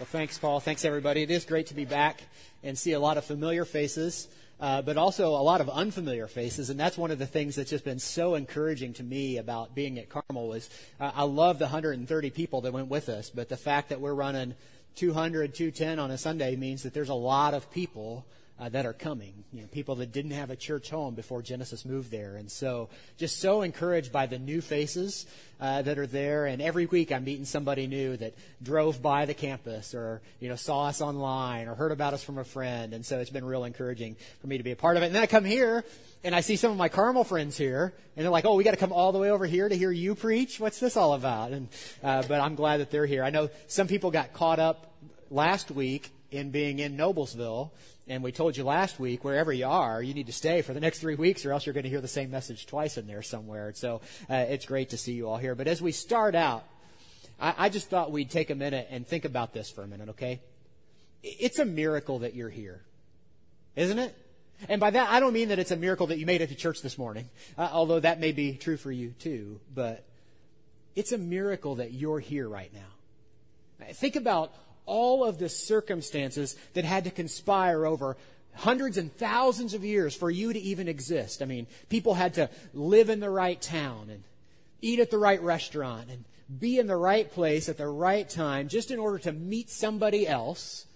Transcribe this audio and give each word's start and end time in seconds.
Well, 0.00 0.06
thanks, 0.06 0.38
Paul. 0.38 0.60
Thanks, 0.60 0.86
everybody. 0.86 1.20
It 1.20 1.30
is 1.30 1.44
great 1.44 1.66
to 1.66 1.74
be 1.74 1.84
back 1.84 2.22
and 2.62 2.78
see 2.78 2.92
a 2.92 2.98
lot 2.98 3.18
of 3.18 3.24
familiar 3.26 3.66
faces, 3.66 4.28
uh, 4.58 4.80
but 4.80 4.96
also 4.96 5.34
a 5.34 5.44
lot 5.44 5.60
of 5.60 5.68
unfamiliar 5.68 6.26
faces. 6.26 6.70
And 6.70 6.80
that's 6.80 6.96
one 6.96 7.10
of 7.10 7.18
the 7.18 7.26
things 7.26 7.56
that's 7.56 7.68
just 7.68 7.84
been 7.84 7.98
so 7.98 8.34
encouraging 8.34 8.94
to 8.94 9.02
me 9.02 9.36
about 9.36 9.74
being 9.74 9.98
at 9.98 10.08
Carmel 10.08 10.48
was 10.48 10.70
uh, 11.00 11.10
I 11.14 11.24
love 11.24 11.58
the 11.58 11.66
130 11.66 12.30
people 12.30 12.62
that 12.62 12.72
went 12.72 12.88
with 12.88 13.10
us, 13.10 13.28
but 13.28 13.50
the 13.50 13.58
fact 13.58 13.90
that 13.90 14.00
we're 14.00 14.14
running 14.14 14.54
200, 14.94 15.54
210 15.54 15.98
on 15.98 16.10
a 16.10 16.16
Sunday 16.16 16.56
means 16.56 16.82
that 16.84 16.94
there's 16.94 17.10
a 17.10 17.14
lot 17.14 17.52
of 17.52 17.70
people 17.70 18.24
uh, 18.60 18.68
that 18.68 18.84
are 18.84 18.92
coming. 18.92 19.32
You 19.52 19.62
know, 19.62 19.68
people 19.68 19.96
that 19.96 20.12
didn't 20.12 20.32
have 20.32 20.50
a 20.50 20.56
church 20.56 20.90
home 20.90 21.14
before 21.14 21.40
Genesis 21.40 21.84
moved 21.86 22.10
there, 22.10 22.36
and 22.36 22.50
so 22.50 22.90
just 23.16 23.40
so 23.40 23.62
encouraged 23.62 24.12
by 24.12 24.26
the 24.26 24.38
new 24.38 24.60
faces 24.60 25.26
uh, 25.60 25.80
that 25.82 25.98
are 25.98 26.06
there. 26.06 26.44
And 26.44 26.60
every 26.60 26.84
week 26.84 27.10
I'm 27.10 27.24
meeting 27.24 27.46
somebody 27.46 27.86
new 27.86 28.16
that 28.18 28.34
drove 28.62 29.00
by 29.00 29.24
the 29.24 29.32
campus 29.32 29.94
or 29.94 30.20
you 30.40 30.50
know 30.50 30.56
saw 30.56 30.86
us 30.86 31.00
online 31.00 31.68
or 31.68 31.74
heard 31.74 31.90
about 31.90 32.12
us 32.12 32.22
from 32.22 32.36
a 32.36 32.44
friend, 32.44 32.92
and 32.92 33.04
so 33.04 33.18
it's 33.18 33.30
been 33.30 33.46
real 33.46 33.64
encouraging 33.64 34.16
for 34.42 34.46
me 34.46 34.58
to 34.58 34.62
be 34.62 34.72
a 34.72 34.76
part 34.76 34.98
of 34.98 35.02
it. 35.02 35.06
And 35.06 35.14
then 35.14 35.22
I 35.22 35.26
come 35.26 35.46
here 35.46 35.82
and 36.22 36.34
I 36.34 36.42
see 36.42 36.56
some 36.56 36.70
of 36.70 36.76
my 36.76 36.90
Carmel 36.90 37.24
friends 37.24 37.56
here, 37.56 37.94
and 38.14 38.24
they're 38.24 38.30
like, 38.30 38.44
"Oh, 38.44 38.56
we 38.56 38.64
got 38.64 38.72
to 38.72 38.76
come 38.76 38.92
all 38.92 39.12
the 39.12 39.18
way 39.18 39.30
over 39.30 39.46
here 39.46 39.68
to 39.68 39.74
hear 39.74 39.90
you 39.90 40.14
preach. 40.14 40.60
What's 40.60 40.80
this 40.80 40.98
all 40.98 41.14
about?" 41.14 41.52
And 41.52 41.68
uh, 42.04 42.24
but 42.28 42.40
I'm 42.42 42.56
glad 42.56 42.78
that 42.78 42.90
they're 42.90 43.06
here. 43.06 43.24
I 43.24 43.30
know 43.30 43.48
some 43.68 43.88
people 43.88 44.10
got 44.10 44.34
caught 44.34 44.58
up 44.58 44.92
last 45.30 45.70
week 45.70 46.10
in 46.30 46.50
being 46.50 46.78
in 46.78 46.96
Noblesville 46.96 47.70
and 48.10 48.24
we 48.24 48.32
told 48.32 48.56
you 48.56 48.64
last 48.64 48.98
week, 48.98 49.22
wherever 49.22 49.52
you 49.52 49.66
are, 49.66 50.02
you 50.02 50.14
need 50.14 50.26
to 50.26 50.32
stay 50.32 50.62
for 50.62 50.74
the 50.74 50.80
next 50.80 50.98
three 50.98 51.14
weeks, 51.14 51.46
or 51.46 51.52
else 51.52 51.64
you're 51.64 51.72
going 51.72 51.84
to 51.84 51.88
hear 51.88 52.00
the 52.00 52.08
same 52.08 52.28
message 52.28 52.66
twice 52.66 52.98
in 52.98 53.06
there 53.06 53.22
somewhere. 53.22 53.72
So 53.74 54.00
uh, 54.28 54.34
it's 54.34 54.66
great 54.66 54.90
to 54.90 54.96
see 54.96 55.12
you 55.12 55.28
all 55.28 55.36
here. 55.36 55.54
But 55.54 55.68
as 55.68 55.80
we 55.80 55.92
start 55.92 56.34
out, 56.34 56.64
I, 57.40 57.54
I 57.56 57.68
just 57.68 57.88
thought 57.88 58.10
we'd 58.10 58.28
take 58.28 58.50
a 58.50 58.56
minute 58.56 58.88
and 58.90 59.06
think 59.06 59.24
about 59.24 59.52
this 59.54 59.70
for 59.70 59.84
a 59.84 59.86
minute, 59.86 60.08
okay? 60.10 60.40
It's 61.22 61.60
a 61.60 61.64
miracle 61.64 62.18
that 62.20 62.34
you're 62.34 62.50
here, 62.50 62.82
isn't 63.76 63.98
it? 63.98 64.16
And 64.68 64.80
by 64.80 64.90
that, 64.90 65.08
I 65.08 65.20
don't 65.20 65.32
mean 65.32 65.50
that 65.50 65.60
it's 65.60 65.70
a 65.70 65.76
miracle 65.76 66.08
that 66.08 66.18
you 66.18 66.26
made 66.26 66.40
it 66.40 66.48
to 66.48 66.56
church 66.56 66.82
this 66.82 66.98
morning, 66.98 67.30
uh, 67.56 67.68
although 67.72 68.00
that 68.00 68.18
may 68.18 68.32
be 68.32 68.54
true 68.54 68.76
for 68.76 68.90
you 68.90 69.14
too. 69.20 69.60
But 69.72 70.04
it's 70.96 71.12
a 71.12 71.18
miracle 71.18 71.76
that 71.76 71.92
you're 71.92 72.18
here 72.18 72.48
right 72.48 72.72
now. 72.74 73.86
Think 73.92 74.16
about 74.16 74.52
all 74.90 75.24
of 75.24 75.38
the 75.38 75.48
circumstances 75.48 76.56
that 76.74 76.84
had 76.84 77.04
to 77.04 77.10
conspire 77.12 77.86
over 77.86 78.16
hundreds 78.54 78.98
and 78.98 79.16
thousands 79.16 79.72
of 79.72 79.84
years 79.84 80.16
for 80.16 80.28
you 80.28 80.52
to 80.52 80.58
even 80.58 80.88
exist. 80.88 81.42
I 81.42 81.44
mean, 81.44 81.68
people 81.88 82.14
had 82.14 82.34
to 82.34 82.50
live 82.74 83.08
in 83.08 83.20
the 83.20 83.30
right 83.30 83.60
town 83.62 84.10
and 84.10 84.24
eat 84.82 84.98
at 84.98 85.12
the 85.12 85.16
right 85.16 85.40
restaurant 85.40 86.10
and 86.10 86.24
be 86.58 86.80
in 86.80 86.88
the 86.88 86.96
right 86.96 87.30
place 87.30 87.68
at 87.68 87.78
the 87.78 87.86
right 87.86 88.28
time 88.28 88.66
just 88.66 88.90
in 88.90 88.98
order 88.98 89.18
to 89.18 89.32
meet 89.32 89.70
somebody 89.70 90.26
else 90.26 90.86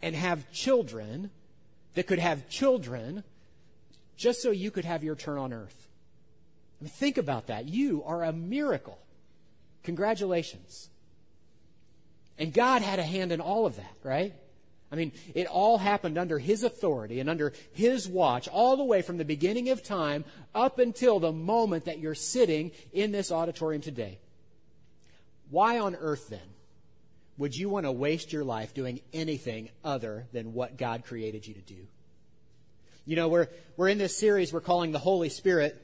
and 0.00 0.14
have 0.14 0.48
children 0.52 1.32
that 1.94 2.06
could 2.06 2.20
have 2.20 2.48
children 2.48 3.24
just 4.16 4.42
so 4.42 4.52
you 4.52 4.70
could 4.70 4.84
have 4.84 5.02
your 5.02 5.16
turn 5.16 5.38
on 5.38 5.52
earth. 5.52 5.88
I 6.80 6.84
mean, 6.84 6.90
think 6.90 7.18
about 7.18 7.48
that. 7.48 7.66
You 7.66 8.04
are 8.04 8.22
a 8.22 8.32
miracle. 8.32 8.98
Congratulations. 9.82 10.88
And 12.38 12.52
God 12.52 12.82
had 12.82 12.98
a 12.98 13.04
hand 13.04 13.32
in 13.32 13.40
all 13.40 13.66
of 13.66 13.76
that, 13.76 13.94
right? 14.02 14.34
I 14.90 14.96
mean, 14.96 15.12
it 15.34 15.46
all 15.46 15.78
happened 15.78 16.18
under 16.18 16.38
His 16.38 16.62
authority 16.62 17.20
and 17.20 17.28
under 17.28 17.52
His 17.72 18.08
watch, 18.08 18.48
all 18.48 18.76
the 18.76 18.84
way 18.84 19.02
from 19.02 19.18
the 19.18 19.24
beginning 19.24 19.70
of 19.70 19.82
time 19.82 20.24
up 20.54 20.78
until 20.78 21.18
the 21.18 21.32
moment 21.32 21.86
that 21.86 21.98
you're 21.98 22.14
sitting 22.14 22.70
in 22.92 23.12
this 23.12 23.32
auditorium 23.32 23.82
today. 23.82 24.18
Why 25.50 25.78
on 25.78 25.94
earth 25.96 26.28
then 26.28 26.54
would 27.38 27.56
you 27.56 27.68
want 27.68 27.86
to 27.86 27.92
waste 27.92 28.32
your 28.32 28.44
life 28.44 28.74
doing 28.74 29.00
anything 29.12 29.68
other 29.84 30.26
than 30.32 30.52
what 30.52 30.76
God 30.76 31.04
created 31.04 31.46
you 31.46 31.54
to 31.54 31.60
do? 31.60 31.86
You 33.06 33.16
know, 33.16 33.28
we're, 33.28 33.48
we're 33.76 33.88
in 33.88 33.98
this 33.98 34.16
series 34.16 34.52
we're 34.52 34.60
calling 34.60 34.92
the 34.92 34.98
Holy 34.98 35.28
Spirit 35.28 35.83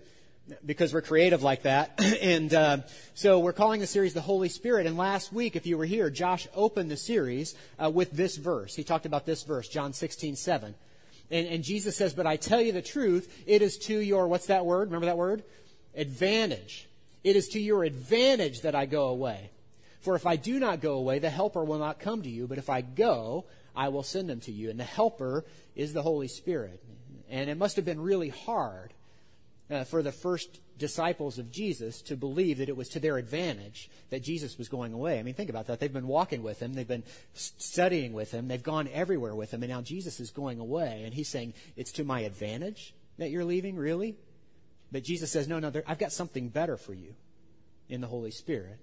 because 0.64 0.92
we're 0.92 1.02
creative 1.02 1.42
like 1.42 1.62
that. 1.62 2.00
and 2.20 2.52
uh, 2.52 2.78
so 3.14 3.38
we're 3.38 3.52
calling 3.52 3.80
the 3.80 3.86
series 3.86 4.14
the 4.14 4.20
Holy 4.20 4.48
Spirit. 4.48 4.86
And 4.86 4.96
last 4.96 5.32
week, 5.32 5.56
if 5.56 5.66
you 5.66 5.78
were 5.78 5.84
here, 5.84 6.10
Josh 6.10 6.48
opened 6.54 6.90
the 6.90 6.96
series 6.96 7.54
uh, 7.82 7.90
with 7.90 8.10
this 8.12 8.36
verse. 8.36 8.74
He 8.74 8.84
talked 8.84 9.06
about 9.06 9.26
this 9.26 9.42
verse, 9.42 9.68
John 9.68 9.92
16, 9.92 10.36
7. 10.36 10.74
And, 11.30 11.46
and 11.46 11.64
Jesus 11.64 11.96
says, 11.96 12.14
But 12.14 12.26
I 12.26 12.36
tell 12.36 12.60
you 12.60 12.72
the 12.72 12.82
truth, 12.82 13.42
it 13.46 13.62
is 13.62 13.78
to 13.78 13.98
your, 13.98 14.28
what's 14.28 14.46
that 14.46 14.66
word? 14.66 14.88
Remember 14.88 15.06
that 15.06 15.18
word? 15.18 15.44
Advantage. 15.94 16.88
It 17.22 17.36
is 17.36 17.48
to 17.48 17.60
your 17.60 17.84
advantage 17.84 18.62
that 18.62 18.74
I 18.74 18.86
go 18.86 19.08
away. 19.08 19.50
For 20.00 20.16
if 20.16 20.26
I 20.26 20.36
do 20.36 20.58
not 20.58 20.80
go 20.80 20.94
away, 20.94 21.18
the 21.18 21.30
Helper 21.30 21.62
will 21.62 21.78
not 21.78 22.00
come 22.00 22.22
to 22.22 22.30
you. 22.30 22.46
But 22.46 22.58
if 22.58 22.70
I 22.70 22.80
go, 22.80 23.44
I 23.76 23.88
will 23.90 24.02
send 24.02 24.30
him 24.30 24.40
to 24.40 24.52
you. 24.52 24.70
And 24.70 24.80
the 24.80 24.84
Helper 24.84 25.44
is 25.76 25.92
the 25.92 26.02
Holy 26.02 26.28
Spirit. 26.28 26.82
And 27.28 27.48
it 27.50 27.58
must 27.58 27.76
have 27.76 27.84
been 27.84 28.00
really 28.00 28.30
hard 28.30 28.92
uh, 29.70 29.84
for 29.84 30.02
the 30.02 30.12
first 30.12 30.60
disciples 30.78 31.38
of 31.38 31.50
Jesus 31.50 32.02
to 32.02 32.16
believe 32.16 32.58
that 32.58 32.68
it 32.68 32.76
was 32.76 32.88
to 32.88 33.00
their 33.00 33.18
advantage 33.18 33.90
that 34.08 34.22
Jesus 34.22 34.58
was 34.58 34.68
going 34.68 34.92
away. 34.92 35.18
I 35.18 35.22
mean, 35.22 35.34
think 35.34 35.50
about 35.50 35.66
that. 35.66 35.78
They've 35.78 35.92
been 35.92 36.08
walking 36.08 36.42
with 36.42 36.60
him, 36.60 36.74
they've 36.74 36.88
been 36.88 37.04
studying 37.34 38.12
with 38.12 38.32
him, 38.32 38.48
they've 38.48 38.62
gone 38.62 38.88
everywhere 38.92 39.34
with 39.34 39.52
him, 39.52 39.62
and 39.62 39.70
now 39.70 39.82
Jesus 39.82 40.18
is 40.18 40.30
going 40.30 40.58
away, 40.58 41.02
and 41.04 41.14
he's 41.14 41.28
saying, 41.28 41.54
It's 41.76 41.92
to 41.92 42.04
my 42.04 42.20
advantage 42.20 42.94
that 43.18 43.30
you're 43.30 43.44
leaving, 43.44 43.76
really? 43.76 44.16
But 44.90 45.04
Jesus 45.04 45.30
says, 45.30 45.46
No, 45.46 45.60
no, 45.60 45.70
there, 45.70 45.84
I've 45.86 45.98
got 45.98 46.12
something 46.12 46.48
better 46.48 46.76
for 46.76 46.94
you 46.94 47.14
in 47.88 48.00
the 48.00 48.06
Holy 48.06 48.30
Spirit. 48.30 48.78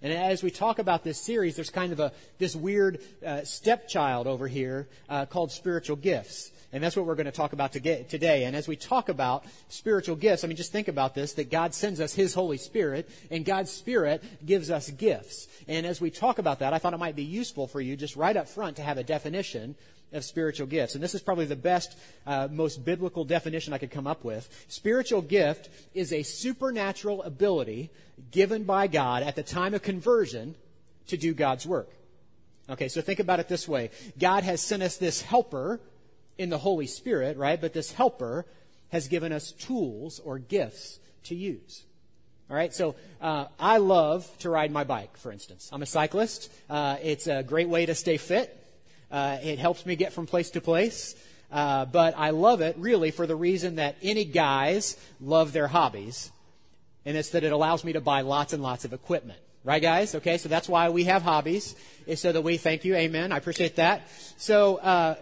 And 0.00 0.12
as 0.12 0.42
we 0.42 0.50
talk 0.50 0.78
about 0.78 1.02
this 1.02 1.20
series, 1.20 1.56
there's 1.56 1.70
kind 1.70 1.92
of 1.92 1.98
a 1.98 2.12
this 2.38 2.54
weird 2.54 3.00
uh, 3.26 3.42
stepchild 3.42 4.26
over 4.26 4.46
here 4.46 4.86
uh, 5.08 5.26
called 5.26 5.50
spiritual 5.50 5.96
gifts. 5.96 6.52
And 6.72 6.84
that's 6.84 6.96
what 6.96 7.06
we're 7.06 7.14
going 7.14 7.26
to 7.26 7.32
talk 7.32 7.54
about 7.54 7.72
today. 7.72 8.44
And 8.44 8.54
as 8.54 8.68
we 8.68 8.76
talk 8.76 9.08
about 9.08 9.44
spiritual 9.68 10.16
gifts, 10.16 10.44
I 10.44 10.48
mean, 10.48 10.56
just 10.56 10.70
think 10.70 10.88
about 10.88 11.14
this, 11.14 11.32
that 11.34 11.50
God 11.50 11.72
sends 11.72 11.98
us 11.98 12.12
His 12.12 12.34
Holy 12.34 12.58
Spirit, 12.58 13.08
and 13.30 13.42
God's 13.42 13.70
Spirit 13.70 14.22
gives 14.44 14.70
us 14.70 14.90
gifts. 14.90 15.48
And 15.66 15.86
as 15.86 15.98
we 15.98 16.10
talk 16.10 16.38
about 16.38 16.58
that, 16.58 16.74
I 16.74 16.78
thought 16.78 16.92
it 16.92 16.98
might 16.98 17.16
be 17.16 17.24
useful 17.24 17.66
for 17.66 17.80
you 17.80 17.96
just 17.96 18.16
right 18.16 18.36
up 18.36 18.48
front 18.48 18.76
to 18.76 18.82
have 18.82 18.98
a 18.98 19.02
definition 19.02 19.76
of 20.12 20.24
spiritual 20.24 20.66
gifts. 20.66 20.94
And 20.94 21.04
this 21.04 21.14
is 21.14 21.20
probably 21.20 21.44
the 21.44 21.56
best, 21.56 21.96
uh, 22.26 22.48
most 22.50 22.84
biblical 22.84 23.24
definition 23.24 23.72
I 23.72 23.78
could 23.78 23.90
come 23.90 24.06
up 24.06 24.24
with. 24.24 24.48
Spiritual 24.68 25.22
gift 25.22 25.68
is 25.94 26.12
a 26.12 26.22
supernatural 26.22 27.22
ability 27.22 27.90
given 28.30 28.64
by 28.64 28.86
God 28.86 29.22
at 29.22 29.36
the 29.36 29.42
time 29.42 29.74
of 29.74 29.82
conversion 29.82 30.54
to 31.08 31.16
do 31.16 31.34
God's 31.34 31.66
work. 31.66 31.90
Okay, 32.70 32.88
so 32.88 33.00
think 33.00 33.18
about 33.18 33.40
it 33.40 33.48
this 33.48 33.66
way. 33.66 33.90
God 34.18 34.44
has 34.44 34.60
sent 34.60 34.82
us 34.82 34.96
this 34.96 35.22
helper 35.22 35.80
in 36.36 36.50
the 36.50 36.58
Holy 36.58 36.86
Spirit, 36.86 37.36
right? 37.36 37.60
But 37.60 37.72
this 37.72 37.92
helper 37.92 38.46
has 38.90 39.08
given 39.08 39.32
us 39.32 39.52
tools 39.52 40.20
or 40.24 40.38
gifts 40.38 40.98
to 41.24 41.34
use. 41.34 41.84
All 42.50 42.56
right, 42.56 42.72
so 42.72 42.94
uh, 43.20 43.46
I 43.60 43.76
love 43.76 44.26
to 44.38 44.48
ride 44.48 44.70
my 44.70 44.84
bike, 44.84 45.16
for 45.18 45.30
instance. 45.30 45.68
I'm 45.70 45.82
a 45.82 45.86
cyclist. 45.86 46.50
Uh, 46.70 46.96
it's 47.02 47.26
a 47.26 47.42
great 47.42 47.68
way 47.68 47.84
to 47.84 47.94
stay 47.94 48.16
fit. 48.16 48.54
Uh, 49.10 49.38
it 49.42 49.58
helps 49.58 49.86
me 49.86 49.96
get 49.96 50.12
from 50.12 50.26
place 50.26 50.50
to 50.50 50.60
place. 50.60 51.14
Uh, 51.50 51.86
but 51.86 52.14
I 52.16 52.30
love 52.30 52.60
it 52.60 52.76
really 52.78 53.10
for 53.10 53.26
the 53.26 53.36
reason 53.36 53.76
that 53.76 53.96
any 54.02 54.24
guys 54.24 54.96
love 55.20 55.52
their 55.52 55.68
hobbies, 55.68 56.30
and 57.06 57.16
it's 57.16 57.30
that 57.30 57.42
it 57.42 57.52
allows 57.52 57.84
me 57.84 57.94
to 57.94 58.00
buy 58.00 58.20
lots 58.20 58.52
and 58.52 58.62
lots 58.62 58.84
of 58.84 58.92
equipment. 58.92 59.38
Right, 59.64 59.82
guys? 59.82 60.14
Okay, 60.14 60.38
so 60.38 60.48
that's 60.48 60.68
why 60.68 60.88
we 60.90 61.04
have 61.04 61.22
hobbies, 61.22 61.74
is 62.06 62.20
so 62.20 62.32
that 62.32 62.42
we 62.42 62.58
thank 62.58 62.84
you. 62.84 62.94
Amen. 62.94 63.32
I 63.32 63.38
appreciate 63.38 63.76
that. 63.76 64.08
So, 64.36 64.76
uh, 64.76 65.16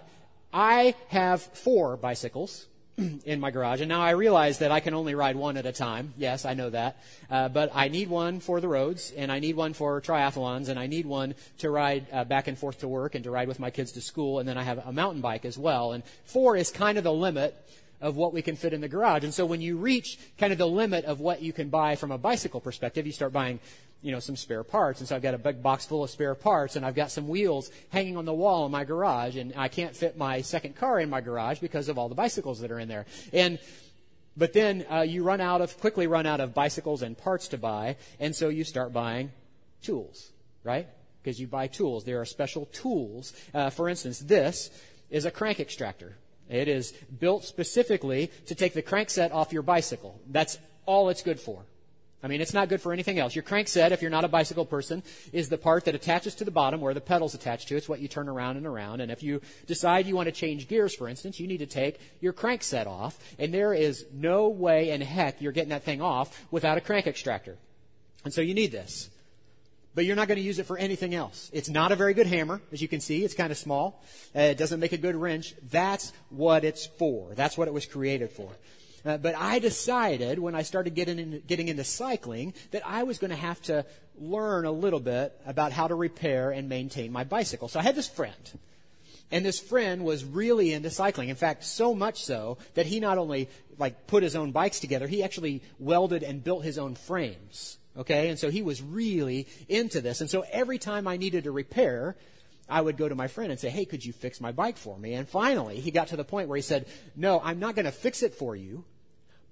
I 0.53 0.95
have 1.09 1.43
four 1.43 1.97
bicycles 1.97 2.67
in 3.25 3.41
my 3.41 3.51
garage, 3.51 3.81
and 3.81 3.89
now 3.89 4.01
I 4.01 4.11
realize 4.11 4.59
that 4.61 4.73
I 4.73 4.81
can 4.81 4.95
only 4.95 5.15
ride 5.15 5.37
one 5.37 5.57
at 5.57 5.67
a 5.67 5.73
time. 5.73 6.15
Yes, 6.17 6.47
I 6.47 6.55
know 6.55 6.71
that. 6.71 6.97
Uh, 7.31 7.49
but 7.49 7.71
I 7.75 7.89
need 7.89 8.09
one 8.09 8.41
for 8.41 8.61
the 8.61 8.69
roads, 8.69 9.13
and 9.15 9.31
I 9.31 9.39
need 9.39 9.55
one 9.55 9.75
for 9.75 10.01
triathlons, 10.01 10.69
and 10.69 10.79
I 10.79 10.87
need 10.87 11.05
one 11.05 11.35
to 11.59 11.71
ride 11.71 12.07
uh, 12.11 12.25
back 12.25 12.49
and 12.49 12.59
forth 12.59 12.81
to 12.81 12.89
work 12.89 13.15
and 13.15 13.25
to 13.25 13.31
ride 13.31 13.49
with 13.49 13.61
my 13.61 13.71
kids 13.71 13.93
to 13.93 14.01
school, 14.01 14.39
and 14.39 14.49
then 14.49 14.57
I 14.57 14.63
have 14.63 14.79
a 14.87 14.93
mountain 14.93 15.21
bike 15.21 15.45
as 15.45 15.59
well. 15.59 15.93
And 15.93 16.05
four 16.25 16.57
is 16.57 16.71
kind 16.71 16.97
of 16.97 17.05
the 17.05 17.13
limit 17.13 17.55
of 18.01 18.17
what 18.17 18.33
we 18.33 18.43
can 18.43 18.57
fit 18.57 18.73
in 18.73 18.81
the 18.81 18.89
garage. 18.89 19.25
And 19.25 19.33
so 19.33 19.47
when 19.47 19.61
you 19.61 19.77
reach 19.77 20.19
kind 20.39 20.53
of 20.53 20.59
the 20.59 20.69
limit 20.69 21.05
of 21.05 21.21
what 21.21 21.43
you 21.43 21.53
can 21.53 21.69
buy 21.69 21.97
from 21.97 22.11
a 22.11 22.19
bicycle 22.19 22.61
perspective, 22.61 23.07
you 23.07 23.13
start 23.13 23.33
buying 23.33 23.59
you 24.03 24.13
know, 24.13 24.21
some 24.21 24.37
spare 24.37 24.63
parts. 24.63 25.01
And 25.01 25.09
so 25.09 25.17
I've 25.17 25.23
got 25.23 25.35
a 25.35 25.39
big 25.39 25.63
box 25.63 25.87
full 25.87 26.05
of 26.05 26.11
spare 26.11 26.35
parts 26.35 26.77
and 26.77 26.85
I've 26.85 26.95
got 26.95 27.11
some 27.11 27.29
wheels 27.29 27.71
hanging 27.91 28.17
on 28.17 28.25
the 28.25 28.35
wall 28.35 28.67
in 28.67 28.73
my 28.73 28.85
garage 28.85 29.37
and 29.37 29.53
I 29.57 29.69
can't 29.69 29.97
fit 29.97 30.17
my 30.17 30.43
second 30.43 30.77
car 30.77 31.01
in 31.01 31.11
my 31.11 31.21
garage 31.21 31.59
because 31.59 31.89
of 31.89 31.99
all 31.99 32.09
the 32.09 32.15
bicycles 32.15 32.61
that 32.61 32.71
are 32.71 32.79
in 32.79 32.89
there. 32.89 33.07
And, 33.33 33.59
but 34.37 34.53
then 34.53 34.87
uh, 34.91 35.01
you 35.01 35.23
run 35.23 35.41
out 35.41 35.61
of, 35.61 35.79
quickly 35.81 36.07
run 36.07 36.27
out 36.27 36.41
of 36.41 36.55
bicycles 36.55 37.03
and 37.03 37.17
parts 37.17 37.49
to 37.49 37.59
buy. 37.59 37.97
And 38.21 38.35
so 38.35 38.49
you 38.49 38.65
start 38.65 38.93
buying 38.93 39.33
tools, 39.83 40.31
right? 40.63 40.87
Because 41.23 41.41
you 41.41 41.47
buy 41.47 41.67
tools. 41.67 42.05
There 42.05 42.21
are 42.21 42.27
special 42.27 42.67
tools. 42.67 43.33
Uh, 43.55 43.71
for 43.71 43.89
instance, 43.89 44.21
this 44.21 44.71
is 45.11 45.25
a 45.25 45.31
crank 45.31 45.59
extractor. 45.59 46.17
It 46.49 46.69
is 46.69 46.93
built 46.93 47.45
specifically 47.45 48.31
to 48.47 48.55
take 48.55 48.75
the 48.75 48.83
crankset 48.83 49.33
off 49.33 49.53
your 49.53 49.63
bicycle. 49.63 50.21
That's 50.29 50.59
all 50.85 51.09
it's 51.09 51.23
good 51.23 51.41
for. 51.41 51.65
I 52.27 52.29
mean, 52.29 52.41
it's 52.41 52.53
not 52.53 52.69
good 52.69 52.81
for 52.81 52.93
anything 52.93 53.21
else. 53.21 53.37
Your 53.37 53.45
crankset, 53.45 53.93
if 53.93 54.03
you're 54.03 54.11
not 54.11 54.25
a 54.25 54.29
bicycle 54.29 54.65
person, 54.65 55.05
is 55.33 55.49
the 55.49 55.57
part 55.57 55.85
that 55.85 55.95
attaches 55.95 56.35
to 56.35 56.45
the 56.45 56.51
bottom 56.51 56.81
where 56.81 56.93
the 56.93 57.01
pedals 57.01 57.35
attach 57.35 57.67
to. 57.67 57.77
It's 57.77 57.89
what 57.89 58.01
you 58.01 58.09
turn 58.09 58.29
around 58.29 58.57
and 58.57 58.67
around. 58.67 59.01
And 59.01 59.13
if 59.13 59.23
you 59.23 59.41
decide 59.69 60.09
you 60.09 60.17
want 60.17 60.27
to 60.27 60.33
change 60.33 60.67
gears, 60.67 60.93
for 60.93 61.09
instance, 61.09 61.39
you 61.39 61.47
need 61.47 61.59
to 61.59 61.67
take 61.67 62.01
your 62.21 62.33
crankset 62.33 62.89
off. 62.89 63.17
And 63.39 63.55
there 63.55 63.73
is 63.73 64.07
no 64.13 64.49
way 64.49 64.91
in 64.91 65.03
heck 65.03 65.41
you're 65.41 65.53
getting 65.53 65.69
that 65.69 65.85
thing 65.85 66.03
off 66.03 66.45
without 66.51 66.77
a 66.77 66.81
crank 66.81 67.07
extractor. 67.07 67.59
And 68.25 68.35
so 68.35 68.41
you 68.41 68.55
need 68.55 68.73
this. 68.73 69.09
But 69.95 70.05
you're 70.05 70.17
not 70.17 70.27
going 70.27 70.39
to 70.39 70.45
use 70.45 70.59
it 70.59 70.67
for 70.67 70.77
anything 70.77 71.15
else. 71.15 71.49
It's 71.53 71.69
not 71.69 71.93
a 71.93 71.97
very 71.97 72.13
good 72.13 72.27
hammer, 72.27 72.61
as 72.73 72.83
you 72.83 72.89
can 72.89 72.99
see. 72.99 73.25
It's 73.25 73.35
kind 73.35 73.53
of 73.53 73.57
small. 73.57 74.03
Uh, 74.35 74.41
it 74.41 74.59
doesn't 74.59 74.81
make 74.81 74.91
a 74.91 74.99
good 74.99 75.15
wrench. 75.15 75.55
That's 75.71 76.13
what 76.31 76.65
it's 76.65 76.87
for. 76.87 77.35
That's 77.35 77.57
what 77.57 77.69
it 77.69 77.73
was 77.73 77.87
created 77.87 78.33
for. 78.33 78.51
Uh, 79.07 79.17
but 79.17 79.37
I 79.37 79.61
decided 79.61 80.41
when 80.41 80.57
I 80.57 80.63
started 80.63 80.97
getting 80.97 81.21
into, 81.21 81.39
getting 81.39 81.69
into 81.69 81.85
cycling 81.85 82.55
that 82.73 82.83
I 82.85 83.05
was 83.05 83.19
going 83.19 83.31
to 83.31 83.37
have 83.37 83.63
to 83.63 83.87
learn 84.19 84.65
a 84.65 84.73
little 84.73 84.99
bit 84.99 85.39
about 85.47 85.71
how 85.71 85.87
to 85.87 85.95
repair 85.95 86.51
and 86.51 86.69
maintain 86.69 87.13
my 87.13 87.23
bicycle. 87.23 87.69
So 87.69 87.79
I 87.79 87.85
had 87.85 87.95
this 87.95 88.09
friend. 88.09 88.35
And 89.31 89.45
this 89.45 89.61
friend 89.61 90.05
was 90.05 90.25
really 90.25 90.73
into 90.73 90.91
cycling. 90.91 91.29
In 91.29 91.37
fact, 91.37 91.63
so 91.65 91.95
much 91.95 92.25
so 92.25 92.59
that 92.75 92.87
he 92.87 92.99
not 92.99 93.17
only 93.17 93.49
like 93.79 94.09
put 94.09 94.25
his 94.25 94.35
own 94.35 94.51
bikes 94.51 94.81
together, 94.81 95.07
he 95.07 95.23
actually 95.23 95.63
welded 95.79 96.25
and 96.25 96.43
built 96.43 96.65
his 96.65 96.79
own 96.79 96.97
frames. 96.97 97.79
Okay? 97.97 98.29
And 98.29 98.39
so 98.39 98.51
he 98.51 98.63
was 98.63 98.83
really 98.83 99.47
into 99.69 100.01
this. 100.01 100.21
And 100.21 100.29
so 100.29 100.45
every 100.51 100.79
time 100.79 101.07
I 101.07 101.17
needed 101.17 101.47
a 101.47 101.53
repair, 101.53 102.17
I 102.69 102.81
would 102.81 102.97
go 102.97 103.09
to 103.09 103.15
my 103.15 103.29
friend 103.29 103.53
and 103.53 103.61
say, 103.61 103.69
Hey, 103.69 103.85
could 103.85 104.05
you 104.05 104.13
fix 104.13 104.41
my 104.41 104.51
bike 104.51 104.77
for 104.77 104.99
me? 104.99 105.15
And 105.15 105.29
finally, 105.29 105.79
he 105.79 105.93
got 105.93 106.09
to 106.09 106.17
the 106.17 106.25
point 106.25 106.49
where 106.49 106.57
he 106.57 106.63
said, 106.63 106.87
No, 107.15 107.41
I'm 107.43 107.61
not 107.61 107.77
going 107.77 107.87
to 107.87 107.93
fix 107.93 108.25
it 108.25 108.35
for 108.35 108.57
you 108.57 108.85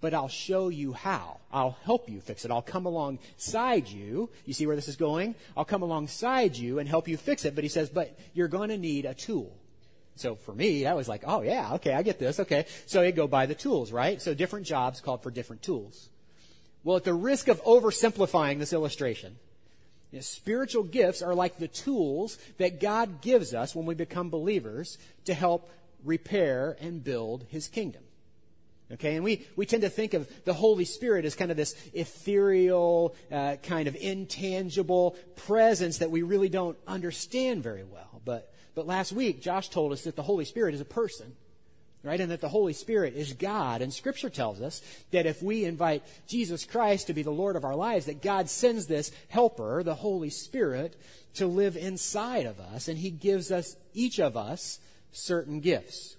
but 0.01 0.15
I'll 0.15 0.29
show 0.29 0.69
you 0.69 0.93
how. 0.93 1.41
I'll 1.53 1.79
help 1.85 2.09
you 2.11 2.21
fix 2.21 2.45
it. 2.45 2.51
I'll 2.51 2.63
come 2.63 2.87
alongside 2.87 3.89
you. 3.89 4.29
You 4.45 4.55
see 4.55 4.67
where 4.67 4.77
this 4.77 4.89
is 4.89 4.97
going? 4.97 5.35
I'll 5.57 5.65
come 5.65 5.83
alongside 5.83 6.57
you 6.57 6.79
and 6.79 6.89
help 6.89 7.09
you 7.09 7.17
fix 7.17 7.45
it. 7.45 7.55
But 7.55 7.65
he 7.65 7.69
says, 7.69 7.89
but 7.89 8.19
you're 8.35 8.49
going 8.49 8.69
to 8.69 8.79
need 8.79 9.05
a 9.07 9.15
tool. 9.15 9.57
So 10.17 10.37
for 10.37 10.55
me, 10.55 10.85
that 10.85 10.97
was 10.97 11.09
like, 11.09 11.25
oh 11.27 11.43
yeah, 11.43 11.75
okay, 11.75 11.93
I 11.93 12.03
get 12.03 12.19
this. 12.19 12.39
Okay. 12.39 12.67
So 12.87 13.03
you 13.03 13.13
go 13.13 13.27
buy 13.27 13.47
the 13.47 13.55
tools, 13.55 13.91
right? 13.91 14.21
So 14.23 14.35
different 14.35 14.67
jobs 14.67 15.01
called 15.01 15.23
for 15.23 15.31
different 15.31 15.63
tools. 15.63 16.09
Well, 16.85 16.97
at 16.97 17.05
the 17.05 17.15
risk 17.15 17.49
of 17.49 17.65
oversimplifying 17.65 18.59
this 18.59 18.73
illustration, 18.73 19.37
you 20.13 20.19
know, 20.19 20.23
spiritual 20.23 20.85
gifts 20.85 21.23
are 21.23 21.35
like 21.35 21.59
the 21.59 21.67
tools 21.67 22.39
that 22.59 22.81
God 22.81 23.23
gives 23.23 23.55
us 23.55 23.75
when 23.75 23.87
we 23.87 23.95
become 23.95 24.31
believers 24.31 24.99
to 25.25 25.35
help 25.35 25.71
repair 26.05 26.77
and 26.81 27.03
build 27.03 27.47
his 27.49 27.67
kingdom. 27.67 28.04
Okay, 28.93 29.15
and 29.15 29.25
we, 29.25 29.47
we 29.57 29.65
tend 29.65 29.83
to 29.83 29.89
think 29.89 30.13
of 30.13 30.29
the 30.45 30.53
Holy 30.53 30.85
Spirit 30.85 31.25
as 31.25 31.35
kind 31.35 31.51
of 31.51 31.57
this 31.57 31.75
ethereal, 31.95 33.15
uh, 33.33 33.57
kind 33.63 33.89
of 33.89 33.97
intangible 33.97 35.17
presence 35.37 35.99
that 35.99 36.11
we 36.11 36.23
really 36.23 36.51
don't 36.51 36.77
understand 36.87 37.63
very 37.63 37.83
well. 37.83 38.21
But, 38.27 38.53
but 38.75 38.87
last 38.87 39.11
week, 39.11 39.41
Josh 39.41 39.71
told 39.71 39.93
us 39.93 40.03
that 40.03 40.17
the 40.17 40.23
Holy 40.23 40.45
Spirit 40.45 40.75
is 40.75 40.83
a 40.83 40.85
person, 40.87 41.35
right? 42.03 42.21
And 42.21 42.31
that 42.31 42.43
the 42.43 42.49
Holy 42.51 42.75
Spirit 42.75 43.15
is 43.17 43.33
God. 43.33 43.81
And 43.81 43.91
Scripture 43.91 44.29
tells 44.29 44.61
us 44.61 44.83
that 45.13 45.25
if 45.25 45.43
we 45.43 45.65
invite 45.65 46.03
Jesus 46.27 46.67
Christ 46.67 47.07
to 47.07 47.15
be 47.15 47.23
the 47.23 47.31
Lord 47.31 47.57
of 47.57 47.65
our 47.65 47.75
lives, 47.75 48.05
that 48.05 48.23
God 48.23 48.51
sends 48.51 48.87
this 48.87 49.11
helper, 49.29 49.83
the 49.83 49.95
Holy 49.95 50.31
Spirit, 50.31 50.95
to 51.37 51.47
live 51.47 51.79
inside 51.79 52.45
of 52.45 52.61
us. 52.61 52.89
And 52.89 52.99
He 52.99 53.11
gives 53.11 53.51
us, 53.51 53.77
each 53.95 54.21
of 54.21 54.37
us, 54.37 54.79
certain 55.11 55.61
gifts. 55.61 56.17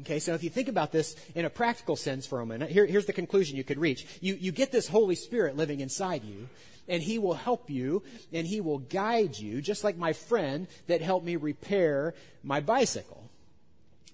Okay, 0.00 0.18
so 0.18 0.34
if 0.34 0.44
you 0.44 0.50
think 0.50 0.68
about 0.68 0.92
this 0.92 1.16
in 1.34 1.44
a 1.44 1.50
practical 1.50 1.96
sense 1.96 2.26
for 2.26 2.40
a 2.40 2.46
minute, 2.46 2.70
here, 2.70 2.86
here's 2.86 3.06
the 3.06 3.12
conclusion 3.12 3.56
you 3.56 3.64
could 3.64 3.78
reach. 3.78 4.06
You, 4.20 4.34
you 4.34 4.52
get 4.52 4.70
this 4.70 4.88
Holy 4.88 5.14
Spirit 5.14 5.56
living 5.56 5.80
inside 5.80 6.24
you, 6.24 6.48
and 6.88 7.02
He 7.02 7.18
will 7.18 7.34
help 7.34 7.68
you, 7.68 8.02
and 8.32 8.46
He 8.46 8.60
will 8.60 8.78
guide 8.78 9.38
you, 9.38 9.60
just 9.60 9.84
like 9.84 9.96
my 9.96 10.12
friend 10.12 10.66
that 10.86 11.02
helped 11.02 11.26
me 11.26 11.36
repair 11.36 12.14
my 12.42 12.60
bicycle. 12.60 13.24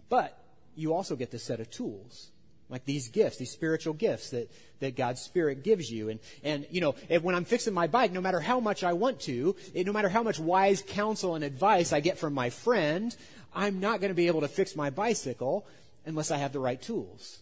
But 0.09 0.39
you 0.77 0.95
also 0.95 1.17
get 1.17 1.31
this 1.31 1.45
set 1.45 1.61
of 1.61 1.71
tools, 1.71 2.31
like 2.69 2.85
these 2.85 3.09
gifts, 3.09 3.37
these 3.37 3.51
spiritual 3.51 3.95
gifts 3.95 4.31
that, 4.31 4.51
that 4.81 4.97
God's 4.97 5.21
Spirit 5.21 5.63
gives 5.63 5.91
you. 5.91 6.09
And, 6.09 6.21
and 6.43 6.67
you 6.71 6.81
know, 6.81 6.95
when 7.21 7.35
I'm 7.35 7.45
fixing 7.45 7.75
my 7.75 7.87
bike, 7.87 8.13
no 8.13 8.21
matter 8.21 8.41
how 8.41 8.59
much 8.59 8.85
I 8.85 8.95
want 8.95 9.21
to, 9.21 9.55
no 9.75 9.93
matter 9.93 10.09
how 10.09 10.23
much 10.23 10.39
wise 10.39 10.83
counsel 10.87 11.35
and 11.35 11.45
advice 11.45 11.93
I 11.93 12.01
get 12.01 12.19
from 12.19 12.33
my 12.33 12.51
friend, 12.51 13.15
I'm 13.55 13.81
not 13.81 14.01
going 14.01 14.11
to 14.11 14.15
be 14.15 14.27
able 14.27 14.41
to 14.41 14.49
fix 14.49 14.75
my 14.75 14.91
bicycle 14.91 15.67
unless 16.05 16.31
I 16.31 16.39
have 16.39 16.53
the 16.53 16.61
right 16.61 16.81
tools. 16.81 17.41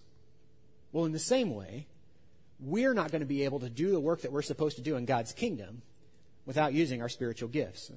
Well, 0.93 1.05
in 1.05 1.13
the 1.13 1.19
same 1.19 1.55
way, 1.55 1.87
we're 2.61 2.95
not 2.95 3.11
going 3.11 3.21
to 3.21 3.27
be 3.27 3.45
able 3.45 3.61
to 3.61 3.71
do 3.71 3.91
the 3.91 4.01
work 4.01 4.23
that 4.23 4.33
we're 4.33 4.43
supposed 4.43 4.77
to 4.77 4.83
do 4.83 4.97
in 4.97 5.05
God's 5.05 5.33
kingdom 5.33 5.83
without 6.47 6.73
using 6.73 7.03
our 7.03 7.09
spiritual 7.09 7.49
gifts. 7.49 7.91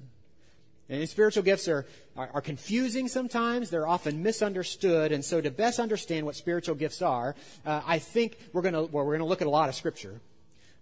And 0.88 1.08
spiritual 1.08 1.42
gifts 1.42 1.68
are, 1.68 1.84
are, 2.16 2.30
are, 2.34 2.40
confusing 2.40 3.08
sometimes. 3.08 3.70
They're 3.70 3.88
often 3.88 4.22
misunderstood. 4.22 5.10
And 5.10 5.24
so 5.24 5.40
to 5.40 5.50
best 5.50 5.80
understand 5.80 6.26
what 6.26 6.36
spiritual 6.36 6.76
gifts 6.76 7.02
are, 7.02 7.34
uh, 7.64 7.82
I 7.84 7.98
think 7.98 8.38
we're 8.52 8.62
going 8.62 8.74
to, 8.74 8.82
well, 8.82 9.04
we're 9.04 9.16
going 9.16 9.18
to 9.20 9.26
look 9.26 9.40
at 9.40 9.48
a 9.48 9.50
lot 9.50 9.68
of 9.68 9.74
scripture. 9.74 10.20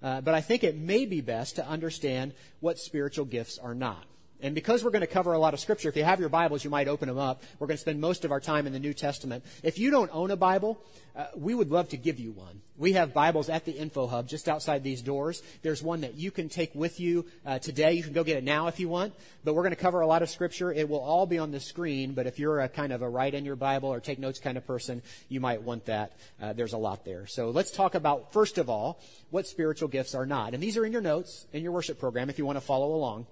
Uh, 0.02 0.20
but 0.20 0.34
I 0.34 0.42
think 0.42 0.62
it 0.62 0.76
may 0.76 1.06
be 1.06 1.22
best 1.22 1.56
to 1.56 1.66
understand 1.66 2.34
what 2.60 2.78
spiritual 2.78 3.24
gifts 3.24 3.58
are 3.58 3.74
not. 3.74 4.04
And 4.44 4.54
because 4.54 4.84
we're 4.84 4.90
going 4.90 5.00
to 5.00 5.06
cover 5.06 5.32
a 5.32 5.38
lot 5.38 5.54
of 5.54 5.60
scripture, 5.60 5.88
if 5.88 5.96
you 5.96 6.04
have 6.04 6.20
your 6.20 6.28
Bibles, 6.28 6.64
you 6.64 6.68
might 6.68 6.86
open 6.86 7.08
them 7.08 7.16
up. 7.16 7.42
We're 7.58 7.66
going 7.66 7.78
to 7.78 7.80
spend 7.80 7.98
most 7.98 8.26
of 8.26 8.30
our 8.30 8.40
time 8.40 8.66
in 8.66 8.74
the 8.74 8.78
New 8.78 8.92
Testament. 8.92 9.42
If 9.62 9.78
you 9.78 9.90
don't 9.90 10.10
own 10.12 10.30
a 10.30 10.36
Bible, 10.36 10.78
uh, 11.16 11.28
we 11.34 11.54
would 11.54 11.70
love 11.70 11.88
to 11.88 11.96
give 11.96 12.20
you 12.20 12.30
one. 12.30 12.60
We 12.76 12.92
have 12.92 13.14
Bibles 13.14 13.48
at 13.48 13.64
the 13.64 13.72
Info 13.72 14.06
Hub 14.06 14.28
just 14.28 14.46
outside 14.46 14.84
these 14.84 15.00
doors. 15.00 15.42
There's 15.62 15.82
one 15.82 16.02
that 16.02 16.16
you 16.16 16.30
can 16.30 16.50
take 16.50 16.74
with 16.74 17.00
you 17.00 17.24
uh, 17.46 17.58
today. 17.58 17.94
You 17.94 18.02
can 18.02 18.12
go 18.12 18.22
get 18.22 18.36
it 18.36 18.44
now 18.44 18.66
if 18.66 18.78
you 18.78 18.90
want. 18.90 19.14
But 19.44 19.54
we're 19.54 19.62
going 19.62 19.74
to 19.74 19.80
cover 19.80 20.02
a 20.02 20.06
lot 20.06 20.20
of 20.20 20.28
scripture. 20.28 20.70
It 20.70 20.90
will 20.90 21.00
all 21.00 21.24
be 21.24 21.38
on 21.38 21.50
the 21.50 21.60
screen. 21.60 22.12
But 22.12 22.26
if 22.26 22.38
you're 22.38 22.60
a 22.60 22.68
kind 22.68 22.92
of 22.92 23.00
a 23.00 23.08
write 23.08 23.32
in 23.32 23.46
your 23.46 23.56
Bible 23.56 23.88
or 23.88 23.98
take 23.98 24.18
notes 24.18 24.40
kind 24.40 24.58
of 24.58 24.66
person, 24.66 25.00
you 25.30 25.40
might 25.40 25.62
want 25.62 25.86
that. 25.86 26.12
Uh, 26.42 26.52
there's 26.52 26.74
a 26.74 26.78
lot 26.78 27.06
there. 27.06 27.26
So 27.26 27.48
let's 27.48 27.70
talk 27.70 27.94
about, 27.94 28.34
first 28.34 28.58
of 28.58 28.68
all, 28.68 29.00
what 29.30 29.46
spiritual 29.46 29.88
gifts 29.88 30.14
are 30.14 30.26
not. 30.26 30.52
And 30.52 30.62
these 30.62 30.76
are 30.76 30.84
in 30.84 30.92
your 30.92 31.00
notes, 31.00 31.46
in 31.54 31.62
your 31.62 31.72
worship 31.72 31.98
program 31.98 32.28
if 32.28 32.38
you 32.38 32.44
want 32.44 32.56
to 32.56 32.60
follow 32.60 32.94
along. 32.94 33.26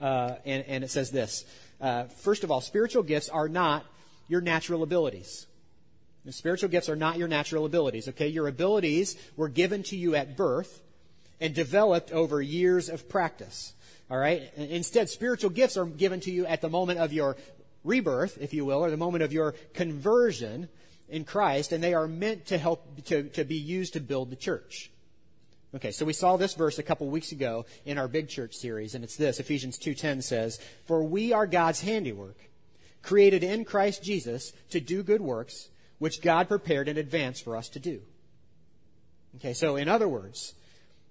Uh, 0.00 0.36
and, 0.46 0.64
and, 0.66 0.84
it 0.84 0.90
says 0.90 1.10
this 1.10 1.44
uh, 1.80 2.04
First 2.04 2.42
of 2.44 2.50
all, 2.50 2.60
spiritual 2.60 3.02
gifts 3.02 3.28
are 3.28 3.48
not 3.48 3.84
your 4.28 4.40
natural 4.40 4.82
abilities. 4.82 5.46
The 6.24 6.32
spiritual 6.32 6.68
gifts 6.68 6.88
are 6.88 6.96
not 6.96 7.18
your 7.18 7.28
natural 7.28 7.64
abilities, 7.66 8.08
okay? 8.08 8.28
Your 8.28 8.46
abilities 8.46 9.16
were 9.36 9.48
given 9.48 9.82
to 9.84 9.96
you 9.96 10.14
at 10.14 10.36
birth 10.36 10.82
and 11.40 11.54
developed 11.54 12.12
over 12.12 12.40
years 12.42 12.88
of 12.88 13.08
practice. 13.08 13.74
All 14.10 14.18
right? 14.18 14.52
Instead, 14.56 15.08
spiritual 15.08 15.50
gifts 15.50 15.76
are 15.76 15.86
given 15.86 16.20
to 16.20 16.30
you 16.30 16.44
at 16.46 16.60
the 16.60 16.68
moment 16.68 16.98
of 16.98 17.12
your 17.12 17.36
rebirth, 17.84 18.38
if 18.40 18.52
you 18.52 18.64
will, 18.64 18.84
or 18.84 18.90
the 18.90 18.96
moment 18.96 19.22
of 19.22 19.32
your 19.32 19.54
conversion 19.72 20.68
in 21.08 21.24
Christ, 21.24 21.72
and 21.72 21.82
they 21.82 21.94
are 21.94 22.06
meant 22.06 22.46
to 22.46 22.58
help 22.58 23.04
to, 23.06 23.24
to 23.30 23.44
be 23.44 23.56
used 23.56 23.94
to 23.94 24.00
build 24.00 24.30
the 24.30 24.36
church. 24.36 24.90
Okay, 25.74 25.92
so 25.92 26.04
we 26.04 26.12
saw 26.12 26.36
this 26.36 26.54
verse 26.54 26.78
a 26.80 26.82
couple 26.82 27.08
weeks 27.08 27.30
ago 27.30 27.64
in 27.84 27.96
our 27.96 28.08
big 28.08 28.28
church 28.28 28.54
series, 28.54 28.94
and 28.94 29.04
it's 29.04 29.16
this. 29.16 29.38
Ephesians 29.38 29.78
2.10 29.78 30.22
says, 30.22 30.58
For 30.86 31.02
we 31.04 31.32
are 31.32 31.46
God's 31.46 31.80
handiwork, 31.80 32.36
created 33.02 33.44
in 33.44 33.64
Christ 33.64 34.02
Jesus 34.02 34.52
to 34.70 34.80
do 34.80 35.04
good 35.04 35.20
works, 35.20 35.68
which 35.98 36.22
God 36.22 36.48
prepared 36.48 36.88
in 36.88 36.98
advance 36.98 37.40
for 37.40 37.56
us 37.56 37.68
to 37.70 37.78
do. 37.78 38.02
Okay, 39.36 39.52
so 39.52 39.76
in 39.76 39.88
other 39.88 40.08
words, 40.08 40.54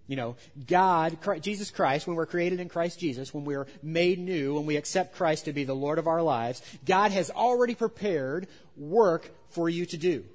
you 0.08 0.18
know, 0.18 0.36
God, 0.68 1.22
Christ, 1.22 1.44
Jesus 1.44 1.72
Christ, 1.72 2.06
when 2.06 2.18
we're 2.18 2.26
created 2.26 2.60
in 2.60 2.68
Christ 2.68 3.00
Jesus, 3.00 3.34
when 3.34 3.46
we're 3.46 3.68
made 3.82 4.20
new, 4.20 4.56
when 4.56 4.66
we 4.66 4.76
accept 4.76 5.16
Christ 5.16 5.46
to 5.46 5.54
be 5.54 5.64
the 5.64 5.74
Lord 5.74 6.00
of 6.00 6.08
our 6.08 6.22
lives, 6.22 6.62
God 6.86 7.12
has 7.12 7.30
already 7.32 7.76
prepared 7.76 8.48
work 8.76 9.32
for 9.50 9.70
you 9.70 9.86
to 9.86 9.98
do. 9.98 10.26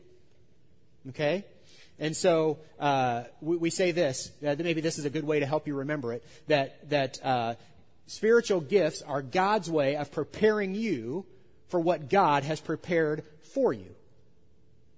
Okay? 1.11 1.45
And 1.99 2.17
so 2.17 2.59
uh, 2.81 3.25
we, 3.41 3.57
we, 3.57 3.71
say 3.71 3.93
this. 3.93 4.33
Uh, 4.45 4.57
maybe 4.59 4.81
this 4.81 4.99
is 4.99 5.05
a 5.05 5.11
good 5.11 5.25
way 5.25 5.41
to 5.41 5.47
help 5.47 5.67
you 5.67 5.77
remember 5.77 6.13
it. 6.13 6.25
That 6.49 6.91
that 6.91 7.25
uh, 7.25 7.55
spiritual 8.07 8.61
gifts 8.61 9.03
are 9.03 9.23
God's 9.23 9.71
way 9.71 9.97
of 9.97 10.11
preparing 10.11 10.75
you 10.75 11.25
for 11.69 11.79
what 11.79 12.11
God 12.11 12.43
has 12.45 12.61
prepared 12.61 13.25
for 13.53 13.73
you. 13.73 13.95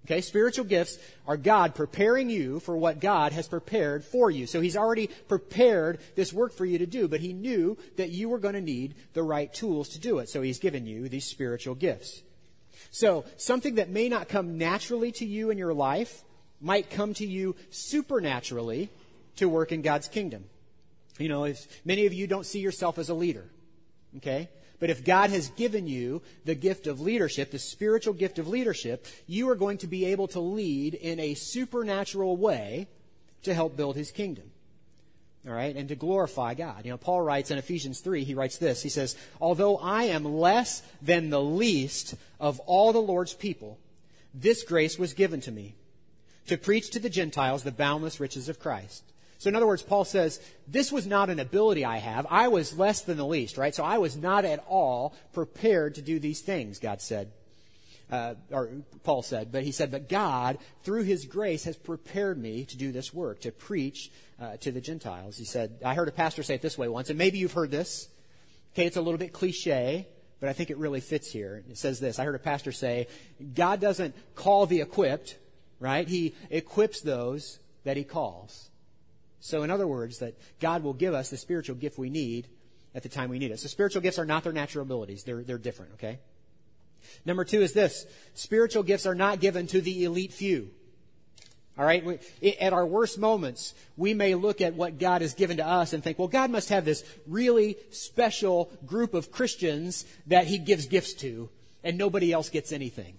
Okay, 0.06 0.20
spiritual 0.20 0.64
gifts 0.64 0.98
are 1.26 1.36
God 1.36 1.74
preparing 1.74 2.30
you 2.30 2.60
for 2.60 2.76
what 2.76 3.00
God 3.00 3.32
has 3.32 3.48
prepared 3.48 4.04
for 4.04 4.30
you. 4.30 4.46
So 4.46 4.60
He's 4.60 4.76
already 4.76 5.08
prepared 5.08 5.98
this 6.14 6.32
work 6.32 6.52
for 6.52 6.64
you 6.64 6.78
to 6.78 6.86
do, 6.86 7.08
but 7.08 7.20
He 7.20 7.32
knew 7.32 7.76
that 7.96 8.10
you 8.10 8.28
were 8.28 8.38
going 8.38 8.54
to 8.54 8.60
need 8.60 8.94
the 9.14 9.24
right 9.24 9.52
tools 9.52 9.90
to 9.90 10.00
do 10.00 10.18
it. 10.18 10.28
So 10.28 10.42
He's 10.42 10.60
given 10.60 10.86
you 10.86 11.08
these 11.08 11.26
spiritual 11.26 11.74
gifts. 11.74 12.22
So, 12.92 13.24
something 13.36 13.76
that 13.76 13.90
may 13.90 14.08
not 14.08 14.28
come 14.28 14.58
naturally 14.58 15.10
to 15.12 15.26
you 15.26 15.50
in 15.50 15.58
your 15.58 15.74
life 15.74 16.22
might 16.60 16.90
come 16.90 17.14
to 17.14 17.26
you 17.26 17.56
supernaturally 17.70 18.90
to 19.36 19.48
work 19.48 19.72
in 19.72 19.82
God's 19.82 20.08
kingdom. 20.08 20.44
You 21.18 21.28
know, 21.28 21.44
if 21.44 21.66
many 21.84 22.06
of 22.06 22.12
you 22.12 22.26
don't 22.26 22.46
see 22.46 22.60
yourself 22.60 22.98
as 22.98 23.08
a 23.08 23.14
leader, 23.14 23.44
okay? 24.18 24.48
But 24.78 24.90
if 24.90 25.04
God 25.04 25.30
has 25.30 25.48
given 25.50 25.86
you 25.86 26.22
the 26.44 26.54
gift 26.54 26.86
of 26.86 27.00
leadership, 27.00 27.50
the 27.50 27.58
spiritual 27.58 28.12
gift 28.12 28.38
of 28.38 28.48
leadership, 28.48 29.06
you 29.26 29.48
are 29.48 29.54
going 29.54 29.78
to 29.78 29.86
be 29.86 30.06
able 30.06 30.28
to 30.28 30.40
lead 30.40 30.94
in 30.94 31.18
a 31.18 31.34
supernatural 31.34 32.36
way 32.36 32.88
to 33.44 33.54
help 33.54 33.76
build 33.76 33.96
his 33.96 34.10
kingdom. 34.10 34.50
All 35.46 35.54
right, 35.54 35.76
and 35.76 35.88
to 35.88 35.94
glorify 35.94 36.54
God. 36.54 36.84
You 36.84 36.90
know, 36.90 36.96
Paul 36.96 37.22
writes 37.22 37.52
in 37.52 37.58
Ephesians 37.58 38.00
3, 38.00 38.24
he 38.24 38.34
writes 38.34 38.58
this. 38.58 38.82
He 38.82 38.88
says, 38.88 39.16
Although 39.40 39.76
I 39.76 40.04
am 40.04 40.24
less 40.24 40.82
than 41.00 41.30
the 41.30 41.40
least 41.40 42.16
of 42.40 42.58
all 42.60 42.92
the 42.92 42.98
Lord's 42.98 43.32
people, 43.32 43.78
this 44.34 44.64
grace 44.64 44.98
was 44.98 45.14
given 45.14 45.40
to 45.42 45.52
me 45.52 45.76
to 46.46 46.56
preach 46.56 46.90
to 46.90 47.00
the 47.00 47.10
Gentiles 47.10 47.62
the 47.62 47.72
boundless 47.72 48.20
riches 48.20 48.48
of 48.48 48.58
Christ. 48.60 49.04
So, 49.38 49.48
in 49.48 49.56
other 49.56 49.66
words, 49.66 49.82
Paul 49.82 50.04
says, 50.04 50.40
This 50.66 50.90
was 50.90 51.06
not 51.06 51.28
an 51.28 51.40
ability 51.40 51.84
I 51.84 51.98
have. 51.98 52.26
I 52.30 52.48
was 52.48 52.78
less 52.78 53.02
than 53.02 53.18
the 53.18 53.26
least, 53.26 53.58
right? 53.58 53.74
So, 53.74 53.84
I 53.84 53.98
was 53.98 54.16
not 54.16 54.44
at 54.44 54.64
all 54.66 55.14
prepared 55.34 55.96
to 55.96 56.02
do 56.02 56.18
these 56.18 56.40
things, 56.40 56.78
God 56.78 57.02
said 57.02 57.30
uh, 58.10 58.34
or 58.50 58.70
Paul 59.02 59.22
said, 59.22 59.50
but 59.50 59.64
he 59.64 59.72
said, 59.72 59.90
but 59.90 60.08
God, 60.08 60.58
through 60.82 61.02
his 61.02 61.24
grace, 61.24 61.64
has 61.64 61.76
prepared 61.76 62.38
me 62.38 62.64
to 62.66 62.76
do 62.76 62.92
this 62.92 63.12
work, 63.12 63.40
to 63.40 63.52
preach 63.52 64.10
uh, 64.40 64.56
to 64.58 64.70
the 64.70 64.80
Gentiles. 64.80 65.36
He 65.36 65.44
said, 65.44 65.80
I 65.84 65.94
heard 65.94 66.08
a 66.08 66.12
pastor 66.12 66.42
say 66.42 66.54
it 66.54 66.62
this 66.62 66.78
way 66.78 66.88
once, 66.88 67.10
and 67.10 67.18
maybe 67.18 67.38
you've 67.38 67.52
heard 67.52 67.70
this. 67.70 68.08
Okay, 68.74 68.86
it's 68.86 68.96
a 68.96 69.00
little 69.00 69.18
bit 69.18 69.32
cliche, 69.32 70.06
but 70.38 70.48
I 70.48 70.52
think 70.52 70.70
it 70.70 70.76
really 70.76 71.00
fits 71.00 71.30
here. 71.30 71.64
It 71.68 71.78
says 71.78 71.98
this 71.98 72.18
I 72.18 72.24
heard 72.24 72.34
a 72.34 72.40
pastor 72.40 72.70
say, 72.70 73.08
God 73.54 73.80
doesn't 73.80 74.14
call 74.34 74.66
the 74.66 74.82
equipped, 74.82 75.36
right? 75.80 76.08
He 76.08 76.34
equips 76.50 77.00
those 77.00 77.58
that 77.84 77.96
he 77.96 78.04
calls. 78.04 78.70
So, 79.40 79.62
in 79.62 79.70
other 79.70 79.86
words, 79.86 80.18
that 80.18 80.34
God 80.60 80.82
will 80.82 80.94
give 80.94 81.14
us 81.14 81.30
the 81.30 81.36
spiritual 81.36 81.76
gift 81.76 81.98
we 81.98 82.10
need 82.10 82.48
at 82.94 83.02
the 83.02 83.08
time 83.08 83.30
we 83.30 83.38
need 83.38 83.50
it. 83.50 83.60
So, 83.60 83.68
spiritual 83.68 84.02
gifts 84.02 84.18
are 84.18 84.24
not 84.24 84.44
their 84.44 84.52
natural 84.52 84.82
abilities, 84.82 85.24
they're, 85.24 85.42
they're 85.42 85.58
different, 85.58 85.92
okay? 85.94 86.18
Number 87.24 87.44
two 87.44 87.62
is 87.62 87.72
this 87.72 88.06
spiritual 88.34 88.82
gifts 88.82 89.06
are 89.06 89.14
not 89.14 89.40
given 89.40 89.66
to 89.68 89.80
the 89.80 90.04
elite 90.04 90.32
few. 90.32 90.70
All 91.78 91.84
right? 91.84 92.04
We, 92.04 92.18
at 92.56 92.72
our 92.72 92.86
worst 92.86 93.18
moments, 93.18 93.74
we 93.96 94.14
may 94.14 94.34
look 94.34 94.60
at 94.60 94.74
what 94.74 94.98
God 94.98 95.20
has 95.20 95.34
given 95.34 95.58
to 95.58 95.66
us 95.66 95.92
and 95.92 96.02
think, 96.02 96.18
well, 96.18 96.28
God 96.28 96.50
must 96.50 96.70
have 96.70 96.84
this 96.84 97.04
really 97.26 97.76
special 97.90 98.70
group 98.86 99.12
of 99.12 99.30
Christians 99.30 100.06
that 100.26 100.46
He 100.46 100.58
gives 100.58 100.86
gifts 100.86 101.12
to, 101.14 101.50
and 101.84 101.98
nobody 101.98 102.32
else 102.32 102.48
gets 102.48 102.72
anything. 102.72 103.18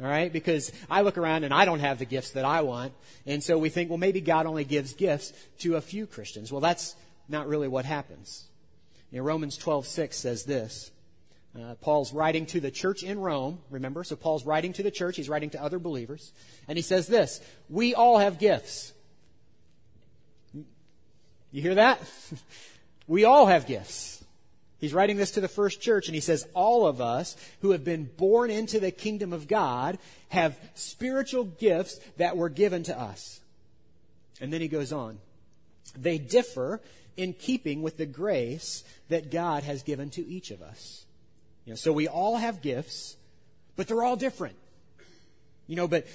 All 0.00 0.06
right? 0.06 0.32
Because 0.32 0.72
I 0.90 1.00
look 1.00 1.16
around 1.16 1.44
and 1.44 1.54
I 1.54 1.64
don't 1.64 1.80
have 1.80 1.98
the 1.98 2.04
gifts 2.04 2.32
that 2.32 2.44
I 2.44 2.60
want. 2.60 2.92
And 3.24 3.42
so 3.42 3.56
we 3.56 3.70
think, 3.70 3.88
well, 3.88 3.98
maybe 3.98 4.20
God 4.20 4.46
only 4.46 4.64
gives 4.64 4.92
gifts 4.92 5.32
to 5.60 5.76
a 5.76 5.80
few 5.80 6.06
Christians. 6.06 6.52
Well, 6.52 6.60
that's 6.60 6.96
not 7.28 7.48
really 7.48 7.68
what 7.68 7.84
happens. 7.84 8.44
You 9.10 9.18
know, 9.18 9.24
Romans 9.24 9.56
12, 9.56 9.86
6 9.86 10.16
says 10.16 10.44
this. 10.44 10.90
Uh, 11.58 11.74
Paul's 11.76 12.12
writing 12.12 12.44
to 12.46 12.60
the 12.60 12.70
church 12.70 13.02
in 13.02 13.18
Rome, 13.18 13.60
remember? 13.70 14.04
So 14.04 14.14
Paul's 14.14 14.44
writing 14.44 14.74
to 14.74 14.82
the 14.82 14.90
church, 14.90 15.16
he's 15.16 15.28
writing 15.28 15.48
to 15.50 15.62
other 15.62 15.78
believers. 15.78 16.32
And 16.68 16.76
he 16.76 16.82
says 16.82 17.06
this 17.06 17.40
We 17.70 17.94
all 17.94 18.18
have 18.18 18.38
gifts. 18.38 18.92
You 21.52 21.62
hear 21.62 21.76
that? 21.76 22.00
we 23.06 23.24
all 23.24 23.46
have 23.46 23.66
gifts. 23.66 24.15
He's 24.78 24.92
writing 24.92 25.16
this 25.16 25.30
to 25.32 25.40
the 25.40 25.48
first 25.48 25.80
church, 25.80 26.06
and 26.06 26.14
he 26.14 26.20
says, 26.20 26.46
All 26.52 26.86
of 26.86 27.00
us 27.00 27.36
who 27.62 27.70
have 27.70 27.84
been 27.84 28.04
born 28.04 28.50
into 28.50 28.78
the 28.78 28.90
kingdom 28.90 29.32
of 29.32 29.48
God 29.48 29.98
have 30.28 30.58
spiritual 30.74 31.44
gifts 31.44 31.98
that 32.18 32.36
were 32.36 32.50
given 32.50 32.82
to 32.84 32.98
us. 32.98 33.40
And 34.40 34.52
then 34.52 34.60
he 34.60 34.68
goes 34.68 34.92
on. 34.92 35.18
They 35.96 36.18
differ 36.18 36.82
in 37.16 37.32
keeping 37.32 37.80
with 37.80 37.96
the 37.96 38.06
grace 38.06 38.84
that 39.08 39.30
God 39.30 39.62
has 39.62 39.82
given 39.82 40.10
to 40.10 40.26
each 40.26 40.50
of 40.50 40.60
us. 40.60 41.06
You 41.64 41.72
know, 41.72 41.76
so 41.76 41.92
we 41.92 42.06
all 42.06 42.36
have 42.36 42.60
gifts, 42.60 43.16
but 43.76 43.88
they're 43.88 44.02
all 44.02 44.16
different. 44.16 44.56
You 45.66 45.76
know, 45.76 45.88
but 45.88 46.06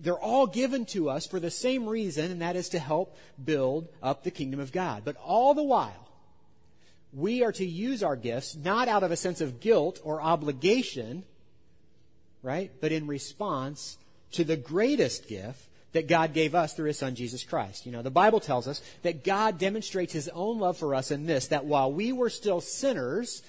they're 0.00 0.18
all 0.18 0.46
given 0.46 0.86
to 0.86 1.10
us 1.10 1.26
for 1.26 1.38
the 1.38 1.50
same 1.50 1.86
reason, 1.86 2.30
and 2.30 2.40
that 2.42 2.56
is 2.56 2.70
to 2.70 2.78
help 2.78 3.16
build 3.42 3.88
up 4.02 4.24
the 4.24 4.30
kingdom 4.30 4.60
of 4.60 4.72
God. 4.72 5.02
But 5.04 5.16
all 5.16 5.54
the 5.54 5.62
while, 5.62 6.05
we 7.12 7.42
are 7.42 7.52
to 7.52 7.64
use 7.64 8.02
our 8.02 8.16
gifts 8.16 8.56
not 8.56 8.88
out 8.88 9.02
of 9.02 9.10
a 9.10 9.16
sense 9.16 9.40
of 9.40 9.60
guilt 9.60 10.00
or 10.02 10.20
obligation, 10.20 11.24
right? 12.42 12.70
But 12.80 12.92
in 12.92 13.06
response 13.06 13.98
to 14.32 14.44
the 14.44 14.56
greatest 14.56 15.28
gift 15.28 15.62
that 15.92 16.08
God 16.08 16.34
gave 16.34 16.54
us 16.54 16.74
through 16.74 16.88
His 16.88 16.98
Son, 16.98 17.14
Jesus 17.14 17.42
Christ. 17.42 17.86
You 17.86 17.92
know, 17.92 18.02
the 18.02 18.10
Bible 18.10 18.38
tells 18.38 18.68
us 18.68 18.82
that 19.02 19.24
God 19.24 19.58
demonstrates 19.58 20.12
His 20.12 20.28
own 20.28 20.58
love 20.58 20.76
for 20.76 20.94
us 20.94 21.10
in 21.10 21.24
this, 21.24 21.48
that 21.48 21.64
while 21.64 21.90
we 21.90 22.12
were 22.12 22.28
still 22.28 22.60
sinners, 22.60 23.42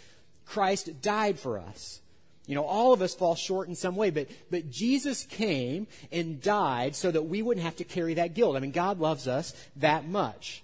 Christ 0.46 1.02
died 1.02 1.38
for 1.40 1.60
us. 1.60 2.00
You 2.46 2.56
know, 2.56 2.64
all 2.64 2.94
of 2.94 3.02
us 3.02 3.14
fall 3.14 3.36
short 3.36 3.68
in 3.68 3.76
some 3.76 3.98
way, 3.98 4.10
but, 4.10 4.30
but 4.50 4.72
Jesus 4.72 5.26
came 5.26 5.88
and 6.10 6.42
died 6.42 6.96
so 6.96 7.12
that 7.12 7.24
we 7.24 7.42
wouldn't 7.42 7.66
have 7.66 7.76
to 7.76 7.84
carry 7.84 8.14
that 8.14 8.34
guilt. 8.34 8.56
I 8.56 8.62
mean, 8.62 8.72
God 8.72 9.00
loves 9.00 9.28
us 9.28 9.54
that 9.76 10.08
much. 10.08 10.64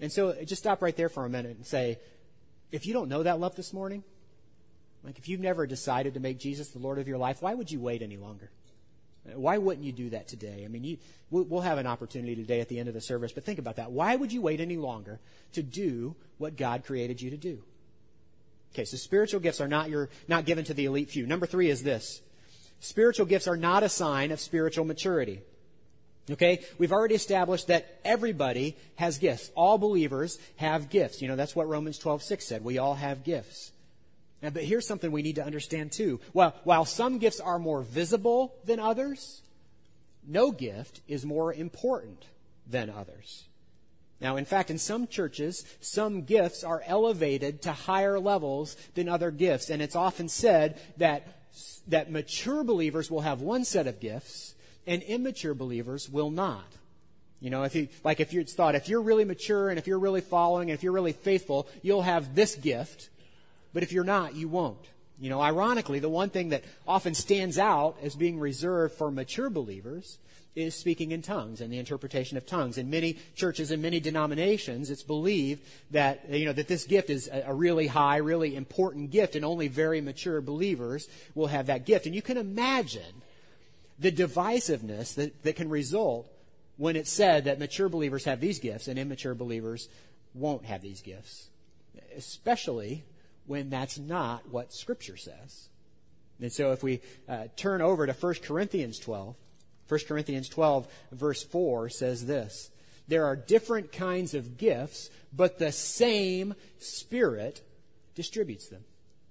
And 0.00 0.12
so 0.12 0.30
uh, 0.30 0.44
just 0.44 0.62
stop 0.62 0.82
right 0.82 0.96
there 0.96 1.08
for 1.08 1.24
a 1.24 1.28
minute 1.28 1.56
and 1.56 1.66
say, 1.66 1.98
if 2.72 2.86
you 2.86 2.92
don't 2.92 3.08
know 3.08 3.22
that 3.22 3.38
love 3.38 3.56
this 3.56 3.72
morning, 3.72 4.02
like 5.04 5.18
if 5.18 5.28
you've 5.28 5.40
never 5.40 5.66
decided 5.66 6.14
to 6.14 6.20
make 6.20 6.38
Jesus 6.38 6.70
the 6.70 6.78
Lord 6.78 6.98
of 6.98 7.06
your 7.06 7.18
life, 7.18 7.42
why 7.42 7.54
would 7.54 7.70
you 7.70 7.80
wait 7.80 8.02
any 8.02 8.16
longer? 8.16 8.50
Why 9.34 9.56
wouldn't 9.56 9.86
you 9.86 9.92
do 9.92 10.10
that 10.10 10.28
today? 10.28 10.62
I 10.64 10.68
mean, 10.68 10.84
you, 10.84 10.98
we'll 11.30 11.62
have 11.62 11.78
an 11.78 11.86
opportunity 11.86 12.36
today 12.36 12.60
at 12.60 12.68
the 12.68 12.78
end 12.78 12.88
of 12.88 12.94
the 12.94 13.00
service, 13.00 13.32
but 13.32 13.44
think 13.44 13.58
about 13.58 13.76
that. 13.76 13.90
Why 13.90 14.16
would 14.16 14.32
you 14.32 14.42
wait 14.42 14.60
any 14.60 14.76
longer 14.76 15.18
to 15.52 15.62
do 15.62 16.14
what 16.36 16.56
God 16.56 16.84
created 16.84 17.22
you 17.22 17.30
to 17.30 17.36
do? 17.36 17.62
Okay, 18.74 18.84
so 18.84 18.96
spiritual 18.96 19.40
gifts 19.40 19.60
are 19.60 19.68
not 19.68 19.88
your 19.88 20.10
not 20.26 20.44
given 20.44 20.64
to 20.64 20.74
the 20.74 20.84
elite 20.84 21.08
few. 21.08 21.26
Number 21.26 21.46
three 21.46 21.70
is 21.70 21.82
this. 21.82 22.20
Spiritual 22.80 23.24
gifts 23.24 23.48
are 23.48 23.56
not 23.56 23.82
a 23.82 23.88
sign 23.88 24.30
of 24.30 24.40
spiritual 24.40 24.84
maturity. 24.84 25.40
Okay? 26.30 26.64
We've 26.78 26.92
already 26.92 27.14
established 27.14 27.66
that 27.66 28.00
everybody 28.04 28.76
has 28.96 29.18
gifts. 29.18 29.50
All 29.54 29.78
believers 29.78 30.38
have 30.56 30.88
gifts. 30.88 31.20
You 31.20 31.28
know, 31.28 31.36
that's 31.36 31.54
what 31.54 31.68
Romans 31.68 31.98
12, 31.98 32.22
6 32.22 32.46
said. 32.46 32.64
We 32.64 32.78
all 32.78 32.94
have 32.94 33.24
gifts. 33.24 33.72
Now, 34.42 34.50
but 34.50 34.64
here's 34.64 34.86
something 34.86 35.10
we 35.10 35.22
need 35.22 35.36
to 35.36 35.44
understand 35.44 35.92
too. 35.92 36.20
While, 36.32 36.54
while 36.64 36.84
some 36.84 37.18
gifts 37.18 37.40
are 37.40 37.58
more 37.58 37.82
visible 37.82 38.54
than 38.64 38.78
others, 38.78 39.42
no 40.26 40.50
gift 40.50 41.00
is 41.08 41.24
more 41.24 41.52
important 41.52 42.24
than 42.66 42.90
others. 42.90 43.44
Now, 44.20 44.36
in 44.36 44.44
fact, 44.44 44.70
in 44.70 44.78
some 44.78 45.06
churches, 45.06 45.64
some 45.80 46.22
gifts 46.22 46.64
are 46.64 46.82
elevated 46.86 47.62
to 47.62 47.72
higher 47.72 48.18
levels 48.18 48.76
than 48.94 49.08
other 49.08 49.30
gifts. 49.30 49.70
And 49.70 49.82
it's 49.82 49.96
often 49.96 50.28
said 50.28 50.80
that, 50.96 51.26
that 51.88 52.10
mature 52.10 52.64
believers 52.64 53.10
will 53.10 53.20
have 53.20 53.42
one 53.42 53.64
set 53.64 53.86
of 53.86 54.00
gifts 54.00 54.53
and 54.86 55.02
immature 55.02 55.54
believers 55.54 56.08
will 56.08 56.30
not. 56.30 56.64
You 57.40 57.50
know, 57.50 57.64
if 57.64 57.74
you, 57.74 57.88
like 58.02 58.20
if 58.20 58.32
you 58.32 58.44
thought, 58.44 58.74
if 58.74 58.88
you're 58.88 59.02
really 59.02 59.24
mature 59.24 59.68
and 59.68 59.78
if 59.78 59.86
you're 59.86 59.98
really 59.98 60.22
following 60.22 60.70
and 60.70 60.78
if 60.78 60.82
you're 60.82 60.92
really 60.92 61.12
faithful, 61.12 61.68
you'll 61.82 62.02
have 62.02 62.34
this 62.34 62.54
gift. 62.54 63.10
But 63.72 63.82
if 63.82 63.92
you're 63.92 64.04
not, 64.04 64.34
you 64.34 64.48
won't. 64.48 64.78
You 65.20 65.30
know, 65.30 65.40
ironically, 65.40 65.98
the 65.98 66.08
one 66.08 66.30
thing 66.30 66.48
that 66.50 66.64
often 66.88 67.14
stands 67.14 67.58
out 67.58 67.96
as 68.02 68.14
being 68.16 68.40
reserved 68.40 68.94
for 68.94 69.10
mature 69.10 69.50
believers 69.50 70.18
is 70.56 70.74
speaking 70.74 71.10
in 71.10 71.20
tongues 71.20 71.60
and 71.60 71.72
the 71.72 71.78
interpretation 71.78 72.36
of 72.36 72.46
tongues. 72.46 72.78
In 72.78 72.88
many 72.88 73.18
churches 73.34 73.70
and 73.70 73.82
many 73.82 74.00
denominations, 74.00 74.90
it's 74.90 75.02
believed 75.02 75.62
that, 75.90 76.30
you 76.30 76.46
know, 76.46 76.52
that 76.52 76.68
this 76.68 76.84
gift 76.84 77.10
is 77.10 77.28
a 77.32 77.52
really 77.52 77.88
high, 77.88 78.18
really 78.18 78.54
important 78.54 79.10
gift, 79.10 79.34
and 79.34 79.44
only 79.44 79.68
very 79.68 80.00
mature 80.00 80.40
believers 80.40 81.08
will 81.34 81.48
have 81.48 81.66
that 81.66 81.84
gift. 81.86 82.06
And 82.06 82.14
you 82.14 82.22
can 82.22 82.36
imagine 82.36 83.22
the 83.98 84.12
divisiveness 84.12 85.14
that, 85.14 85.42
that 85.42 85.56
can 85.56 85.68
result 85.68 86.30
when 86.76 86.96
it's 86.96 87.10
said 87.10 87.44
that 87.44 87.58
mature 87.58 87.88
believers 87.88 88.24
have 88.24 88.40
these 88.40 88.58
gifts 88.58 88.88
and 88.88 88.98
immature 88.98 89.34
believers 89.34 89.88
won't 90.34 90.64
have 90.64 90.82
these 90.82 91.00
gifts, 91.00 91.48
especially 92.16 93.04
when 93.46 93.70
that's 93.70 93.98
not 93.98 94.48
what 94.48 94.72
Scripture 94.72 95.16
says. 95.16 95.68
And 96.40 96.52
so 96.52 96.72
if 96.72 96.82
we 96.82 97.00
uh, 97.28 97.44
turn 97.56 97.80
over 97.80 98.06
to 98.06 98.12
1 98.12 98.34
Corinthians 98.42 98.98
12, 98.98 99.36
1 99.88 100.00
Corinthians 100.08 100.48
12, 100.48 100.88
verse 101.12 101.44
4 101.44 101.88
says 101.88 102.26
this 102.26 102.70
There 103.06 103.24
are 103.24 103.36
different 103.36 103.92
kinds 103.92 104.34
of 104.34 104.56
gifts, 104.58 105.10
but 105.32 105.58
the 105.58 105.72
same 105.72 106.54
Spirit 106.78 107.62
distributes 108.14 108.68
them. 108.68 108.84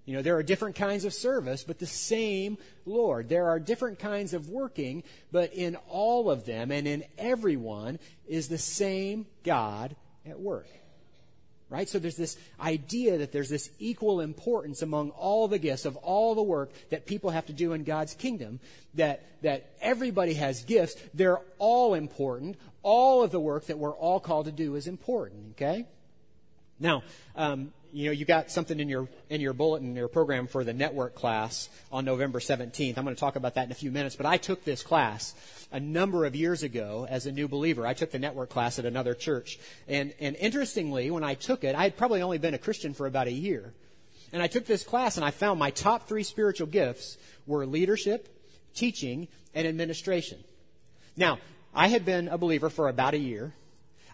You 0.06 0.16
know, 0.16 0.22
there 0.22 0.36
are 0.36 0.44
different 0.44 0.76
kinds 0.76 1.06
of 1.06 1.14
service, 1.14 1.64
but 1.64 1.80
the 1.80 1.86
same 1.86 2.58
Lord. 2.86 3.30
There 3.30 3.48
are 3.48 3.60
different 3.60 4.00
kinds 4.00 4.34
of 4.34 4.50
working, 4.50 5.04
but 5.32 5.54
in 5.54 5.78
all 5.88 6.30
of 6.30 6.46
them 6.46 6.72
and 6.72 6.88
in 6.88 7.06
everyone 7.18 8.00
is 8.28 8.50
the 8.50 8.58
same 8.58 9.26
God 9.44 9.96
at 10.26 10.40
work. 10.40 10.68
Right? 11.70 11.88
So 11.90 11.98
there's 11.98 12.18
this 12.18 12.38
idea 12.60 13.18
that 13.20 13.32
there's 13.32 13.50
this 13.50 13.70
equal 13.80 14.20
importance 14.20 14.82
among 14.82 15.10
all 15.12 15.48
the 15.48 15.58
gifts 15.58 15.86
of 15.86 15.96
all 15.98 16.36
the 16.36 16.44
work 16.44 16.72
that 16.92 17.06
people 17.08 17.32
have 17.32 17.48
to 17.48 17.54
do 17.54 17.74
in 17.74 17.84
God's 17.84 18.14
kingdom, 18.14 18.60
that, 18.94 19.42
that 19.42 19.72
everybody 19.82 20.36
has 20.36 20.64
gifts. 20.64 20.96
They're 21.14 21.40
all 21.58 21.96
important. 21.96 22.58
All 22.84 23.24
of 23.24 23.32
the 23.32 23.40
work 23.40 23.68
that 23.68 23.80
we're 23.80 23.96
all 23.96 24.20
called 24.20 24.46
to 24.46 24.52
do 24.52 24.76
is 24.76 24.86
important. 24.86 25.54
Okay? 25.54 25.88
Now, 26.80 27.04
um, 27.36 27.72
you 27.94 28.08
know, 28.08 28.12
you 28.12 28.26
got 28.26 28.50
something 28.50 28.80
in 28.80 28.90
your 28.90 29.08
in 29.30 29.40
your 29.40 29.54
bulletin, 29.54 29.96
your 29.96 30.08
program 30.08 30.48
for 30.48 30.64
the 30.64 30.74
network 30.74 31.14
class 31.14 31.70
on 31.92 32.06
November 32.06 32.40
17th. 32.40 32.98
I'm 32.98 33.04
going 33.04 33.16
to 33.16 33.20
talk 33.20 33.36
about 33.36 33.54
that 33.54 33.68
in 33.68 33.72
a 33.72 33.76
few 33.76 33.92
minutes. 33.92 34.16
But 34.16 34.26
I 34.26 34.38
took 34.38 34.66
this 34.66 34.82
class 34.82 35.36
a 35.72 35.80
number 35.80 36.26
of 36.26 36.36
years 36.36 36.64
ago 36.64 37.06
as 37.08 37.28
a 37.28 37.32
new 37.32 37.48
believer. 37.48 37.86
I 37.86 37.94
took 37.94 38.10
the 38.10 38.18
network 38.18 38.50
class 38.50 38.80
at 38.80 38.86
another 38.86 39.14
church, 39.14 39.60
and 39.88 40.12
and 40.20 40.36
interestingly, 40.38 41.12
when 41.12 41.24
I 41.24 41.36
took 41.36 41.64
it, 41.64 41.76
I 41.76 41.84
had 41.84 41.96
probably 41.96 42.24
only 42.24 42.40
been 42.40 42.56
a 42.56 42.60
Christian 42.60 42.96
for 42.96 43.06
about 43.06 43.28
a 43.28 43.32
year, 43.32 43.74
and 44.32 44.42
I 44.42 44.48
took 44.48 44.66
this 44.66 44.84
class, 44.84 45.16
and 45.18 45.26
I 45.26 45.30
found 45.30 45.60
my 45.60 45.70
top 45.70 46.08
three 46.08 46.24
spiritual 46.24 46.68
gifts 46.68 47.18
were 47.46 47.66
leadership, 47.68 48.28
teaching, 48.74 49.28
and 49.54 49.68
administration. 49.68 50.44
Now, 51.16 51.38
I 51.76 51.90
had 51.90 52.06
been 52.06 52.28
a 52.28 52.40
believer 52.40 52.72
for 52.72 52.90
about 52.90 53.14
a 53.14 53.20
year. 53.20 53.54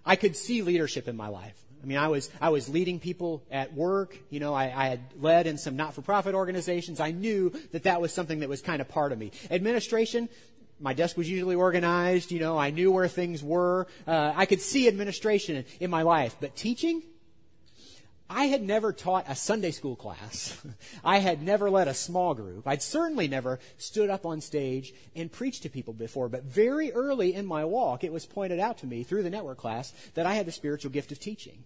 I 0.05 0.17
could 0.17 0.35
see 0.35 0.63
leadership 0.63 1.07
in 1.07 1.15
my 1.15 1.29
life. 1.29 1.55
I 1.81 1.85
mean, 1.85 1.97
I 1.97 2.07
was, 2.09 2.29
I 2.41 2.49
was 2.49 2.67
leading 2.67 2.99
people 2.99 3.43
at 3.51 3.73
work. 3.73 4.17
You 4.29 4.39
know, 4.39 4.53
I, 4.53 4.65
I 4.65 4.87
had 4.87 5.01
led 5.19 5.47
in 5.47 5.57
some 5.57 5.75
not-for-profit 5.75 6.35
organizations. 6.35 6.99
I 6.99 7.11
knew 7.11 7.51
that 7.71 7.83
that 7.83 8.01
was 8.01 8.13
something 8.13 8.39
that 8.41 8.49
was 8.49 8.61
kind 8.61 8.81
of 8.81 8.89
part 8.89 9.11
of 9.11 9.17
me. 9.17 9.31
Administration, 9.49 10.29
my 10.79 10.93
desk 10.93 11.17
was 11.17 11.29
usually 11.29 11.55
organized. 11.55 12.31
You 12.31 12.39
know, 12.39 12.57
I 12.57 12.71
knew 12.71 12.91
where 12.91 13.07
things 13.07 13.43
were. 13.43 13.87
Uh, 14.05 14.33
I 14.35 14.45
could 14.45 14.61
see 14.61 14.87
administration 14.87 15.57
in, 15.57 15.65
in 15.79 15.89
my 15.89 16.01
life. 16.01 16.35
But 16.39 16.55
teaching? 16.55 17.03
I 18.29 18.45
had 18.45 18.61
never 18.61 18.93
taught 18.93 19.25
a 19.27 19.35
Sunday 19.35 19.71
school 19.71 19.95
class. 19.95 20.55
I 21.03 21.17
had 21.17 21.41
never 21.41 21.69
led 21.69 21.87
a 21.87 21.95
small 21.95 22.35
group. 22.35 22.67
I'd 22.67 22.83
certainly 22.83 23.27
never 23.27 23.59
stood 23.77 24.09
up 24.11 24.25
on 24.25 24.39
stage 24.39 24.93
and 25.15 25.31
preached 25.31 25.63
to 25.63 25.69
people 25.69 25.93
before. 25.93 26.29
But 26.29 26.43
very 26.43 26.91
early 26.91 27.33
in 27.33 27.47
my 27.47 27.65
walk, 27.65 28.03
it 28.03 28.13
was 28.13 28.27
pointed 28.27 28.59
out 28.59 28.77
to 28.79 28.87
me 28.87 29.03
through 29.03 29.23
the 29.23 29.31
network 29.31 29.57
class 29.57 29.93
that 30.13 30.27
I 30.27 30.35
had 30.35 30.45
the 30.45 30.51
spiritual 30.51 30.91
gift 30.91 31.11
of 31.11 31.19
teaching. 31.19 31.63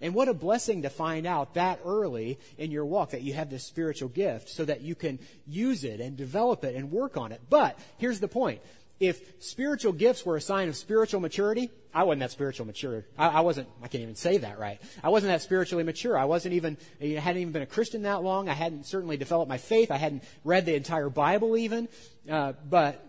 And 0.00 0.14
what 0.14 0.28
a 0.28 0.34
blessing 0.34 0.82
to 0.82 0.90
find 0.90 1.26
out 1.26 1.54
that 1.54 1.80
early 1.84 2.38
in 2.58 2.70
your 2.70 2.84
walk 2.84 3.10
that 3.10 3.22
you 3.22 3.32
have 3.34 3.50
this 3.50 3.64
spiritual 3.64 4.08
gift 4.08 4.48
so 4.48 4.64
that 4.64 4.82
you 4.82 4.94
can 4.94 5.18
use 5.46 5.82
it 5.82 6.00
and 6.00 6.16
develop 6.16 6.62
it 6.64 6.76
and 6.76 6.92
work 6.92 7.16
on 7.16 7.32
it. 7.32 7.40
But 7.48 7.78
here's 7.96 8.20
the 8.20 8.28
point 8.28 8.60
if 9.08 9.42
spiritual 9.42 9.92
gifts 9.92 10.24
were 10.24 10.36
a 10.36 10.40
sign 10.40 10.68
of 10.68 10.76
spiritual 10.76 11.20
maturity, 11.20 11.70
I 11.92 12.04
wasn't 12.04 12.20
that 12.20 12.30
spiritual 12.32 12.66
mature. 12.66 13.04
I, 13.16 13.28
I, 13.28 13.40
wasn't, 13.40 13.68
I 13.82 13.88
can't 13.88 14.02
even 14.02 14.16
say 14.16 14.38
that 14.38 14.58
right. 14.58 14.80
I 15.02 15.10
wasn't 15.10 15.32
that 15.32 15.42
spiritually 15.42 15.84
mature. 15.84 16.18
I 16.18 16.24
wasn't 16.24 16.54
even, 16.54 16.76
I 17.00 17.06
hadn't 17.06 17.40
even 17.40 17.52
been 17.52 17.62
a 17.62 17.66
Christian 17.66 18.02
that 18.02 18.22
long. 18.22 18.48
I 18.48 18.54
hadn't 18.54 18.86
certainly 18.86 19.16
developed 19.16 19.48
my 19.48 19.58
faith. 19.58 19.90
I 19.90 19.96
hadn't 19.96 20.24
read 20.42 20.66
the 20.66 20.74
entire 20.74 21.08
Bible 21.08 21.56
even. 21.56 21.88
Uh, 22.28 22.54
but 22.68 23.04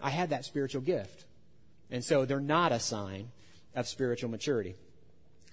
I 0.00 0.10
had 0.10 0.30
that 0.30 0.44
spiritual 0.44 0.82
gift. 0.82 1.24
And 1.90 2.04
so 2.04 2.24
they're 2.24 2.40
not 2.40 2.70
a 2.70 2.78
sign 2.78 3.30
of 3.74 3.88
spiritual 3.88 4.30
maturity. 4.30 4.76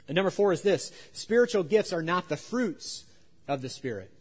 And 0.08 0.16
number 0.16 0.32
four 0.32 0.52
is 0.54 0.62
this 0.62 0.92
spiritual 1.14 1.64
gifts 1.64 1.92
are 1.92 2.04
not 2.04 2.30
the 2.30 2.38
fruits 2.38 3.06
of 3.48 3.62
the 3.62 3.70
Spirit. 3.70 4.12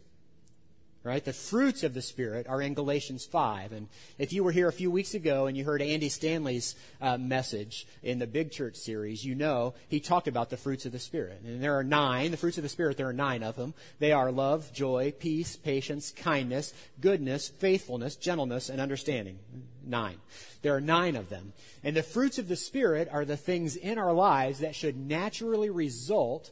Right? 1.05 1.23
The 1.23 1.33
fruits 1.33 1.83
of 1.83 1.93
the 1.93 2.01
Spirit 2.01 2.47
are 2.47 2.59
in 2.63 2.73
Galatians 2.73 3.25
5. 3.25 3.73
And 3.73 3.89
if 4.17 4.33
you 4.33 4.43
were 4.43 4.51
here 4.51 4.67
a 4.67 4.73
few 4.73 4.89
weeks 4.89 5.13
ago 5.13 5.45
and 5.45 5.55
you 5.55 5.63
heard 5.63 5.83
Andy 5.83 6.09
Stanley's 6.09 6.73
uh, 6.99 7.15
message 7.19 7.85
in 8.01 8.17
the 8.17 8.25
Big 8.25 8.51
Church 8.51 8.75
series, 8.75 9.23
you 9.23 9.35
know 9.35 9.75
he 9.87 9.99
talked 9.99 10.27
about 10.27 10.49
the 10.49 10.57
fruits 10.57 10.87
of 10.87 10.91
the 10.91 10.97
Spirit. 10.97 11.41
And 11.45 11.61
there 11.61 11.77
are 11.77 11.83
nine, 11.83 12.31
the 12.31 12.37
fruits 12.37 12.57
of 12.57 12.63
the 12.63 12.69
Spirit, 12.69 12.97
there 12.97 13.07
are 13.07 13.13
nine 13.13 13.43
of 13.43 13.55
them. 13.55 13.75
They 13.99 14.13
are 14.13 14.31
love, 14.31 14.73
joy, 14.73 15.13
peace, 15.19 15.55
patience, 15.55 16.09
kindness, 16.09 16.73
goodness, 16.99 17.49
faithfulness, 17.49 18.15
gentleness, 18.15 18.69
and 18.69 18.81
understanding. 18.81 19.37
Nine. 19.85 20.17
There 20.63 20.75
are 20.75 20.81
nine 20.81 21.15
of 21.15 21.29
them. 21.29 21.53
And 21.83 21.95
the 21.95 22.01
fruits 22.01 22.39
of 22.39 22.47
the 22.47 22.55
Spirit 22.55 23.09
are 23.11 23.25
the 23.25 23.37
things 23.37 23.75
in 23.75 23.99
our 23.99 24.11
lives 24.11 24.57
that 24.61 24.73
should 24.73 24.97
naturally 24.97 25.69
result 25.69 26.49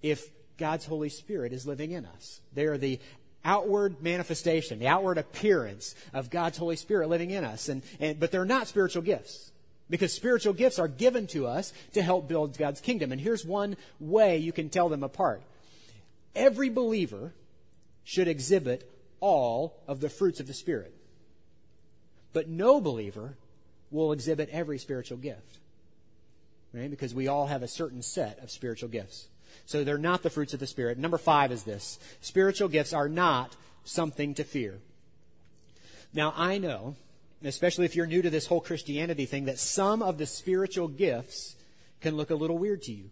if 0.00 0.30
God's 0.58 0.86
Holy 0.86 1.08
Spirit 1.08 1.52
is 1.52 1.66
living 1.66 1.90
in 1.90 2.06
us. 2.06 2.40
They 2.54 2.66
are 2.66 2.78
the 2.78 3.00
outward 3.46 4.02
manifestation, 4.02 4.78
the 4.78 4.88
outward 4.88 5.16
appearance 5.16 5.94
of 6.12 6.28
God's 6.28 6.58
Holy 6.58 6.76
Spirit 6.76 7.08
living 7.08 7.30
in 7.30 7.44
us. 7.44 7.68
And, 7.68 7.82
and, 8.00 8.20
but 8.20 8.32
they're 8.32 8.44
not 8.44 8.66
spiritual 8.66 9.02
gifts. 9.02 9.52
Because 9.88 10.12
spiritual 10.12 10.52
gifts 10.52 10.80
are 10.80 10.88
given 10.88 11.28
to 11.28 11.46
us 11.46 11.72
to 11.94 12.02
help 12.02 12.28
build 12.28 12.58
God's 12.58 12.80
kingdom. 12.80 13.12
And 13.12 13.20
here's 13.20 13.44
one 13.44 13.76
way 14.00 14.38
you 14.38 14.52
can 14.52 14.68
tell 14.68 14.88
them 14.88 15.04
apart. 15.04 15.42
Every 16.34 16.68
believer 16.68 17.32
should 18.02 18.26
exhibit 18.26 18.90
all 19.20 19.80
of 19.86 20.00
the 20.00 20.08
fruits 20.08 20.40
of 20.40 20.48
the 20.48 20.54
Spirit. 20.54 20.92
But 22.32 22.48
no 22.48 22.80
believer 22.80 23.36
will 23.92 24.12
exhibit 24.12 24.48
every 24.50 24.78
spiritual 24.78 25.18
gift. 25.18 25.58
Right? 26.74 26.90
Because 26.90 27.14
we 27.14 27.28
all 27.28 27.46
have 27.46 27.62
a 27.62 27.68
certain 27.68 28.02
set 28.02 28.40
of 28.40 28.50
spiritual 28.50 28.88
gifts. 28.88 29.28
So 29.64 29.82
they're 29.82 29.98
not 29.98 30.22
the 30.22 30.30
fruits 30.30 30.54
of 30.54 30.60
the 30.60 30.66
Spirit. 30.66 30.98
Number 30.98 31.18
five 31.18 31.50
is 31.50 31.64
this 31.64 31.98
spiritual 32.20 32.68
gifts 32.68 32.92
are 32.92 33.08
not 33.08 33.56
something 33.84 34.34
to 34.34 34.44
fear. 34.44 34.78
Now, 36.12 36.32
I 36.36 36.58
know, 36.58 36.96
especially 37.42 37.84
if 37.84 37.96
you're 37.96 38.06
new 38.06 38.22
to 38.22 38.30
this 38.30 38.46
whole 38.46 38.60
Christianity 38.60 39.26
thing, 39.26 39.44
that 39.46 39.58
some 39.58 40.02
of 40.02 40.18
the 40.18 40.26
spiritual 40.26 40.88
gifts 40.88 41.56
can 42.00 42.16
look 42.16 42.30
a 42.30 42.34
little 42.34 42.58
weird 42.58 42.82
to 42.82 42.92
you. 42.92 43.10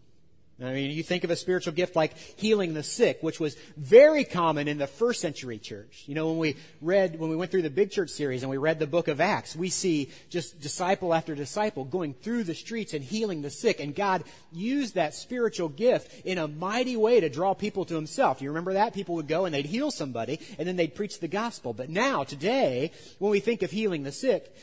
I 0.63 0.73
mean, 0.73 0.93
you 0.93 1.03
think 1.03 1.25
of 1.25 1.31
a 1.31 1.37
spiritual 1.37 1.73
gift 1.73 1.97
like 1.97 2.17
healing 2.17 2.75
the 2.75 2.85
sick, 2.85 3.19
which 3.23 3.41
was 3.41 3.57
very 3.77 4.25
common 4.25 4.69
in 4.69 4.79
the 4.79 4.87
first 4.87 5.21
century 5.21 5.59
church. 5.59 6.05
You 6.07 6.15
know, 6.15 6.29
when 6.29 6.39
we 6.39 6.57
read, 6.81 7.19
when 7.19 7.29
we 7.29 7.35
went 7.35 7.51
through 7.51 7.63
the 7.63 7.71
big 7.71 7.91
church 7.91 8.11
series 8.11 8.45
and 8.45 8.51
we 8.51 8.57
read 8.57 8.79
the 8.79 8.87
book 8.87 9.09
of 9.09 9.21
Acts, 9.21 9.57
we 9.57 9.69
see 9.69 10.11
just 10.31 10.61
disciple 10.61 11.13
after 11.13 11.35
disciple 11.35 11.85
going 11.85 12.15
through 12.15 12.45
the 12.45 12.55
streets 12.55 12.95
and 12.95 13.03
healing 13.03 13.43
the 13.43 13.51
sick. 13.51 13.81
And 13.81 13.97
God 13.97 14.23
used 14.53 14.95
that 14.95 15.15
spiritual 15.15 15.69
gift 15.69 16.25
in 16.25 16.39
a 16.39 16.47
mighty 16.47 16.97
way 16.97 17.19
to 17.19 17.29
draw 17.29 17.55
people 17.55 17.85
to 17.87 17.97
himself. 17.97 18.41
You 18.41 18.51
remember 18.51 18.75
that? 18.75 18.95
People 18.95 19.17
would 19.17 19.29
go 19.29 19.47
and 19.47 19.55
they'd 19.55 19.67
heal 19.67 19.91
somebody 19.91 20.39
and 20.57 20.69
then 20.69 20.77
they'd 20.77 20.95
preach 20.95 21.19
the 21.19 21.27
gospel. 21.27 21.73
But 21.73 21.91
now, 21.91 22.23
today, 22.23 22.93
when 23.19 23.33
we 23.33 23.41
think 23.41 23.63
of 23.63 23.73
healing 23.73 24.05
the 24.05 24.13
sick, 24.13 24.55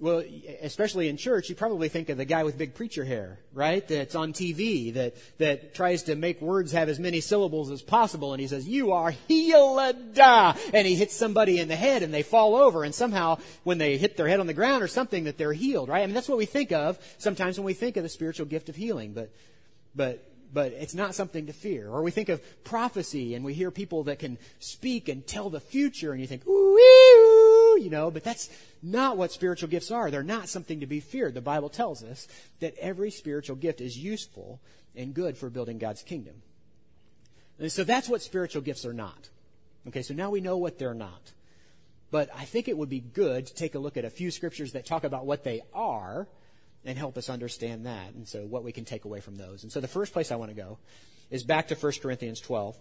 well, 0.00 0.24
especially 0.62 1.08
in 1.08 1.18
church, 1.18 1.50
you 1.50 1.54
probably 1.54 1.90
think 1.90 2.08
of 2.08 2.16
the 2.16 2.24
guy 2.24 2.42
with 2.42 2.56
big 2.56 2.74
preacher 2.74 3.04
hair, 3.04 3.38
right? 3.52 3.86
That's 3.86 4.14
on 4.14 4.32
TV, 4.32 4.94
that, 4.94 5.14
that 5.38 5.74
tries 5.74 6.04
to 6.04 6.16
make 6.16 6.40
words 6.40 6.72
have 6.72 6.88
as 6.88 6.98
many 6.98 7.20
syllables 7.20 7.70
as 7.70 7.82
possible, 7.82 8.32
and 8.32 8.40
he 8.40 8.46
says, 8.46 8.66
you 8.66 8.92
are 8.92 9.10
healed, 9.28 9.78
and 10.18 10.86
he 10.86 10.94
hits 10.94 11.14
somebody 11.14 11.58
in 11.58 11.68
the 11.68 11.76
head 11.76 12.02
and 12.02 12.14
they 12.14 12.22
fall 12.22 12.56
over, 12.56 12.82
and 12.82 12.94
somehow 12.94 13.38
when 13.62 13.76
they 13.76 13.98
hit 13.98 14.16
their 14.16 14.26
head 14.26 14.40
on 14.40 14.46
the 14.46 14.54
ground 14.54 14.82
or 14.82 14.88
something 14.88 15.24
that 15.24 15.36
they're 15.36 15.52
healed, 15.52 15.90
right? 15.90 16.02
I 16.02 16.06
mean, 16.06 16.14
that's 16.14 16.28
what 16.28 16.38
we 16.38 16.46
think 16.46 16.72
of 16.72 16.98
sometimes 17.18 17.58
when 17.58 17.66
we 17.66 17.74
think 17.74 17.98
of 17.98 18.02
the 18.02 18.08
spiritual 18.08 18.46
gift 18.46 18.70
of 18.70 18.76
healing, 18.76 19.12
but, 19.12 19.30
but 19.94 20.26
but 20.52 20.72
it's 20.72 20.94
not 20.94 21.14
something 21.14 21.46
to 21.46 21.52
fear. 21.52 21.88
Or 21.88 22.02
we 22.02 22.10
think 22.10 22.28
of 22.28 22.42
prophecy 22.64 23.34
and 23.34 23.44
we 23.44 23.54
hear 23.54 23.70
people 23.70 24.04
that 24.04 24.18
can 24.18 24.38
speak 24.58 25.08
and 25.08 25.26
tell 25.26 25.50
the 25.50 25.60
future 25.60 26.12
and 26.12 26.20
you 26.20 26.26
think, 26.26 26.46
ooh, 26.46 27.09
you 27.80 27.90
know, 27.90 28.10
but 28.10 28.24
that's 28.24 28.50
not 28.82 29.16
what 29.16 29.32
spiritual 29.32 29.68
gifts 29.68 29.90
are. 29.90 30.10
They're 30.10 30.22
not 30.22 30.48
something 30.48 30.80
to 30.80 30.86
be 30.86 31.00
feared. 31.00 31.34
The 31.34 31.40
Bible 31.40 31.68
tells 31.68 32.02
us 32.02 32.28
that 32.60 32.76
every 32.78 33.10
spiritual 33.10 33.56
gift 33.56 33.80
is 33.80 33.96
useful 33.98 34.60
and 34.94 35.14
good 35.14 35.36
for 35.36 35.50
building 35.50 35.78
God's 35.78 36.02
kingdom. 36.02 36.42
And 37.58 37.70
so 37.70 37.84
that's 37.84 38.08
what 38.08 38.22
spiritual 38.22 38.62
gifts 38.62 38.86
are 38.86 38.92
not. 38.92 39.28
Okay, 39.88 40.02
so 40.02 40.14
now 40.14 40.30
we 40.30 40.40
know 40.40 40.56
what 40.56 40.78
they're 40.78 40.94
not. 40.94 41.32
But 42.10 42.30
I 42.36 42.44
think 42.44 42.68
it 42.68 42.76
would 42.76 42.88
be 42.88 43.00
good 43.00 43.46
to 43.46 43.54
take 43.54 43.74
a 43.74 43.78
look 43.78 43.96
at 43.96 44.04
a 44.04 44.10
few 44.10 44.30
scriptures 44.30 44.72
that 44.72 44.84
talk 44.84 45.04
about 45.04 45.26
what 45.26 45.44
they 45.44 45.62
are 45.72 46.26
and 46.84 46.98
help 46.98 47.16
us 47.16 47.28
understand 47.28 47.86
that. 47.86 48.14
And 48.14 48.26
so 48.26 48.44
what 48.44 48.64
we 48.64 48.72
can 48.72 48.84
take 48.84 49.04
away 49.04 49.20
from 49.20 49.36
those. 49.36 49.62
And 49.62 49.70
so 49.70 49.80
the 49.80 49.88
first 49.88 50.12
place 50.12 50.32
I 50.32 50.36
want 50.36 50.50
to 50.50 50.56
go 50.56 50.78
is 51.30 51.44
back 51.44 51.68
to 51.68 51.74
1 51.74 51.92
Corinthians 52.02 52.40
12. 52.40 52.76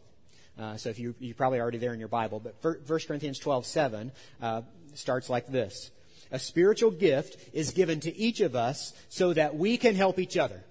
Uh, 0.58 0.78
so 0.78 0.90
if 0.90 1.00
you, 1.00 1.16
you're 1.20 1.36
probably 1.36 1.60
already 1.60 1.78
there 1.78 1.94
in 1.94 2.00
your 2.00 2.10
Bible, 2.10 2.40
but 2.40 2.56
1 2.62 3.00
Corinthians 3.08 3.40
12, 3.40 3.66
7 3.66 4.12
uh, 4.42 4.62
starts 4.96 5.30
like 5.30 5.48
this. 5.48 5.92
A 6.32 6.40
spiritual 6.40 6.92
gift 6.92 7.38
is 7.54 7.72
given 7.72 8.00
to 8.02 8.16
each 8.16 8.40
of 8.40 8.56
us 8.56 8.94
so 9.10 9.34
that 9.34 9.56
we 9.56 9.78
can 9.78 9.96
help 9.96 10.20
each 10.20 10.38
other. 10.38 10.64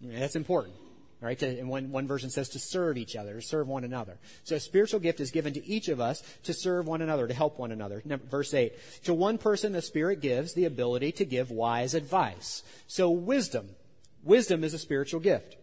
That's 0.00 0.36
important. 0.36 0.74
Right? 1.20 1.40
And 1.40 1.68
one, 1.68 1.92
one 1.92 2.08
version 2.08 2.30
says 2.30 2.48
to 2.50 2.58
serve 2.58 2.96
each 2.96 3.14
other, 3.14 3.34
to 3.34 3.42
serve 3.42 3.68
one 3.68 3.84
another. 3.84 4.18
So 4.42 4.56
a 4.56 4.60
spiritual 4.60 4.98
gift 4.98 5.20
is 5.20 5.30
given 5.30 5.52
to 5.54 5.64
each 5.64 5.86
of 5.86 6.00
us 6.00 6.20
to 6.42 6.52
serve 6.52 6.88
one 6.88 7.00
another, 7.00 7.28
to 7.28 7.34
help 7.34 7.60
one 7.60 7.70
another. 7.70 8.02
Verse 8.04 8.52
8. 8.52 8.72
To 9.04 9.14
one 9.14 9.38
person 9.38 9.72
the 9.72 9.82
Spirit 9.82 10.20
gives 10.20 10.54
the 10.54 10.64
ability 10.64 11.12
to 11.12 11.24
give 11.24 11.52
wise 11.52 11.94
advice. 11.94 12.64
So 12.88 13.08
wisdom. 13.10 13.68
Wisdom 14.24 14.64
is 14.64 14.74
a 14.74 14.78
spiritual 14.78 15.20
gift. 15.20 15.56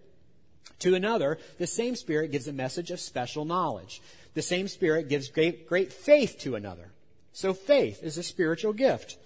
To 0.79 0.95
another, 0.95 1.39
the 1.57 1.67
same 1.67 1.97
Spirit 1.97 2.31
gives 2.31 2.47
a 2.47 2.53
message 2.53 2.89
of 2.89 3.01
special 3.01 3.43
knowledge. 3.43 4.01
The 4.35 4.41
same 4.41 4.69
Spirit 4.69 5.09
gives 5.09 5.27
great, 5.27 5.67
great 5.67 5.91
faith 5.91 6.37
to 6.39 6.55
another. 6.55 6.91
So 7.33 7.53
faith 7.53 8.03
is 8.03 8.17
a 8.17 8.23
spiritual 8.23 8.73
gift. 8.73 9.17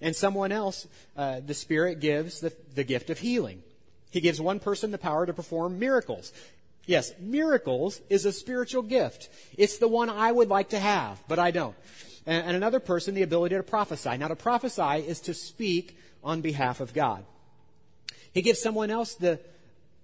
And 0.00 0.16
someone 0.16 0.50
else, 0.50 0.86
uh, 1.16 1.40
the 1.40 1.54
Spirit 1.54 2.00
gives 2.00 2.40
the, 2.40 2.52
the 2.74 2.84
gift 2.84 3.10
of 3.10 3.18
healing. 3.18 3.62
He 4.10 4.20
gives 4.20 4.40
one 4.40 4.58
person 4.58 4.90
the 4.90 4.98
power 4.98 5.26
to 5.26 5.32
perform 5.32 5.78
miracles. 5.78 6.32
Yes, 6.86 7.12
miracles 7.20 8.00
is 8.08 8.24
a 8.24 8.32
spiritual 8.32 8.82
gift. 8.82 9.28
It's 9.56 9.78
the 9.78 9.88
one 9.88 10.08
I 10.10 10.32
would 10.32 10.48
like 10.48 10.70
to 10.70 10.78
have, 10.78 11.22
but 11.28 11.38
I 11.38 11.50
don't. 11.50 11.76
And, 12.26 12.46
and 12.46 12.56
another 12.56 12.80
person, 12.80 13.14
the 13.14 13.22
ability 13.22 13.56
to 13.56 13.62
prophesy. 13.62 14.16
Now, 14.16 14.28
to 14.28 14.36
prophesy 14.36 15.06
is 15.06 15.20
to 15.20 15.34
speak 15.34 15.96
on 16.24 16.40
behalf 16.40 16.80
of 16.80 16.94
God. 16.94 17.24
He 18.32 18.42
gives 18.42 18.60
someone 18.60 18.90
else 18.90 19.14
the 19.14 19.38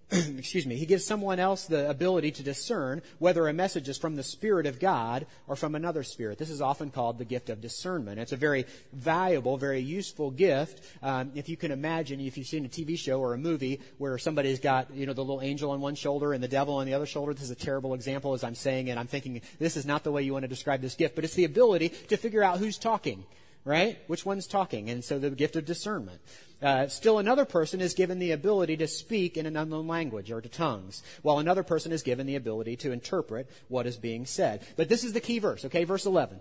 excuse 0.38 0.66
me, 0.66 0.76
he 0.76 0.86
gives 0.86 1.04
someone 1.04 1.40
else 1.40 1.66
the 1.66 1.90
ability 1.90 2.30
to 2.30 2.44
discern 2.44 3.02
whether 3.18 3.48
a 3.48 3.52
message 3.52 3.88
is 3.88 3.98
from 3.98 4.14
the 4.14 4.22
Spirit 4.22 4.64
of 4.66 4.78
God 4.78 5.26
or 5.48 5.56
from 5.56 5.74
another 5.74 6.04
spirit. 6.04 6.38
This 6.38 6.50
is 6.50 6.60
often 6.60 6.90
called 6.90 7.18
the 7.18 7.24
gift 7.24 7.50
of 7.50 7.60
discernment. 7.60 8.20
It's 8.20 8.30
a 8.30 8.36
very 8.36 8.66
valuable, 8.92 9.56
very 9.56 9.80
useful 9.80 10.30
gift. 10.30 10.80
Um, 11.02 11.32
if 11.34 11.48
you 11.48 11.56
can 11.56 11.72
imagine, 11.72 12.20
if 12.20 12.38
you've 12.38 12.46
seen 12.46 12.64
a 12.64 12.68
TV 12.68 12.96
show 12.96 13.20
or 13.20 13.34
a 13.34 13.38
movie 13.38 13.80
where 13.98 14.16
somebody's 14.16 14.60
got, 14.60 14.94
you 14.94 15.06
know, 15.06 15.12
the 15.12 15.24
little 15.24 15.42
angel 15.42 15.72
on 15.72 15.80
one 15.80 15.96
shoulder 15.96 16.32
and 16.32 16.42
the 16.42 16.48
devil 16.48 16.76
on 16.76 16.86
the 16.86 16.94
other 16.94 17.06
shoulder, 17.06 17.34
this 17.34 17.42
is 17.42 17.50
a 17.50 17.56
terrible 17.56 17.94
example 17.94 18.32
as 18.32 18.44
I'm 18.44 18.54
saying 18.54 18.86
it. 18.86 18.98
I'm 18.98 19.08
thinking 19.08 19.40
this 19.58 19.76
is 19.76 19.86
not 19.86 20.04
the 20.04 20.12
way 20.12 20.22
you 20.22 20.32
want 20.32 20.44
to 20.44 20.48
describe 20.48 20.82
this 20.82 20.94
gift, 20.94 21.16
but 21.16 21.24
it's 21.24 21.34
the 21.34 21.44
ability 21.44 21.88
to 22.08 22.16
figure 22.16 22.44
out 22.44 22.58
who's 22.58 22.78
talking 22.78 23.24
right? 23.66 23.98
Which 24.06 24.24
one's 24.24 24.46
talking? 24.46 24.88
And 24.88 25.04
so 25.04 25.18
the 25.18 25.28
gift 25.28 25.56
of 25.56 25.66
discernment. 25.66 26.20
Uh, 26.62 26.86
still 26.86 27.18
another 27.18 27.44
person 27.44 27.82
is 27.82 27.92
given 27.92 28.18
the 28.18 28.30
ability 28.30 28.78
to 28.78 28.86
speak 28.86 29.36
in 29.36 29.44
an 29.44 29.56
unknown 29.56 29.88
language 29.88 30.30
or 30.30 30.40
to 30.40 30.48
tongues, 30.48 31.02
while 31.20 31.38
another 31.38 31.64
person 31.64 31.92
is 31.92 32.02
given 32.02 32.26
the 32.26 32.36
ability 32.36 32.76
to 32.76 32.92
interpret 32.92 33.50
what 33.68 33.86
is 33.86 33.98
being 33.98 34.24
said. 34.24 34.64
But 34.76 34.88
this 34.88 35.04
is 35.04 35.12
the 35.12 35.20
key 35.20 35.40
verse, 35.40 35.64
okay? 35.66 35.84
Verse 35.84 36.06
11. 36.06 36.40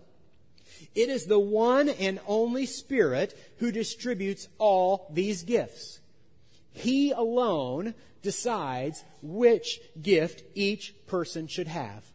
It 0.93 1.09
is 1.09 1.25
the 1.25 1.39
one 1.39 1.89
and 1.89 2.19
only 2.27 2.65
Spirit 2.67 3.38
who 3.57 3.71
distributes 3.71 4.47
all 4.59 5.07
these 5.11 5.43
gifts. 5.43 5.99
He 6.71 7.11
alone 7.11 7.95
decides 8.21 9.03
which 9.21 9.79
gift 9.99 10.43
each 10.53 10.93
person 11.07 11.47
should 11.47 11.67
have. 11.67 12.05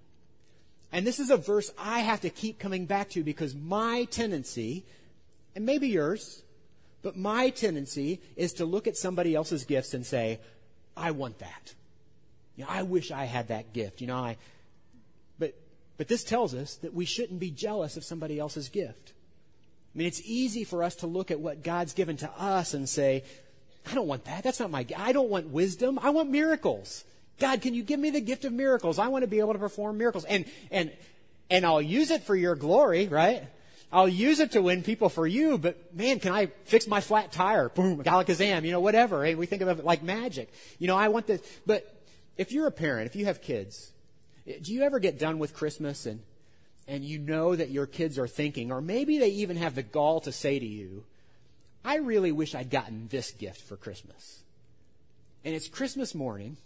And 0.93 1.07
this 1.07 1.21
is 1.21 1.31
a 1.31 1.37
verse 1.37 1.73
I 1.79 2.01
have 2.01 2.21
to 2.23 2.31
keep 2.31 2.59
coming 2.59 2.87
back 2.87 3.11
to 3.11 3.23
because 3.23 3.55
my 3.55 4.05
tendency, 4.11 4.85
and 5.55 5.67
maybe 5.67 5.89
yours, 5.89 6.43
but 7.03 7.17
my 7.17 7.51
tendency 7.51 8.21
is 8.37 8.53
to 8.55 8.65
look 8.65 8.87
at 8.87 8.97
somebody 8.97 9.35
else's 9.35 9.65
gifts 9.65 9.95
and 9.95 10.05
say, 10.05 10.41
I 10.97 11.13
want 11.13 11.39
that. 11.39 11.75
You 12.57 12.65
know, 12.65 12.71
I 12.71 12.83
wish 12.83 13.11
I 13.11 13.25
had 13.25 13.49
that 13.49 13.73
gift. 13.73 14.01
You 14.01 14.07
know, 14.07 14.17
I, 14.17 14.37
but, 15.39 15.55
but 15.97 16.09
this 16.09 16.25
tells 16.25 16.55
us 16.55 16.77
that 16.77 16.93
we 16.93 17.05
shouldn't 17.05 17.41
be 17.41 17.51
jealous 17.51 17.97
of 17.97 18.05
somebody 18.05 18.39
else's 18.39 18.69
gift. 18.69 19.13
I 19.95 19.99
mean, 19.99 20.07
it's 20.07 20.21
easy 20.25 20.65
for 20.65 20.85
us 20.85 20.97
to 20.97 21.07
look 21.07 21.31
at 21.31 21.41
what 21.41 21.63
God's 21.63 21.95
given 21.95 22.17
to 22.19 22.31
us 22.39 22.75
and 22.75 22.89
say, 22.89 23.25
I 23.91 23.95
don't 23.95 24.07
want 24.07 24.25
that. 24.27 24.45
That's 24.45 24.61
not 24.61 24.71
my, 24.71 24.87
I 24.97 25.13
don't 25.13 25.31
want 25.31 25.49
wisdom. 25.49 25.99
I 26.03 26.11
want 26.11 26.31
miracles. 26.31 27.05
God, 27.39 27.63
can 27.63 27.75
you 27.75 27.83
give 27.83 27.99
me 27.99 28.11
the 28.11 28.21
gift 28.21 28.45
of 28.45 28.53
miracles? 28.53 28.99
I 28.99 29.09
want 29.09 29.23
to 29.23 29.27
be 29.27 29.41
able 29.41 29.55
to 29.55 29.59
perform 29.59 29.97
miracles. 29.99 30.25
And, 30.27 30.45
and, 30.71 30.93
and 31.49 31.65
I'll 31.65 31.83
use 31.83 32.11
it 32.11 32.23
for 32.23 32.37
your 32.37 32.55
glory, 32.55 33.09
right? 33.09 33.45
I'll 33.93 34.09
use 34.09 34.39
it 34.39 34.53
to 34.53 34.63
win 34.63 34.83
people 34.83 35.09
for 35.09 35.27
you, 35.27 35.59
but 35.59 35.95
man, 35.95 36.21
can 36.21 36.33
I 36.33 36.47
fix 36.65 36.87
my 36.87 37.01
flat 37.01 37.33
tire? 37.33 37.69
Boom, 37.75 38.03
galakazam, 38.03 38.65
you 38.65 38.73
know, 38.73 38.81
whatever. 38.81 39.25
And 39.25 39.39
we 39.39 39.47
think 39.47 39.63
of 39.63 39.69
it 39.69 39.85
like 39.85 40.03
magic. 40.03 40.53
You 40.79 40.87
know, 40.87 40.97
I 40.97 41.09
want 41.09 41.27
this. 41.27 41.41
But 41.67 41.93
if 42.37 42.53
you're 42.53 42.69
a 42.69 42.73
parent, 42.73 43.07
if 43.07 43.17
you 43.17 43.25
have 43.25 43.43
kids, 43.43 43.93
eh, 44.47 44.59
do 44.63 44.73
you 44.73 44.83
ever 44.83 45.01
get 45.01 45.19
done 45.19 45.39
with 45.39 45.55
Christmas 45.55 46.07
and, 46.07 46.21
and 46.87 47.05
you 47.05 47.19
know 47.19 47.55
that 47.55 47.71
your 47.71 47.87
kids 47.87 48.19
are 48.19 48.29
thinking, 48.29 48.71
or 48.71 48.81
maybe 48.81 49.19
they 49.19 49.31
even 49.31 49.57
have 49.57 49.75
the 49.75 49.83
gall 49.83 50.21
to 50.21 50.33
say 50.33 50.59
to 50.59 50.67
you, 50.67 51.05
I 51.85 51.97
really 51.97 52.31
wish 52.31 52.55
I'd 52.55 52.71
gotten 52.71 53.09
this 53.09 53.33
gift 53.33 53.63
for 53.63 53.77
Christmas. 53.77 54.43
And 55.45 55.55
it's 55.55 55.69
Christmas 55.69 56.15
morning, 56.15 56.59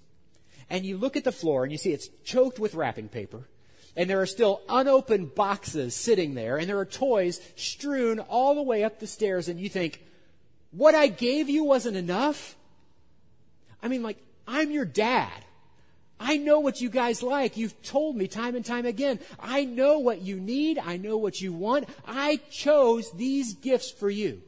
and 0.68 0.84
you 0.84 0.96
look 0.96 1.16
at 1.16 1.24
the 1.24 1.32
floor 1.32 1.62
and 1.62 1.72
you 1.72 1.78
see 1.78 1.92
it's 1.92 2.08
choked 2.24 2.58
with 2.58 2.74
wrapping 2.74 3.08
paper 3.08 3.48
and 3.96 4.10
there 4.10 4.20
are 4.20 4.26
still 4.26 4.60
unopened 4.68 5.34
boxes 5.34 5.94
sitting 5.94 6.34
there, 6.34 6.56
and 6.56 6.68
there 6.68 6.78
are 6.78 6.84
toys 6.84 7.40
strewn 7.56 8.18
all 8.18 8.54
the 8.54 8.62
way 8.62 8.84
up 8.84 8.98
the 8.98 9.06
stairs, 9.06 9.48
and 9.48 9.60
you 9.60 9.68
think, 9.68 10.02
what 10.72 10.94
I 10.94 11.06
gave 11.06 11.48
you 11.48 11.64
wasn't 11.64 11.96
enough? 11.96 12.56
I 13.82 13.88
mean, 13.88 14.02
like, 14.02 14.18
I'm 14.46 14.70
your 14.70 14.84
dad. 14.84 15.44
I 16.18 16.36
know 16.36 16.60
what 16.60 16.80
you 16.80 16.88
guys 16.88 17.22
like. 17.22 17.56
You've 17.56 17.80
told 17.82 18.16
me 18.16 18.28
time 18.28 18.54
and 18.54 18.64
time 18.64 18.86
again. 18.86 19.20
I 19.38 19.64
know 19.64 19.98
what 19.98 20.22
you 20.22 20.36
need. 20.36 20.78
I 20.78 20.96
know 20.96 21.16
what 21.16 21.40
you 21.40 21.52
want. 21.52 21.88
I 22.06 22.36
chose 22.50 23.10
these 23.12 23.54
gifts 23.54 23.90
for 23.90 24.08
you. 24.10 24.42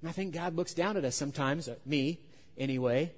And 0.00 0.08
I 0.08 0.12
think 0.12 0.34
God 0.34 0.54
looks 0.54 0.74
down 0.74 0.96
at 0.96 1.04
us 1.04 1.16
sometimes, 1.16 1.68
uh, 1.68 1.76
me 1.84 2.20
anyway, 2.56 3.12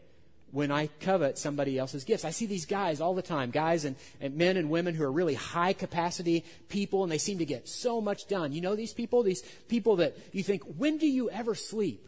when 0.51 0.71
I 0.71 0.89
covet 1.01 1.39
somebody 1.39 1.79
else's 1.79 2.05
gifts. 2.05 2.25
I 2.25 2.31
see 2.31 2.47
these 2.47 2.67
guys 2.67 3.01
all 3.01 3.15
the 3.15 3.23
time, 3.23 3.51
guys 3.51 3.85
and, 3.85 3.97
and, 4.21 4.37
men 4.37 4.57
and 4.57 4.71
women 4.71 4.95
who 4.95 5.05
are 5.05 5.13
really 5.13 5.35
high 5.35 5.73
capacity 5.73 6.45
people, 6.69 7.03
and 7.03 7.13
they 7.13 7.19
seem 7.19 7.39
to 7.39 7.45
get 7.45 7.69
so 7.69 8.01
much 8.01 8.29
done. 8.29 8.53
You 8.53 8.61
know 8.61 8.77
these 8.77 8.95
people? 8.95 9.23
These 9.23 9.43
people 9.69 9.97
that 9.97 10.17
you 10.33 10.43
think, 10.43 10.63
when 10.77 10.99
do 10.99 11.07
you 11.07 11.31
ever 11.31 11.55
sleep? 11.55 12.05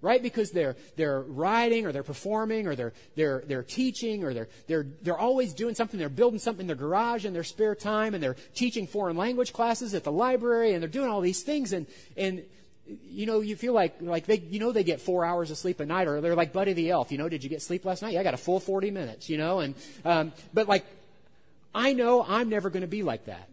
Right? 0.00 0.20
Because 0.20 0.50
they're, 0.50 0.74
they're 0.96 1.20
writing 1.20 1.86
or 1.86 1.92
they're 1.92 2.02
performing 2.02 2.66
or 2.66 2.74
they're, 2.74 2.92
they're, 3.14 3.44
they're 3.46 3.62
teaching 3.62 4.24
or 4.24 4.34
they're, 4.34 4.48
they're, 4.66 4.84
they're 5.02 5.18
always 5.18 5.54
doing 5.54 5.76
something. 5.76 5.96
They're 5.96 6.08
building 6.08 6.40
something 6.40 6.62
in 6.62 6.66
their 6.66 6.74
garage 6.74 7.24
in 7.24 7.32
their 7.32 7.44
spare 7.44 7.76
time 7.76 8.12
and 8.12 8.20
they're 8.20 8.34
teaching 8.52 8.88
foreign 8.88 9.16
language 9.16 9.52
classes 9.52 9.94
at 9.94 10.02
the 10.02 10.10
library 10.10 10.72
and 10.72 10.82
they're 10.82 10.88
doing 10.88 11.08
all 11.08 11.20
these 11.20 11.44
things 11.44 11.72
and, 11.72 11.86
and 12.16 12.42
you 12.86 13.26
know, 13.26 13.40
you 13.40 13.56
feel 13.56 13.72
like 13.72 13.96
like 14.00 14.26
they, 14.26 14.38
you 14.38 14.58
know, 14.58 14.72
they 14.72 14.84
get 14.84 15.00
four 15.00 15.24
hours 15.24 15.50
of 15.50 15.58
sleep 15.58 15.80
a 15.80 15.86
night, 15.86 16.08
or 16.08 16.20
they're 16.20 16.34
like 16.34 16.52
Buddy 16.52 16.72
the 16.72 16.90
Elf. 16.90 17.12
You 17.12 17.18
know, 17.18 17.28
did 17.28 17.44
you 17.44 17.50
get 17.50 17.62
sleep 17.62 17.84
last 17.84 18.02
night? 18.02 18.14
Yeah, 18.14 18.20
I 18.20 18.22
got 18.22 18.34
a 18.34 18.38
full 18.38 18.60
forty 18.60 18.90
minutes. 18.90 19.30
You 19.30 19.38
know, 19.38 19.60
and 19.60 19.74
um, 20.04 20.32
but 20.52 20.68
like, 20.68 20.84
I 21.74 21.92
know 21.92 22.24
I'm 22.26 22.48
never 22.48 22.70
going 22.70 22.82
to 22.82 22.88
be 22.88 23.02
like 23.02 23.26
that. 23.26 23.48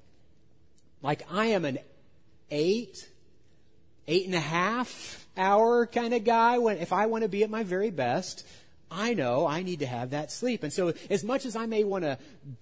Like 1.02 1.24
I 1.32 1.48
am 1.48 1.66
an 1.66 1.80
eight, 2.52 3.08
eight 4.08 4.26
and 4.26 4.36
a 4.36 4.40
half 4.40 5.28
hour 5.38 5.86
kind 5.86 6.14
of 6.14 6.24
guy. 6.24 6.58
When 6.58 6.78
if 6.78 6.92
I 6.92 7.06
want 7.06 7.24
to 7.24 7.30
be 7.30 7.44
at 7.44 7.50
my 7.50 7.64
very 7.64 7.92
best, 7.92 8.46
I 8.92 9.14
know 9.14 9.46
I 9.46 9.62
need 9.62 9.80
to 9.80 9.86
have 9.86 10.10
that 10.10 10.32
sleep. 10.32 10.64
And 10.64 10.74
so, 10.74 10.94
as 11.10 11.24
much 11.24 11.46
as 11.46 11.56
I 11.56 11.68
may 11.68 11.84
want 11.84 12.04
to 12.04 12.18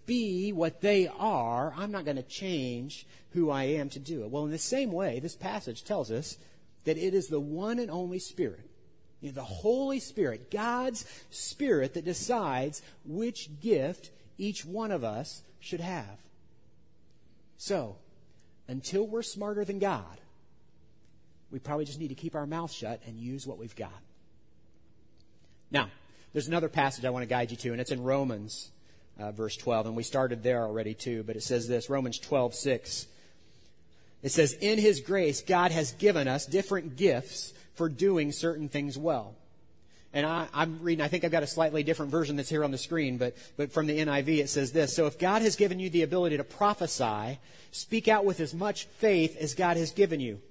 be 0.06 0.51
what 0.51 0.82
they 0.82 1.08
are, 1.08 1.73
I'm 1.77 1.91
not 1.91 2.06
going 2.06 2.17
to 2.17 2.23
change 2.23 3.06
who 3.32 3.49
I 3.49 3.63
am 3.63 3.89
to 3.89 3.99
do 3.99 4.23
it. 4.23 4.30
Well, 4.30 4.45
in 4.45 4.51
the 4.51 4.58
same 4.58 4.91
way, 4.91 5.19
this 5.19 5.36
passage 5.36 5.84
tells 5.84 6.12
us 6.12 6.38
that 6.88 6.97
it 6.97 7.13
is 7.13 7.28
the 7.28 7.39
one 7.39 7.80
and 7.80 7.91
only 7.91 8.17
Spirit, 8.17 8.69
you 9.19 9.28
know, 9.28 9.36
the 9.36 9.43
Holy 9.43 10.00
Spirit, 10.00 10.50
God's 10.50 11.06
Spirit, 11.30 11.95
that 11.95 12.06
decides 12.06 12.82
which 13.04 13.50
gift 13.60 14.10
each 14.38 14.63
one 14.63 14.93
of 14.93 15.04
us 15.04 15.41
should 15.60 15.82
have. 15.82 16.17
So, 17.58 17.97
until 18.69 19.06
we're 19.06 19.21
smarter 19.21 19.65
than 19.65 19.80
God, 19.80 20.21
we 21.52 21.60
probably 21.60 21.84
just 21.84 22.00
need 22.00 22.08
to 22.08 22.15
keep 22.15 22.36
our 22.36 22.47
mouth 22.47 22.71
shut 22.71 23.02
and 23.06 23.19
use 23.19 23.45
what 23.45 23.58
we've 23.58 23.76
got. 23.76 24.02
Now, 25.69 25.89
there's 26.32 26.47
another 26.47 26.69
passage 26.69 27.04
I 27.04 27.10
want 27.10 27.23
to 27.23 27.28
guide 27.28 27.52
you 27.52 27.58
to, 27.58 27.71
and 27.73 27.82
it's 27.82 27.91
in 27.91 28.02
Romans, 28.02 28.71
uh, 29.19 29.34
verse 29.34 29.58
12. 29.58 29.88
And 29.88 29.95
we 29.97 30.04
started 30.04 30.41
there 30.41 30.63
already, 30.63 30.93
too, 30.93 31.23
but 31.23 31.36
it 31.36 31.43
says 31.43 31.67
this 31.67 31.89
Romans 31.89 32.17
12, 32.17 32.56
6. 32.56 33.08
It 34.23 34.32
says, 34.32 34.53
In 34.53 34.80
His 34.80 35.01
grace, 35.01 35.41
God 35.41 35.71
has 35.71 35.91
given 35.93 36.27
us 36.27 36.45
different 36.45 36.95
gifts 36.95 37.53
for 37.75 37.89
doing 37.89 38.32
certain 38.32 38.69
things 38.69 38.97
well. 38.97 39.36
And 40.13 40.25
I, 40.25 40.47
am 40.53 40.80
reading, 40.82 41.03
I 41.03 41.10
think 41.10 41.23
I've 41.23 41.32
got 41.32 41.43
a 41.43 41.47
slightly 41.47 41.84
different 41.84 42.12
version 42.12 42.38
that's 42.38 42.49
here 42.49 42.63
on 42.63 42.71
the 42.71 42.77
screen, 42.77 43.17
but, 43.17 43.36
but 43.56 43.71
from 43.71 43.88
the 43.88 43.99
NIV 43.99 44.39
it 44.39 44.49
says 44.49 44.71
this. 44.71 44.95
So 44.95 45.06
if 45.06 45.19
God 45.19 45.41
has 45.41 45.56
given 45.56 45.80
you 45.80 45.89
the 45.89 46.03
ability 46.03 46.38
to 46.38 46.43
prophesy, 46.43 47.39
speak 47.71 48.08
out 48.08 48.25
with 48.25 48.39
as 48.39 48.53
much 48.53 48.86
faith 48.86 49.38
as 49.38 49.53
God 49.53 49.77
has 49.77 49.91
given 49.91 50.19
you. 50.19 50.41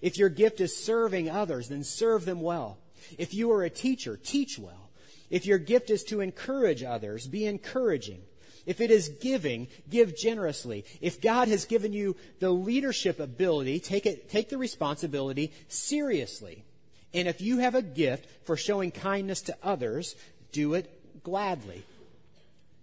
If 0.00 0.16
your 0.16 0.28
gift 0.28 0.60
is 0.60 0.76
serving 0.76 1.28
others, 1.28 1.68
then 1.68 1.84
serve 1.84 2.24
them 2.24 2.40
well. 2.40 2.78
If 3.18 3.34
you 3.34 3.50
are 3.52 3.64
a 3.64 3.70
teacher, 3.70 4.16
teach 4.16 4.58
well. 4.58 4.90
If 5.28 5.44
your 5.44 5.58
gift 5.58 5.90
is 5.90 6.04
to 6.04 6.20
encourage 6.20 6.82
others, 6.82 7.26
be 7.26 7.46
encouraging. 7.46 8.22
If 8.66 8.80
it 8.80 8.90
is 8.90 9.08
giving, 9.08 9.68
give 9.88 10.16
generously. 10.16 10.84
If 11.00 11.20
God 11.20 11.48
has 11.48 11.64
given 11.64 11.92
you 11.92 12.16
the 12.38 12.50
leadership 12.50 13.20
ability, 13.20 13.80
take 13.80 14.06
it, 14.06 14.30
take 14.30 14.48
the 14.48 14.58
responsibility 14.58 15.52
seriously. 15.68 16.64
And 17.12 17.26
if 17.26 17.40
you 17.40 17.58
have 17.58 17.74
a 17.74 17.82
gift 17.82 18.26
for 18.44 18.56
showing 18.56 18.90
kindness 18.90 19.42
to 19.42 19.56
others, 19.62 20.14
do 20.52 20.74
it 20.74 21.22
gladly. 21.22 21.84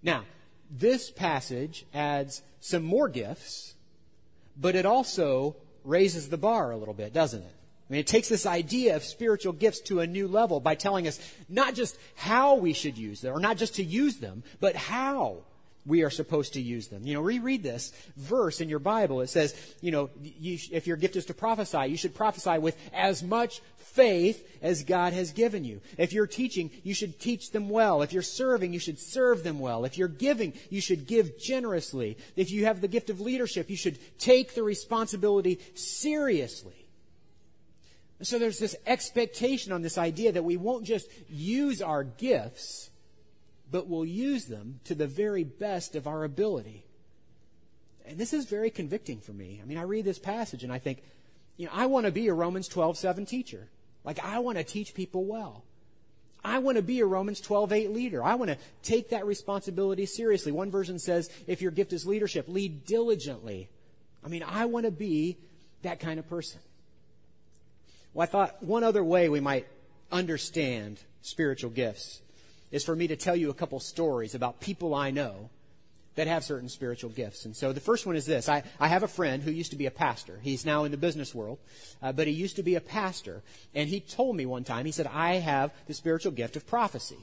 Now, 0.04 0.24
this 0.70 1.10
passage 1.12 1.86
adds 1.94 2.42
some 2.60 2.84
more 2.84 3.08
gifts, 3.08 3.74
but 4.60 4.76
it 4.76 4.86
also 4.86 5.56
raises 5.84 6.30
the 6.30 6.38
bar 6.38 6.72
a 6.72 6.78
little 6.78 6.94
bit, 6.94 7.14
doesn't 7.14 7.42
it? 7.42 7.54
I 7.90 7.94
mean, 7.94 8.00
it 8.02 8.08
takes 8.08 8.28
this 8.28 8.46
idea 8.46 8.98
of 8.98 9.04
spiritual 9.04 9.54
gifts 9.54 9.80
to 9.82 10.02
a 10.02 10.08
new 10.08 10.28
level 10.28 10.60
by 10.60 10.76
telling 10.76 11.08
us 11.08 11.20
not 11.48 11.74
just 11.74 11.98
how 12.16 12.56
we 12.56 12.74
should 12.74 12.98
use 12.98 13.22
them, 13.22 13.34
or 13.34 13.40
not 13.40 13.56
just 13.56 13.76
to 13.76 13.84
use 13.84 14.18
them, 14.18 14.44
but 14.60 14.76
how 14.76 15.44
we 15.88 16.04
are 16.04 16.10
supposed 16.10 16.54
to 16.54 16.62
use 16.62 16.90
them. 16.90 17.08
You 17.08 17.16
know, 17.16 17.22
reread 17.22 17.64
this 17.64 17.94
verse 18.18 18.62
in 18.62 18.70
your 18.70 18.80
Bible. 18.80 19.22
It 19.22 19.30
says, 19.30 19.56
you 19.82 19.92
know, 19.92 20.10
you, 20.22 20.60
if 20.72 20.86
your 20.86 20.98
gift 20.98 21.16
is 21.16 21.26
to 21.26 21.34
prophesy, 21.34 21.88
you 21.88 21.98
should 21.98 22.14
prophesy 22.14 22.60
with 22.60 22.78
as 22.94 23.24
much 23.24 23.62
faith 23.78 24.48
as 24.62 24.84
God 24.84 25.14
has 25.14 25.32
given 25.32 25.64
you. 25.64 25.82
If 25.98 26.14
you're 26.14 26.28
teaching, 26.28 26.70
you 26.84 26.94
should 26.94 27.20
teach 27.20 27.52
them 27.52 27.70
well. 27.70 28.02
If 28.02 28.14
you're 28.14 28.22
serving, 28.22 28.74
you 28.74 28.80
should 28.80 29.00
serve 29.00 29.44
them 29.44 29.60
well. 29.60 29.86
If 29.86 29.98
you're 29.98 30.08
giving, 30.08 30.54
you 30.70 30.82
should 30.82 31.08
give 31.08 31.40
generously. 31.40 32.18
If 32.36 32.52
you 32.52 32.66
have 32.66 32.82
the 32.82 32.88
gift 32.88 33.10
of 33.10 33.22
leadership, 33.22 33.70
you 33.70 33.78
should 33.78 33.98
take 34.20 34.54
the 34.54 34.64
responsibility 34.64 35.60
seriously. 35.74 36.88
So 38.22 38.40
there's 38.40 38.60
this 38.60 38.76
expectation 38.86 39.72
on 39.72 39.84
this 39.84 39.98
idea 39.98 40.32
that 40.32 40.44
we 40.44 40.58
won't 40.58 40.86
just 40.86 41.08
use 41.30 41.82
our 41.82 42.04
gifts, 42.04 42.90
but 43.72 43.88
we'll 43.88 44.06
use 44.06 44.46
them 44.46 44.80
to 44.86 44.96
the 44.96 45.08
very 45.08 45.44
best 45.44 45.96
of 45.96 46.08
our 46.08 46.24
ability. 46.24 46.86
And 48.06 48.18
this 48.18 48.34
is 48.34 48.46
very 48.46 48.70
convicting 48.70 49.20
for 49.20 49.34
me. 49.34 49.60
I 49.62 49.66
mean, 49.66 49.78
I 49.78 49.84
read 49.84 50.06
this 50.06 50.20
passage 50.20 50.64
and 50.64 50.72
I 50.72 50.80
think, 50.80 51.04
you 51.58 51.66
know, 51.66 51.72
I 51.74 51.88
want 51.88 52.06
to 52.06 52.12
be 52.12 52.28
a 52.28 52.34
Romans 52.34 52.68
12 52.68 52.98
7 52.98 53.26
teacher. 53.26 53.68
Like, 54.04 54.24
I 54.24 54.40
want 54.40 54.58
to 54.58 54.64
teach 54.64 54.94
people 54.94 55.26
well. 55.26 55.64
I 56.44 56.60
want 56.60 56.78
to 56.78 56.82
be 56.82 57.02
a 57.02 57.06
Romans 57.06 57.42
12 57.42 57.74
8 57.74 57.92
leader. 57.92 58.24
I 58.24 58.36
want 58.36 58.52
to 58.52 58.58
take 58.82 59.10
that 59.10 59.26
responsibility 59.26 60.06
seriously. 60.06 60.54
One 60.54 60.72
version 60.72 61.00
says, 61.00 61.30
if 61.46 61.62
your 61.62 61.72
gift 61.72 61.92
is 61.92 62.06
leadership, 62.06 62.48
lead 62.48 62.86
diligently. 62.86 63.70
I 64.24 64.30
mean, 64.30 64.44
I 64.44 64.66
want 64.66 64.86
to 64.86 64.92
be 64.92 65.38
that 65.82 66.00
kind 66.00 66.20
of 66.20 66.30
person. 66.30 66.62
Well, 68.14 68.24
I 68.24 68.28
thought 68.28 68.64
one 68.64 68.84
other 68.84 69.04
way 69.04 69.28
we 69.28 69.42
might 69.42 69.68
understand 70.12 71.00
spiritual 71.22 71.70
gifts 71.70 72.22
is 72.72 72.84
for 72.84 72.96
me 72.96 73.08
to 73.08 73.16
tell 73.16 73.36
you 73.36 73.50
a 73.50 73.54
couple 73.54 73.80
stories 73.80 74.36
about 74.36 74.60
people 74.60 74.94
I 74.94 75.12
know 75.12 75.50
that 76.16 76.28
have 76.28 76.44
certain 76.44 76.68
spiritual 76.68 77.12
gifts. 77.12 77.46
And 77.46 77.56
so 77.56 77.72
the 77.72 77.80
first 77.80 78.06
one 78.06 78.16
is 78.16 78.26
this. 78.26 78.50
I, 78.50 78.64
I 78.80 78.88
have 78.88 79.04
a 79.04 79.08
friend 79.08 79.44
who 79.44 79.52
used 79.52 79.72
to 79.72 79.78
be 79.78 79.86
a 79.86 79.92
pastor. 79.92 80.40
He's 80.42 80.66
now 80.66 80.84
in 80.84 80.92
the 80.92 80.98
business 80.98 81.34
world, 81.34 81.60
uh, 82.02 82.12
but 82.12 82.26
he 82.26 82.34
used 82.34 82.56
to 82.56 82.64
be 82.64 82.76
a 82.76 82.82
pastor. 82.82 83.44
And 83.76 83.88
he 83.88 84.00
told 84.00 84.36
me 84.36 84.46
one 84.46 84.64
time, 84.64 84.86
he 84.86 84.92
said, 84.92 85.08
I 85.08 85.36
have 85.36 85.72
the 85.86 85.94
spiritual 85.94 86.32
gift 86.32 86.56
of 86.56 86.66
prophecy. 86.66 87.20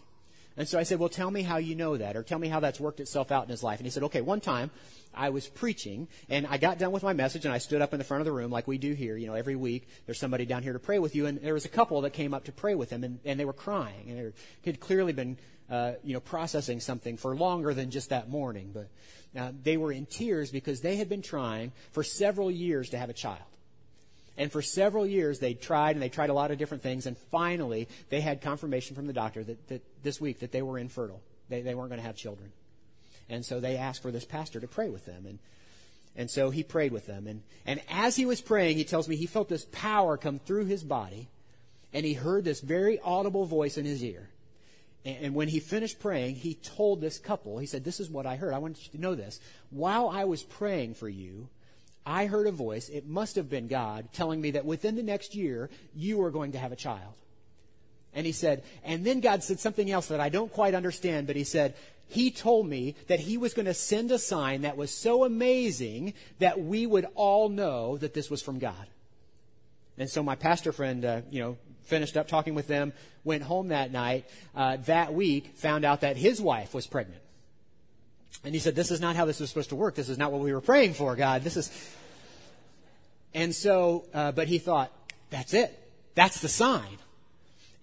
And 0.57 0.69
so 0.69 0.79
I 0.79 0.85
said, 0.85 1.01
well, 1.01 1.09
tell 1.09 1.31
me 1.31 1.43
how 1.43 1.57
you 1.57 1.75
know 1.75 1.97
that, 1.97 2.17
or 2.17 2.23
tell 2.23 2.39
me 2.39 2.49
how 2.49 2.61
that's 2.61 2.79
worked 2.79 3.01
itself 3.01 3.33
out 3.33 3.45
in 3.45 3.51
his 3.51 3.63
life. 3.63 3.81
And 3.81 3.87
he 3.87 3.91
said, 3.91 4.05
okay, 4.05 4.21
one 4.21 4.41
time 4.41 4.71
I 5.13 5.31
was 5.31 5.49
preaching, 5.49 6.07
and 6.29 6.47
I 6.47 6.59
got 6.59 6.79
done 6.79 6.93
with 6.93 7.03
my 7.03 7.13
message, 7.13 7.45
and 7.45 7.53
I 7.53 7.59
stood 7.59 7.83
up 7.83 7.93
in 7.93 7.99
the 7.99 8.05
front 8.05 8.21
of 8.21 8.25
the 8.25 8.33
room 8.33 8.53
like 8.53 8.69
we 8.69 8.79
do 8.79 8.93
here. 8.93 9.17
You 9.17 9.27
know, 9.27 9.35
every 9.35 9.57
week 9.57 9.89
there's 10.07 10.19
somebody 10.19 10.47
down 10.47 10.63
here 10.63 10.73
to 10.73 10.79
pray 10.79 10.99
with 11.01 11.17
you, 11.17 11.27
and 11.27 11.39
there 11.41 11.55
was 11.55 11.65
a 11.65 11.71
couple 11.71 12.01
that 12.03 12.13
came 12.13 12.35
up 12.35 12.45
to 12.45 12.53
pray 12.53 12.75
with 12.75 12.91
him, 12.91 13.03
and, 13.03 13.19
and 13.25 13.39
they 13.39 13.45
were 13.45 13.53
crying, 13.53 14.11
and 14.11 14.19
they 14.19 14.71
had 14.71 14.79
clearly 14.79 15.13
been, 15.13 15.37
uh, 15.71 15.93
you 16.05 16.15
know, 16.15 16.21
processing 16.21 16.79
something 16.79 17.17
for 17.17 17.35
longer 17.35 17.75
than 17.75 17.91
just 17.91 18.11
that 18.11 18.29
morning. 18.29 18.73
But 18.73 18.89
uh, 19.41 19.51
they 19.63 19.77
were 19.77 19.91
in 19.91 20.07
tears 20.07 20.53
because 20.53 20.81
they 20.83 20.97
had 20.97 21.09
been 21.09 21.23
trying 21.23 21.73
for 21.91 22.05
several 22.05 22.51
years 22.51 22.91
to 22.91 22.99
have 22.99 23.11
a 23.11 23.15
child. 23.15 23.43
And 24.37 24.51
for 24.51 24.63
several 24.63 25.07
years, 25.07 25.39
they 25.39 25.55
tried 25.55 25.95
and 25.95 26.03
they 26.03 26.09
tried 26.09 26.31
a 26.31 26.35
lot 26.35 26.51
of 26.51 26.59
different 26.59 26.83
things. 26.83 27.07
And 27.07 27.17
finally, 27.31 27.89
they 28.09 28.21
had 28.21 28.41
confirmation 28.41 28.97
from 28.97 29.07
the 29.07 29.13
doctor 29.13 29.45
that, 29.45 29.69
that 29.69 29.83
this 30.03 30.21
week 30.21 30.41
that 30.41 30.51
they 30.51 30.63
were 30.63 30.79
infertile. 30.79 31.23
They, 31.49 31.63
they 31.63 31.75
weren't 31.75 31.91
going 31.91 32.01
to 32.01 32.07
have 32.07 32.17
children. 32.17 32.53
And 33.29 33.45
so 33.45 33.61
they 33.61 33.77
asked 33.77 34.03
for 34.03 34.11
this 34.11 34.25
pastor 34.25 34.61
to 34.61 34.67
pray 34.67 34.89
with 34.89 35.07
them. 35.07 35.27
And, 35.27 35.39
and 36.17 36.31
so 36.31 36.51
he 36.51 36.63
prayed 36.63 36.93
with 36.93 37.07
them. 37.07 37.27
And, 37.27 37.43
and 37.65 37.81
as 37.89 38.17
he 38.17 38.27
was 38.27 38.41
praying, 38.41 38.77
he 38.77 38.85
tells 38.85 39.09
me 39.09 39.17
he 39.17 39.27
felt 39.27 39.49
this 39.49 39.67
power 39.71 40.17
come 40.17 40.41
through 40.41 40.67
his 40.67 40.83
body. 40.83 41.29
And 41.93 42.05
he 42.05 42.15
heard 42.15 42.45
this 42.45 42.61
very 42.61 42.99
audible 43.01 43.47
voice 43.47 43.79
in 43.79 43.85
his 43.85 44.03
ear. 44.03 44.29
And, 45.05 45.17
and 45.27 45.35
when 45.35 45.47
he 45.47 45.61
finished 45.61 46.01
praying, 46.01 46.37
he 46.37 46.55
told 46.55 47.01
this 47.01 47.19
couple, 47.19 47.59
he 47.59 47.67
said, 47.67 47.85
This 47.85 48.01
is 48.01 48.11
what 48.11 48.27
I 48.27 48.35
heard. 48.35 48.53
I 48.53 48.59
want 48.59 48.85
you 48.85 48.91
to 48.93 49.01
know 49.01 49.15
this. 49.15 49.39
While 49.71 50.09
I 50.09 50.25
was 50.25 50.43
praying 50.43 50.95
for 50.95 51.09
you, 51.09 51.49
I 52.07 52.27
heard 52.27 52.47
a 52.47 52.53
voice, 52.53 52.89
it 52.89 53.07
must 53.07 53.37
have 53.37 53.49
been 53.49 53.67
God, 53.67 54.09
telling 54.13 54.41
me 54.41 54.53
that 54.53 54.67
within 54.67 54.97
the 54.97 55.03
next 55.03 55.35
year, 55.35 55.71
you 55.95 56.23
are 56.23 56.31
going 56.31 56.53
to 56.53 56.59
have 56.59 56.73
a 56.73 56.77
child. 56.77 57.15
And 58.13 58.27
he 58.27 58.33
said, 58.33 58.63
and 58.85 59.05
then 59.05 59.21
God 59.21 59.43
said 59.43 59.59
something 59.59 59.91
else 59.91 60.09
that 60.09 60.21
I 60.21 60.29
don't 60.29 60.53
quite 60.53 60.75
understand, 60.75 61.27
but 61.27 61.37
he 61.37 61.45
said, 61.45 61.75
he 62.07 62.31
told 62.31 62.69
me 62.69 62.95
that 63.09 63.21
he 63.21 63.39
was 63.39 63.55
going 63.55 63.67
to 63.67 63.75
send 63.75 64.11
a 64.11 64.19
sign 64.19 64.63
that 64.63 64.77
was 64.77 64.91
so 64.91 65.25
amazing 65.25 66.15
that 66.39 66.61
we 66.61 66.87
would 66.87 67.07
all 67.15 67.49
know 67.49 67.97
that 67.97 68.15
this 68.15 68.31
was 68.31 68.43
from 68.43 68.59
God. 68.59 68.87
And 69.97 70.09
so 70.11 70.23
my 70.23 70.35
pastor 70.35 70.73
friend, 70.73 71.05
uh, 71.05 71.21
you 71.31 71.41
know, 71.41 71.57
finished 71.85 72.17
up 72.17 72.29
talking 72.29 72.55
with 72.55 72.69
them, 72.69 72.93
went 73.25 73.43
home 73.43 73.69
that 73.69 73.91
night, 73.91 74.27
uh, 74.55 74.77
that 74.85 75.15
week, 75.15 75.57
found 75.57 75.85
out 75.85 76.03
that 76.03 76.17
his 76.17 76.41
wife 76.41 76.75
was 76.75 76.87
pregnant. 76.87 77.23
And 78.43 78.55
he 78.55 78.61
said, 78.61 78.75
This 78.75 78.91
is 78.91 79.01
not 79.01 79.17
how 79.17 79.25
this 79.25 79.41
was 79.41 79.49
supposed 79.49 79.69
to 79.71 79.77
work. 79.77 79.95
This 79.95 80.09
is 80.09 80.19
not 80.19 80.33
what 80.33 80.41
we 80.41 80.53
were 80.53 80.61
praying 80.61 80.95
for, 80.95 81.15
God. 81.15 81.43
This 81.43 81.57
is. 81.57 81.71
And 83.35 83.55
so, 83.55 84.05
uh, 84.13 84.33
but 84.33 84.49
he 84.49 84.59
thought, 84.59 84.91
That's 85.31 85.55
it. 85.55 85.79
That's 86.15 86.41
the 86.41 86.49
sign. 86.49 86.99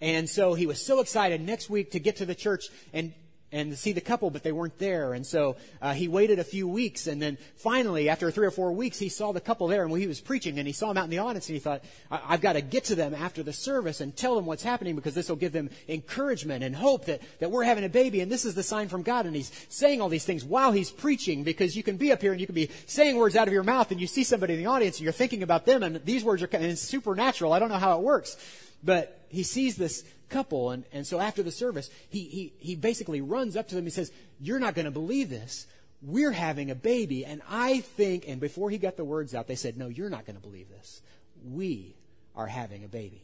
And 0.01 0.27
so 0.27 0.55
he 0.55 0.65
was 0.65 0.83
so 0.83 0.99
excited 0.99 1.41
next 1.41 1.69
week 1.69 1.91
to 1.91 1.99
get 1.99 2.17
to 2.17 2.25
the 2.25 2.33
church 2.33 2.65
and 2.91 3.13
and 3.51 3.77
see 3.77 3.91
the 3.91 4.01
couple, 4.01 4.29
but 4.29 4.43
they 4.43 4.51
weren't 4.51 4.77
there. 4.77 5.13
And 5.13 5.25
so 5.25 5.57
uh, 5.81 5.93
he 5.93 6.07
waited 6.07 6.39
a 6.39 6.43
few 6.43 6.67
weeks, 6.67 7.07
and 7.07 7.21
then 7.21 7.37
finally, 7.55 8.09
after 8.09 8.31
three 8.31 8.47
or 8.47 8.51
four 8.51 8.71
weeks, 8.71 8.99
he 8.99 9.09
saw 9.09 9.31
the 9.31 9.41
couple 9.41 9.67
there, 9.67 9.83
and 9.83 9.97
he 9.97 10.07
was 10.07 10.21
preaching, 10.21 10.57
and 10.57 10.67
he 10.67 10.73
saw 10.73 10.87
them 10.87 10.97
out 10.97 11.03
in 11.05 11.09
the 11.09 11.19
audience, 11.19 11.49
and 11.49 11.55
he 11.55 11.59
thought, 11.59 11.83
I- 12.09 12.17
have 12.31 12.41
got 12.41 12.53
to 12.53 12.61
get 12.61 12.85
to 12.85 12.95
them 12.95 13.13
after 13.13 13.43
the 13.43 13.53
service 13.53 13.99
and 13.99 14.15
tell 14.15 14.35
them 14.35 14.45
what's 14.45 14.63
happening 14.63 14.95
because 14.95 15.13
this 15.13 15.27
will 15.27 15.35
give 15.35 15.51
them 15.51 15.69
encouragement 15.89 16.63
and 16.63 16.75
hope 16.75 17.05
that, 17.05 17.21
that 17.39 17.51
we're 17.51 17.63
having 17.63 17.83
a 17.83 17.89
baby, 17.89 18.21
and 18.21 18.31
this 18.31 18.45
is 18.45 18.55
the 18.55 18.63
sign 18.63 18.87
from 18.87 19.03
God. 19.03 19.25
And 19.25 19.35
he's 19.35 19.51
saying 19.69 20.01
all 20.01 20.09
these 20.09 20.25
things 20.25 20.45
while 20.45 20.71
he's 20.71 20.91
preaching 20.91 21.43
because 21.43 21.75
you 21.75 21.83
can 21.83 21.97
be 21.97 22.11
up 22.11 22.21
here 22.21 22.31
and 22.31 22.39
you 22.39 22.47
can 22.47 22.55
be 22.55 22.69
saying 22.85 23.17
words 23.17 23.35
out 23.35 23.47
of 23.47 23.53
your 23.53 23.63
mouth, 23.63 23.91
and 23.91 23.99
you 23.99 24.07
see 24.07 24.23
somebody 24.23 24.53
in 24.53 24.59
the 24.59 24.67
audience, 24.67 24.97
and 24.97 25.03
you're 25.03 25.13
thinking 25.13 25.43
about 25.43 25.65
them, 25.65 25.83
and 25.83 26.03
these 26.05 26.23
words 26.23 26.41
are 26.41 26.47
and 26.53 26.65
it's 26.65 26.81
supernatural. 26.81 27.53
I 27.53 27.59
don't 27.59 27.69
know 27.69 27.77
how 27.77 27.97
it 27.97 28.03
works. 28.03 28.37
But 28.83 29.25
he 29.29 29.43
sees 29.43 29.75
this 29.75 30.03
couple. 30.29 30.71
And, 30.71 30.85
and 30.91 31.05
so 31.05 31.19
after 31.19 31.43
the 31.43 31.51
service, 31.51 31.89
he, 32.09 32.23
he, 32.23 32.53
he 32.57 32.75
basically 32.75 33.21
runs 33.21 33.55
up 33.55 33.67
to 33.69 33.75
them. 33.75 33.85
He 33.85 33.91
says, 33.91 34.11
You're 34.39 34.59
not 34.59 34.75
going 34.75 34.85
to 34.85 34.91
believe 34.91 35.29
this. 35.29 35.67
We're 36.01 36.31
having 36.31 36.71
a 36.71 36.75
baby. 36.75 37.25
And 37.25 37.41
I 37.47 37.81
think, 37.81 38.27
and 38.27 38.41
before 38.41 38.71
he 38.71 38.79
got 38.79 38.97
the 38.97 39.05
words 39.05 39.35
out, 39.35 39.47
they 39.47 39.55
said, 39.55 39.77
No, 39.77 39.87
you're 39.87 40.09
not 40.09 40.25
going 40.25 40.35
to 40.35 40.41
believe 40.41 40.69
this. 40.69 41.01
We 41.45 41.95
are 42.35 42.47
having 42.47 42.83
a 42.83 42.87
baby. 42.87 43.23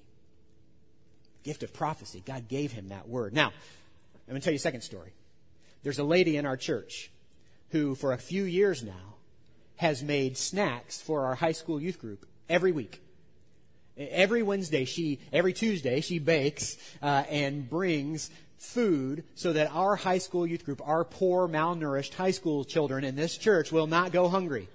Gift 1.43 1.63
of 1.63 1.73
prophecy. 1.73 2.21
God 2.25 2.47
gave 2.47 2.71
him 2.71 2.89
that 2.89 3.07
word. 3.07 3.33
Now, 3.33 3.47
I'm 3.47 4.31
going 4.31 4.41
to 4.41 4.43
tell 4.43 4.53
you 4.53 4.57
a 4.57 4.59
second 4.59 4.81
story. 4.81 5.13
There's 5.83 5.99
a 5.99 6.03
lady 6.03 6.37
in 6.37 6.45
our 6.45 6.57
church 6.57 7.11
who, 7.69 7.95
for 7.95 8.11
a 8.11 8.17
few 8.17 8.43
years 8.43 8.83
now, 8.83 9.15
has 9.77 10.03
made 10.03 10.37
snacks 10.37 11.01
for 11.01 11.25
our 11.25 11.35
high 11.35 11.51
school 11.51 11.81
youth 11.81 11.99
group 11.99 12.25
every 12.49 12.71
week. 12.71 13.01
Every 13.97 14.43
Wednesday, 14.43 14.85
she, 14.85 15.19
every 15.33 15.53
Tuesday, 15.53 16.01
she 16.01 16.19
bakes 16.19 16.77
uh, 17.01 17.23
and 17.29 17.67
brings 17.69 18.29
food 18.57 19.23
so 19.35 19.53
that 19.53 19.71
our 19.71 19.95
high 19.95 20.17
school 20.17 20.45
youth 20.45 20.65
group, 20.65 20.81
our 20.87 21.03
poor, 21.03 21.47
malnourished 21.47 22.13
high 22.13 22.31
school 22.31 22.63
children 22.63 23.03
in 23.03 23.15
this 23.15 23.37
church 23.37 23.71
will 23.71 23.87
not 23.87 24.11
go 24.11 24.27
hungry. 24.27 24.67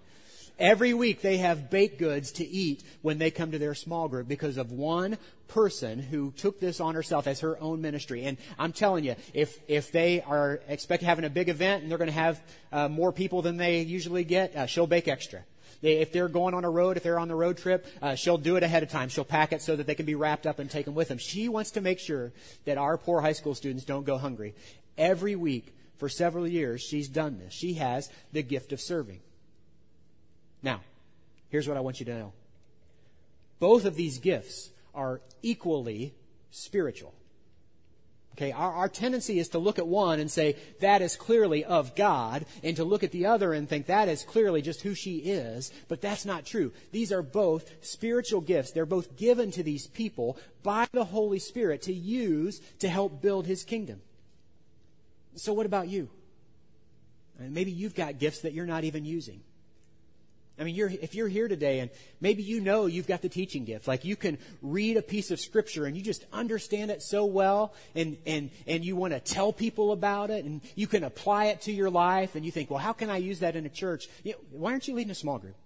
Every 0.58 0.94
week 0.94 1.22
they 1.22 1.38
have 1.38 1.70
baked 1.70 1.98
goods 1.98 2.32
to 2.32 2.46
eat 2.46 2.84
when 3.00 3.18
they 3.18 3.30
come 3.30 3.52
to 3.52 3.58
their 3.58 3.74
small 3.74 4.08
group 4.08 4.28
because 4.28 4.58
of 4.58 4.70
one 4.70 5.18
person 5.48 5.98
who 5.98 6.30
took 6.32 6.60
this 6.60 6.80
on 6.80 6.94
herself 6.94 7.26
as 7.26 7.40
her 7.40 7.60
own 7.60 7.80
ministry. 7.80 8.24
And 8.24 8.36
I'm 8.58 8.72
telling 8.72 9.04
you, 9.04 9.16
if, 9.34 9.58
if 9.66 9.92
they 9.92 10.20
are 10.22 10.60
expect 10.68 11.02
having 11.02 11.24
a 11.24 11.30
big 11.30 11.48
event 11.48 11.82
and 11.82 11.90
they're 11.90 11.98
going 11.98 12.08
to 12.08 12.14
have 12.14 12.40
uh, 12.70 12.88
more 12.88 13.12
people 13.12 13.42
than 13.42 13.56
they 13.56 13.80
usually 13.80 14.24
get, 14.24 14.54
uh, 14.54 14.66
she'll 14.66 14.86
bake 14.86 15.08
extra. 15.08 15.42
If 15.82 16.12
they're 16.12 16.28
going 16.28 16.54
on 16.54 16.64
a 16.64 16.70
road, 16.70 16.96
if 16.96 17.02
they're 17.02 17.18
on 17.18 17.28
the 17.28 17.34
road 17.34 17.58
trip, 17.58 17.86
uh, 18.00 18.14
she'll 18.14 18.38
do 18.38 18.56
it 18.56 18.62
ahead 18.62 18.84
of 18.84 18.90
time. 18.90 19.08
She'll 19.08 19.24
pack 19.24 19.52
it 19.52 19.62
so 19.62 19.74
that 19.74 19.86
they 19.86 19.96
can 19.96 20.06
be 20.06 20.14
wrapped 20.14 20.46
up 20.46 20.60
and 20.60 20.70
taken 20.70 20.94
with 20.94 21.08
them. 21.08 21.18
She 21.18 21.48
wants 21.48 21.72
to 21.72 21.80
make 21.80 21.98
sure 21.98 22.32
that 22.64 22.78
our 22.78 22.96
poor 22.96 23.20
high 23.20 23.32
school 23.32 23.54
students 23.54 23.84
don't 23.84 24.04
go 24.06 24.16
hungry. 24.16 24.54
Every 24.96 25.34
week 25.34 25.74
for 25.96 26.08
several 26.08 26.46
years, 26.46 26.82
she's 26.82 27.08
done 27.08 27.38
this. 27.38 27.52
She 27.52 27.74
has 27.74 28.08
the 28.32 28.42
gift 28.42 28.72
of 28.72 28.80
serving. 28.80 29.20
Now, 30.62 30.80
here's 31.48 31.66
what 31.66 31.76
I 31.76 31.80
want 31.80 31.98
you 31.98 32.06
to 32.06 32.14
know. 32.14 32.32
Both 33.58 33.84
of 33.84 33.96
these 33.96 34.18
gifts 34.18 34.70
are 34.94 35.20
equally 35.42 36.14
spiritual. 36.50 37.14
Okay, 38.34 38.50
our, 38.50 38.72
our 38.72 38.88
tendency 38.88 39.38
is 39.38 39.50
to 39.50 39.58
look 39.58 39.78
at 39.78 39.86
one 39.86 40.18
and 40.18 40.30
say, 40.30 40.56
that 40.80 41.02
is 41.02 41.16
clearly 41.16 41.64
of 41.64 41.94
God, 41.94 42.46
and 42.62 42.74
to 42.76 42.84
look 42.84 43.02
at 43.02 43.10
the 43.10 43.26
other 43.26 43.52
and 43.52 43.68
think 43.68 43.86
that 43.86 44.08
is 44.08 44.24
clearly 44.24 44.62
just 44.62 44.80
who 44.80 44.94
she 44.94 45.18
is, 45.18 45.70
but 45.88 46.00
that's 46.00 46.24
not 46.24 46.46
true. 46.46 46.72
These 46.92 47.12
are 47.12 47.22
both 47.22 47.70
spiritual 47.82 48.40
gifts. 48.40 48.72
They're 48.72 48.86
both 48.86 49.18
given 49.18 49.50
to 49.52 49.62
these 49.62 49.86
people 49.86 50.38
by 50.62 50.86
the 50.92 51.04
Holy 51.04 51.38
Spirit 51.38 51.82
to 51.82 51.92
use 51.92 52.60
to 52.78 52.88
help 52.88 53.20
build 53.20 53.46
His 53.46 53.64
kingdom. 53.64 54.00
So 55.34 55.52
what 55.52 55.66
about 55.66 55.88
you? 55.88 56.08
Maybe 57.38 57.70
you've 57.70 57.94
got 57.94 58.18
gifts 58.18 58.40
that 58.40 58.54
you're 58.54 58.66
not 58.66 58.84
even 58.84 59.04
using. 59.04 59.40
I 60.58 60.64
mean, 60.64 60.74
you're, 60.74 60.90
if 60.90 61.14
you're 61.14 61.28
here 61.28 61.48
today 61.48 61.80
and 61.80 61.90
maybe 62.20 62.42
you 62.42 62.60
know 62.60 62.86
you've 62.86 63.06
got 63.06 63.22
the 63.22 63.28
teaching 63.28 63.64
gift, 63.64 63.88
like 63.88 64.04
you 64.04 64.16
can 64.16 64.38
read 64.60 64.96
a 64.96 65.02
piece 65.02 65.30
of 65.30 65.40
scripture 65.40 65.86
and 65.86 65.96
you 65.96 66.02
just 66.02 66.24
understand 66.32 66.90
it 66.90 67.02
so 67.02 67.24
well 67.24 67.72
and, 67.94 68.18
and, 68.26 68.50
and 68.66 68.84
you 68.84 68.94
want 68.94 69.14
to 69.14 69.20
tell 69.20 69.52
people 69.52 69.92
about 69.92 70.30
it 70.30 70.44
and 70.44 70.60
you 70.74 70.86
can 70.86 71.04
apply 71.04 71.46
it 71.46 71.62
to 71.62 71.72
your 71.72 71.90
life 71.90 72.34
and 72.34 72.44
you 72.44 72.52
think, 72.52 72.70
well, 72.70 72.78
how 72.78 72.92
can 72.92 73.08
I 73.08 73.16
use 73.16 73.40
that 73.40 73.56
in 73.56 73.64
a 73.64 73.70
church? 73.70 74.08
You 74.24 74.32
know, 74.32 74.38
why 74.50 74.72
aren't 74.72 74.86
you 74.86 74.94
leading 74.94 75.10
a 75.10 75.16
small 75.16 75.38
group? 75.38 75.56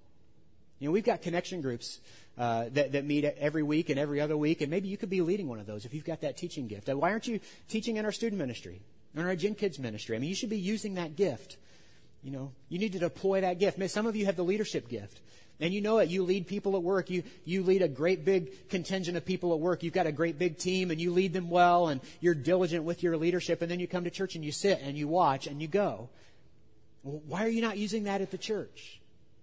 You 0.79 0.89
know, 0.89 0.93
we've 0.93 1.05
got 1.05 1.23
connection 1.23 1.63
groups 1.63 2.01
uh, 2.39 2.67
that, 2.73 2.93
that 2.93 3.05
meet 3.05 3.25
every 3.25 3.63
week 3.63 3.89
and 3.89 3.99
every 3.99 4.21
other 4.21 4.37
week, 4.37 4.61
and 4.61 4.71
maybe 4.71 4.89
you 4.89 4.99
could 4.99 5.09
be 5.09 5.23
leading 5.23 5.49
one 5.49 5.59
of 5.59 5.67
those 5.67 5.87
if 5.87 5.95
you've 5.95 6.05
got 6.05 6.21
that 6.21 6.37
teaching 6.37 6.69
gift. 6.69 6.89
Why 6.89 7.11
aren't 7.11 7.27
you 7.27 7.41
teaching 7.69 7.97
in 7.97 8.05
our 8.05 8.13
student 8.13 8.39
ministry, 8.39 8.83
in 9.15 9.27
our 9.27 9.35
Gen 9.37 9.55
Kids 9.55 9.79
ministry? 9.79 10.17
I 10.17 10.19
mean, 10.19 10.29
you 10.29 10.37
should 10.37 10.51
be 10.51 10.59
using 10.59 10.95
that 10.95 11.17
gift 11.17 11.57
You 12.27 12.33
know, 12.33 12.51
you 12.69 12.81
need 12.81 12.95
to 12.95 12.99
deploy 12.99 13.43
that 13.43 13.61
gift. 13.61 13.79
Some 13.89 14.05
of 14.05 14.17
you 14.17 14.27
have 14.27 14.35
the 14.35 14.43
leadership 14.43 14.89
gift. 14.89 15.21
And 15.61 15.73
you 15.73 15.81
know 15.81 15.99
it. 15.99 16.09
You 16.09 16.25
lead 16.25 16.49
people 16.49 16.75
at 16.75 16.83
work. 16.83 17.09
You, 17.09 17.23
you 17.45 17.63
lead 17.63 17.83
a 17.83 17.89
great 17.89 18.25
big 18.25 18.69
contingent 18.69 19.17
of 19.17 19.25
people 19.25 19.53
at 19.53 19.61
work. 19.61 19.85
You've 19.85 19.95
got 19.95 20.09
a 20.09 20.13
great 20.13 20.37
big 20.37 20.59
team 20.59 20.91
and 20.91 21.01
you 21.01 21.13
lead 21.13 21.33
them 21.33 21.51
well 21.51 21.87
and 21.87 22.01
you're 22.21 22.35
diligent 22.35 22.83
with 22.83 23.05
your 23.05 23.17
leadership. 23.17 23.63
And 23.63 23.71
then 23.71 23.79
you 23.79 23.87
come 23.87 24.03
to 24.03 24.11
church 24.11 24.35
and 24.35 24.45
you 24.45 24.51
sit 24.51 24.81
and 24.83 24.99
you 24.99 25.07
watch 25.07 25.47
and 25.47 25.63
you 25.63 25.69
go. 25.69 26.09
Why 27.05 27.45
are 27.45 27.49
you 27.49 27.63
not 27.63 27.79
using 27.79 28.05
that 28.05 28.21
at 28.21 28.33
the 28.33 28.39
church? 28.39 29.01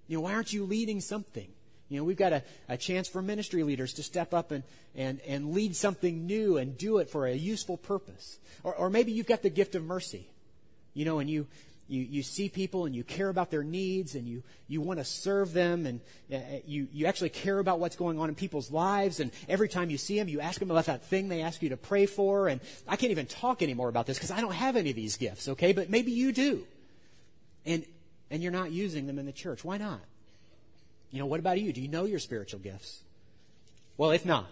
You 0.10 0.18
know, 0.18 0.22
why 0.24 0.34
aren't 0.34 0.52
you 0.52 0.66
leading 0.66 1.00
something? 1.00 1.48
You 1.88 2.00
know, 2.00 2.04
we've 2.04 2.18
got 2.18 2.34
a, 2.34 2.44
a 2.68 2.76
chance 2.76 3.08
for 3.08 3.22
ministry 3.22 3.64
leaders 3.64 3.94
to 3.94 4.04
step 4.04 4.34
up 4.34 4.52
and, 4.52 4.66
and, 4.94 5.22
and 5.22 5.54
lead 5.54 5.78
something 5.78 6.26
new 6.26 6.58
and 6.58 6.78
do 6.78 6.98
it 6.98 7.10
for 7.10 7.28
a 7.28 7.34
useful 7.34 7.78
purpose. 7.78 8.40
Or, 8.62 8.76
or 8.76 8.90
maybe 8.90 9.14
you've 9.14 9.26
got 9.26 9.42
the 9.42 9.50
gift 9.50 9.74
of 9.74 9.86
mercy. 9.86 10.28
You 10.94 11.06
know, 11.06 11.20
and 11.20 11.30
you, 11.30 11.48
you, 11.94 12.02
you 12.10 12.24
see 12.24 12.50
people 12.50 12.86
and 12.86 12.96
you 12.96 13.04
care 13.04 13.30
about 13.30 13.52
their 13.52 13.64
needs 13.64 14.16
and 14.16 14.28
you, 14.28 14.42
you 14.68 14.82
want 14.82 14.98
to 14.98 15.06
serve 15.06 15.54
them 15.54 15.86
and 15.86 16.02
uh, 16.34 16.40
you, 16.66 16.88
you 16.92 17.06
actually 17.06 17.30
care 17.30 17.60
about 17.60 17.80
what's 17.80 17.96
going 17.96 18.20
on 18.20 18.30
in 18.30 18.36
people's 18.36 18.72
lives. 18.72 19.20
And 19.20 19.32
every 19.48 19.70
time 19.70 19.92
you 19.92 20.00
see 20.00 20.18
them, 20.18 20.28
you 20.28 20.42
ask 20.42 20.60
them 20.60 20.72
about 20.72 20.86
that 20.86 21.06
thing 21.06 21.28
they 21.30 21.42
ask 21.42 21.62
you 21.62 21.70
to 21.70 21.78
pray 21.78 22.08
for. 22.08 22.48
And 22.48 22.62
I 22.88 22.96
can't 22.96 23.12
even 23.12 23.28
talk 23.28 23.62
anymore 23.62 23.90
about 23.90 24.08
this 24.08 24.18
because 24.18 24.32
I 24.32 24.42
don't 24.42 24.56
have 24.56 24.76
any 24.76 24.90
of 24.90 24.96
these 24.96 25.18
gifts, 25.18 25.48
okay? 25.50 25.72
But 25.72 25.92
maybe 25.92 26.12
you 26.12 26.32
do. 26.32 26.66
And, 27.64 27.86
and 28.32 28.42
you're 28.42 28.52
not 28.52 28.72
using 28.72 29.06
them 29.06 29.20
in 29.20 29.28
the 29.28 29.32
church. 29.32 29.64
Why 29.64 29.78
not? 29.78 30.02
You 31.12 31.20
know, 31.20 31.28
what 31.28 31.40
about 31.40 31.62
you? 31.62 31.72
Do 31.72 31.80
you 31.80 31.90
know 31.90 32.06
your 32.06 32.20
spiritual 32.20 32.60
gifts? 32.60 33.02
Well, 33.98 34.10
if 34.10 34.26
not, 34.26 34.50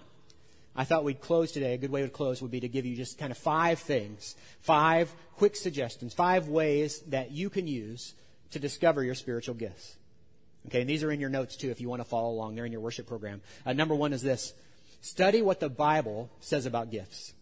I 0.75 0.85
thought 0.85 1.03
we'd 1.03 1.19
close 1.19 1.51
today. 1.51 1.73
A 1.73 1.77
good 1.77 1.91
way 1.91 2.01
to 2.01 2.09
close 2.09 2.41
would 2.41 2.51
be 2.51 2.61
to 2.61 2.69
give 2.69 2.85
you 2.85 2.95
just 2.95 3.17
kind 3.17 3.31
of 3.31 3.37
five 3.37 3.79
things, 3.79 4.35
five 4.61 5.13
quick 5.35 5.55
suggestions, 5.55 6.13
five 6.13 6.47
ways 6.47 6.99
that 7.07 7.31
you 7.31 7.49
can 7.49 7.67
use 7.67 8.13
to 8.51 8.59
discover 8.59 9.03
your 9.03 9.15
spiritual 9.15 9.55
gifts. 9.55 9.97
Okay, 10.67 10.81
and 10.81 10.89
these 10.89 11.03
are 11.03 11.11
in 11.11 11.19
your 11.19 11.29
notes 11.29 11.55
too 11.55 11.71
if 11.71 11.81
you 11.81 11.89
want 11.89 12.01
to 12.01 12.07
follow 12.07 12.29
along. 12.29 12.55
They're 12.55 12.65
in 12.65 12.71
your 12.71 12.81
worship 12.81 13.07
program. 13.07 13.41
Uh, 13.65 13.73
number 13.73 13.95
one 13.95 14.13
is 14.13 14.21
this 14.21 14.53
study 15.01 15.41
what 15.41 15.59
the 15.59 15.69
Bible 15.69 16.29
says 16.39 16.65
about 16.65 16.91
gifts. 16.91 17.33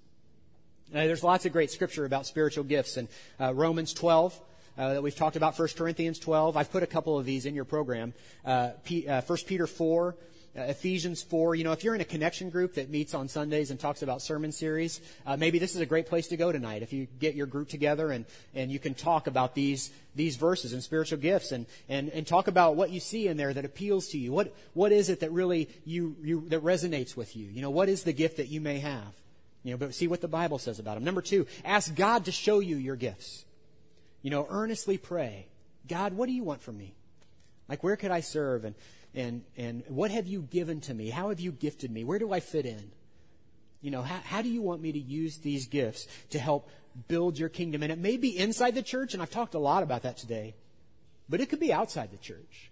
Uh, 0.92 1.06
there's 1.06 1.24
lots 1.24 1.46
of 1.46 1.52
great 1.52 1.70
scripture 1.70 2.06
about 2.06 2.26
spiritual 2.26 2.64
gifts. 2.64 2.98
And 2.98 3.08
uh, 3.40 3.54
Romans 3.54 3.94
12, 3.94 4.40
uh, 4.78 4.94
that 4.94 5.04
we've 5.04 5.16
talked 5.16 5.36
about, 5.36 5.58
1 5.60 5.68
Corinthians 5.78 6.18
12. 6.18 6.58
I've 6.58 6.72
put 6.72 6.82
a 6.82 6.88
couple 6.88 7.20
of 7.20 7.26
these 7.26 7.46
in 7.46 7.54
your 7.54 7.66
program. 7.66 8.14
Uh, 8.44 8.72
P, 8.86 9.08
uh, 9.08 9.22
1 9.22 9.38
Peter 9.46 9.68
4, 9.68 10.16
uh, 10.58 10.62
Ephesians 10.62 11.22
4. 11.22 11.56
You 11.56 11.64
know, 11.64 11.72
if 11.72 11.84
you're 11.84 11.96
in 11.96 12.02
a 12.02 12.06
connection 12.06 12.50
group 12.50 12.74
that 12.76 12.90
meets 12.90 13.14
on 13.14 13.28
Sundays 13.28 13.72
and 13.72 13.80
talks 13.80 14.02
about 14.02 14.22
sermon 14.22 14.52
series, 14.52 15.02
uh, 15.26 15.38
maybe 15.38 15.60
this 15.60 15.76
is 15.76 15.82
a 15.82 15.86
great 15.86 16.08
place 16.08 16.28
to 16.30 16.38
go 16.38 16.52
tonight. 16.52 16.82
If 16.82 16.92
you 16.94 17.08
get 17.20 17.36
your 17.36 17.46
group 17.46 17.70
together 17.70 18.12
and, 18.12 18.26
and 18.56 18.72
you 18.72 18.80
can 18.80 18.94
talk 18.94 19.28
about 19.28 19.56
these, 19.56 19.92
these 20.16 20.38
verses 20.38 20.74
and 20.74 20.84
spiritual 20.84 21.20
gifts 21.20 21.52
and, 21.52 21.66
and, 21.88 22.10
and 22.10 22.26
talk 22.26 22.48
about 22.48 22.76
what 22.76 22.90
you 22.90 23.00
see 23.00 23.28
in 23.28 23.38
there 23.38 23.54
that 23.54 23.66
appeals 23.66 24.08
to 24.10 24.18
you. 24.18 24.32
What, 24.32 24.56
what 24.74 24.92
is 24.92 25.10
it 25.10 25.20
that 25.20 25.32
really 25.32 25.70
you, 25.86 26.16
you, 26.22 26.46
that 26.50 26.64
resonates 26.64 27.16
with 27.16 27.36
you? 27.36 27.48
You 27.48 27.62
know, 27.62 27.70
what 27.70 27.90
is 27.90 28.04
the 28.04 28.14
gift 28.14 28.38
that 28.38 28.48
you 28.48 28.62
may 28.62 28.80
have? 28.80 29.14
You 29.64 29.72
know, 29.72 29.78
but 29.78 29.94
see 29.94 30.08
what 30.08 30.22
the 30.22 30.28
Bible 30.28 30.58
says 30.58 30.80
about 30.80 30.96
them. 30.96 31.04
Number 31.04 31.22
two, 31.22 31.46
ask 31.66 31.94
God 31.94 32.26
to 32.26 32.32
show 32.32 32.60
you 32.60 32.78
your 32.78 32.96
gifts. 32.96 33.46
You 34.22 34.32
know, 34.32 34.48
earnestly 34.50 34.98
pray. 34.98 35.48
God, 35.88 36.14
what 36.14 36.28
do 36.28 36.34
you 36.34 36.44
want 36.44 36.62
from 36.62 36.78
me? 36.78 36.94
Like, 37.68 37.84
where 37.84 37.96
could 37.96 38.12
I 38.12 38.22
serve? 38.22 38.66
And, 38.66 38.76
and, 39.16 39.44
and 39.58 39.84
what 39.88 40.12
have 40.12 40.28
you 40.28 40.42
given 40.42 40.82
to 40.82 40.94
me? 40.94 41.10
How 41.10 41.30
have 41.30 41.40
you 41.40 41.52
gifted 41.52 41.92
me? 41.92 42.04
Where 42.04 42.20
do 42.20 42.32
I 42.32 42.40
fit 42.40 42.66
in? 42.66 42.92
You 43.82 43.92
know, 43.92 44.02
how, 44.02 44.20
how 44.24 44.42
do 44.42 44.50
you 44.50 44.62
want 44.62 44.82
me 44.82 44.92
to 44.92 45.00
use 45.00 45.38
these 45.38 45.68
gifts 45.68 46.08
to 46.32 46.40
help 46.40 46.70
build 47.08 47.40
your 47.40 47.50
kingdom? 47.50 47.82
And 47.82 47.92
it 47.92 47.98
may 47.98 48.18
be 48.18 48.38
inside 48.38 48.76
the 48.76 48.84
church, 48.84 49.14
and 49.14 49.24
I've 49.24 49.32
talked 49.32 49.56
a 49.56 49.60
lot 49.60 49.84
about 49.84 50.04
that 50.04 50.18
today, 50.18 50.56
but 51.28 51.42
it 51.42 51.50
could 51.50 51.60
be 51.60 51.74
outside 51.74 52.12
the 52.12 52.18
church. 52.18 52.72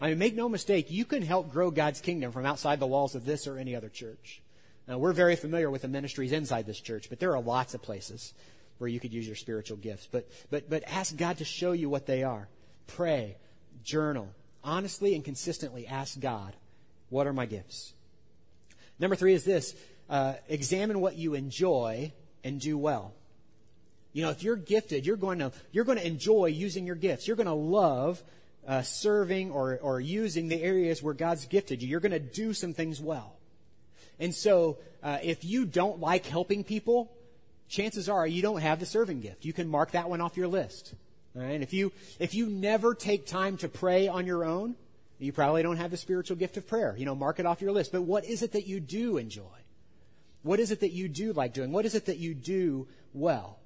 I 0.00 0.10
mean, 0.10 0.18
make 0.18 0.34
no 0.34 0.48
mistake, 0.48 0.90
you 0.90 1.06
can 1.06 1.22
help 1.22 1.50
grow 1.50 1.70
God's 1.70 2.00
kingdom 2.00 2.32
from 2.32 2.44
outside 2.44 2.80
the 2.80 2.86
walls 2.86 3.14
of 3.14 3.24
this 3.24 3.46
or 3.46 3.58
any 3.58 3.74
other 3.74 3.88
church. 3.88 4.42
Now, 4.86 4.98
we're 4.98 5.14
very 5.14 5.36
familiar 5.36 5.70
with 5.70 5.82
the 5.82 5.88
ministries 5.88 6.32
inside 6.32 6.66
this 6.66 6.80
church, 6.80 7.08
but 7.08 7.18
there 7.18 7.34
are 7.34 7.42
lots 7.42 7.74
of 7.74 7.82
places 7.82 8.34
where 8.78 8.88
you 8.88 9.00
could 9.00 9.12
use 9.12 9.26
your 9.26 9.36
spiritual 9.36 9.78
gifts. 9.78 10.06
But, 10.10 10.28
but, 10.50 10.68
but 10.68 10.84
ask 10.86 11.16
God 11.16 11.38
to 11.38 11.44
show 11.44 11.72
you 11.72 11.88
what 11.88 12.06
they 12.06 12.22
are. 12.22 12.46
Pray, 12.86 13.36
journal, 13.82 14.28
honestly 14.62 15.14
and 15.14 15.24
consistently 15.24 15.86
ask 15.86 16.18
God, 16.18 16.54
what 17.08 17.26
are 17.26 17.32
my 17.32 17.46
gifts? 17.46 17.92
Number 18.98 19.16
three 19.16 19.34
is 19.34 19.44
this 19.44 19.74
uh, 20.08 20.34
examine 20.48 21.00
what 21.00 21.16
you 21.16 21.34
enjoy 21.34 22.12
and 22.44 22.60
do 22.60 22.78
well. 22.78 23.12
You 24.12 24.22
know, 24.22 24.30
if 24.30 24.42
you're 24.42 24.56
gifted, 24.56 25.04
you're 25.04 25.16
going 25.16 25.40
to, 25.40 25.52
you're 25.72 25.84
going 25.84 25.98
to 25.98 26.06
enjoy 26.06 26.46
using 26.46 26.86
your 26.86 26.96
gifts. 26.96 27.26
You're 27.26 27.36
going 27.36 27.48
to 27.48 27.52
love 27.52 28.22
uh, 28.66 28.82
serving 28.82 29.50
or, 29.50 29.78
or 29.82 30.00
using 30.00 30.48
the 30.48 30.62
areas 30.62 31.02
where 31.02 31.14
God's 31.14 31.46
gifted 31.46 31.82
you. 31.82 31.88
You're 31.88 32.00
going 32.00 32.12
to 32.12 32.18
do 32.18 32.54
some 32.54 32.72
things 32.72 33.00
well. 33.00 33.36
And 34.18 34.34
so, 34.34 34.78
uh, 35.02 35.18
if 35.22 35.44
you 35.44 35.66
don't 35.66 36.00
like 36.00 36.24
helping 36.24 36.64
people, 36.64 37.12
chances 37.68 38.08
are 38.08 38.26
you 38.26 38.40
don't 38.42 38.62
have 38.62 38.80
the 38.80 38.86
serving 38.86 39.20
gift. 39.20 39.44
You 39.44 39.52
can 39.52 39.68
mark 39.68 39.90
that 39.92 40.08
one 40.08 40.20
off 40.20 40.36
your 40.36 40.48
list. 40.48 40.94
All 41.36 41.42
right? 41.42 41.60
If 41.60 41.72
you, 41.72 41.92
if 42.18 42.34
you 42.34 42.46
never 42.46 42.94
take 42.94 43.26
time 43.26 43.56
to 43.58 43.68
pray 43.68 44.08
on 44.08 44.26
your 44.26 44.44
own, 44.44 44.74
you 45.18 45.32
probably 45.32 45.62
don't 45.62 45.76
have 45.76 45.90
the 45.90 45.96
spiritual 45.96 46.36
gift 46.36 46.56
of 46.56 46.66
prayer. 46.66 46.94
You 46.96 47.04
know, 47.04 47.14
mark 47.14 47.38
it 47.38 47.46
off 47.46 47.60
your 47.60 47.72
list. 47.72 47.92
But 47.92 48.02
what 48.02 48.24
is 48.24 48.42
it 48.42 48.52
that 48.52 48.66
you 48.66 48.80
do 48.80 49.16
enjoy? 49.18 49.42
What 50.42 50.60
is 50.60 50.70
it 50.70 50.80
that 50.80 50.92
you 50.92 51.08
do 51.08 51.32
like 51.32 51.52
doing? 51.54 51.72
What 51.72 51.84
is 51.84 51.94
it 51.94 52.06
that 52.06 52.18
you 52.18 52.34
do 52.34 52.86
well? 53.12 53.58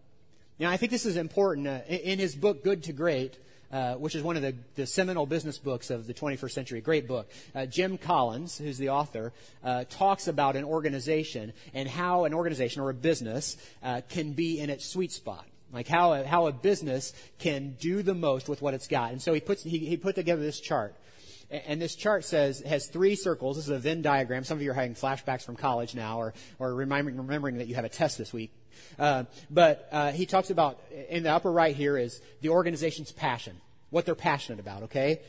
Now, 0.58 0.70
I 0.70 0.76
think 0.76 0.92
this 0.92 1.06
is 1.06 1.16
important. 1.16 1.66
Uh, 1.66 1.80
in 1.88 2.18
his 2.18 2.34
book, 2.34 2.64
Good 2.64 2.84
to 2.84 2.92
Great, 2.92 3.38
uh, 3.72 3.94
which 3.94 4.14
is 4.14 4.22
one 4.22 4.36
of 4.36 4.42
the, 4.42 4.54
the, 4.74 4.86
seminal 4.86 5.26
business 5.26 5.58
books 5.58 5.90
of 5.90 6.06
the 6.06 6.14
21st 6.14 6.50
century, 6.50 6.80
great 6.80 7.06
book, 7.06 7.30
uh, 7.54 7.66
Jim 7.66 7.98
Collins, 7.98 8.58
who's 8.58 8.78
the 8.78 8.90
author, 8.90 9.32
uh, 9.62 9.84
talks 9.88 10.26
about 10.26 10.56
an 10.56 10.64
organization 10.64 11.52
and 11.72 11.88
how 11.88 12.24
an 12.24 12.34
organization 12.34 12.82
or 12.82 12.90
a 12.90 12.94
business 12.94 13.56
uh, 13.82 14.00
can 14.08 14.32
be 14.32 14.58
in 14.58 14.70
its 14.70 14.86
sweet 14.86 15.12
spot. 15.12 15.46
Like 15.72 15.86
how 15.86 16.12
a, 16.14 16.24
how 16.24 16.46
a 16.46 16.52
business 16.52 17.12
can 17.38 17.76
do 17.80 18.02
the 18.02 18.14
most 18.14 18.48
with 18.48 18.60
what 18.60 18.74
it's 18.74 18.88
got. 18.88 19.12
And 19.12 19.22
so 19.22 19.32
he 19.32 19.40
puts, 19.40 19.62
he, 19.62 19.78
he 19.78 19.96
put 19.96 20.14
together 20.14 20.42
this 20.42 20.60
chart. 20.60 20.96
And 21.50 21.82
this 21.82 21.96
chart 21.96 22.24
says, 22.24 22.60
has 22.60 22.86
three 22.86 23.16
circles. 23.16 23.56
This 23.56 23.66
is 23.66 23.72
a 23.72 23.78
Venn 23.78 24.02
diagram. 24.02 24.44
Some 24.44 24.58
of 24.58 24.62
you 24.62 24.70
are 24.70 24.74
having 24.74 24.94
flashbacks 24.94 25.42
from 25.42 25.56
college 25.56 25.94
now 25.96 26.18
or, 26.18 26.34
or 26.60 26.74
remembering, 26.74 27.16
remembering 27.16 27.58
that 27.58 27.66
you 27.66 27.74
have 27.74 27.84
a 27.84 27.88
test 27.88 28.18
this 28.18 28.32
week. 28.32 28.52
Uh, 28.98 29.24
but 29.50 29.88
uh, 29.90 30.12
he 30.12 30.26
talks 30.26 30.50
about, 30.50 30.80
in 31.08 31.24
the 31.24 31.30
upper 31.30 31.50
right 31.50 31.74
here 31.74 31.96
is 31.96 32.20
the 32.40 32.50
organization's 32.50 33.10
passion, 33.10 33.60
what 33.90 34.06
they're 34.06 34.14
passionate 34.14 34.60
about, 34.60 34.84
okay? 34.84 35.20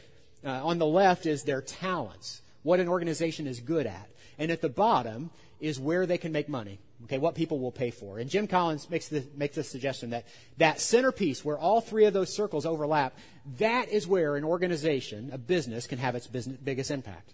Uh, 0.45 0.65
on 0.65 0.77
the 0.77 0.85
left 0.85 1.25
is 1.25 1.43
their 1.43 1.61
talents, 1.61 2.41
what 2.63 2.79
an 2.79 2.87
organization 2.87 3.47
is 3.47 3.59
good 3.59 3.87
at. 3.87 4.09
And 4.37 4.51
at 4.51 4.61
the 4.61 4.69
bottom 4.69 5.29
is 5.59 5.79
where 5.79 6.05
they 6.05 6.17
can 6.17 6.31
make 6.31 6.49
money. 6.49 6.79
Okay, 7.05 7.17
what 7.17 7.35
people 7.35 7.59
will 7.59 7.71
pay 7.71 7.89
for. 7.89 8.19
And 8.19 8.29
Jim 8.29 8.47
Collins 8.47 8.89
makes 8.89 9.07
the, 9.07 9.23
makes 9.35 9.55
the 9.55 9.63
suggestion 9.63 10.11
that 10.11 10.25
that 10.57 10.79
centerpiece 10.79 11.43
where 11.43 11.57
all 11.57 11.81
three 11.81 12.05
of 12.05 12.13
those 12.13 12.33
circles 12.33 12.65
overlap, 12.65 13.17
that 13.57 13.89
is 13.89 14.07
where 14.07 14.35
an 14.35 14.43
organization, 14.43 15.31
a 15.33 15.37
business, 15.37 15.87
can 15.87 15.97
have 15.97 16.15
its 16.15 16.27
business, 16.27 16.57
biggest 16.63 16.91
impact. 16.91 17.33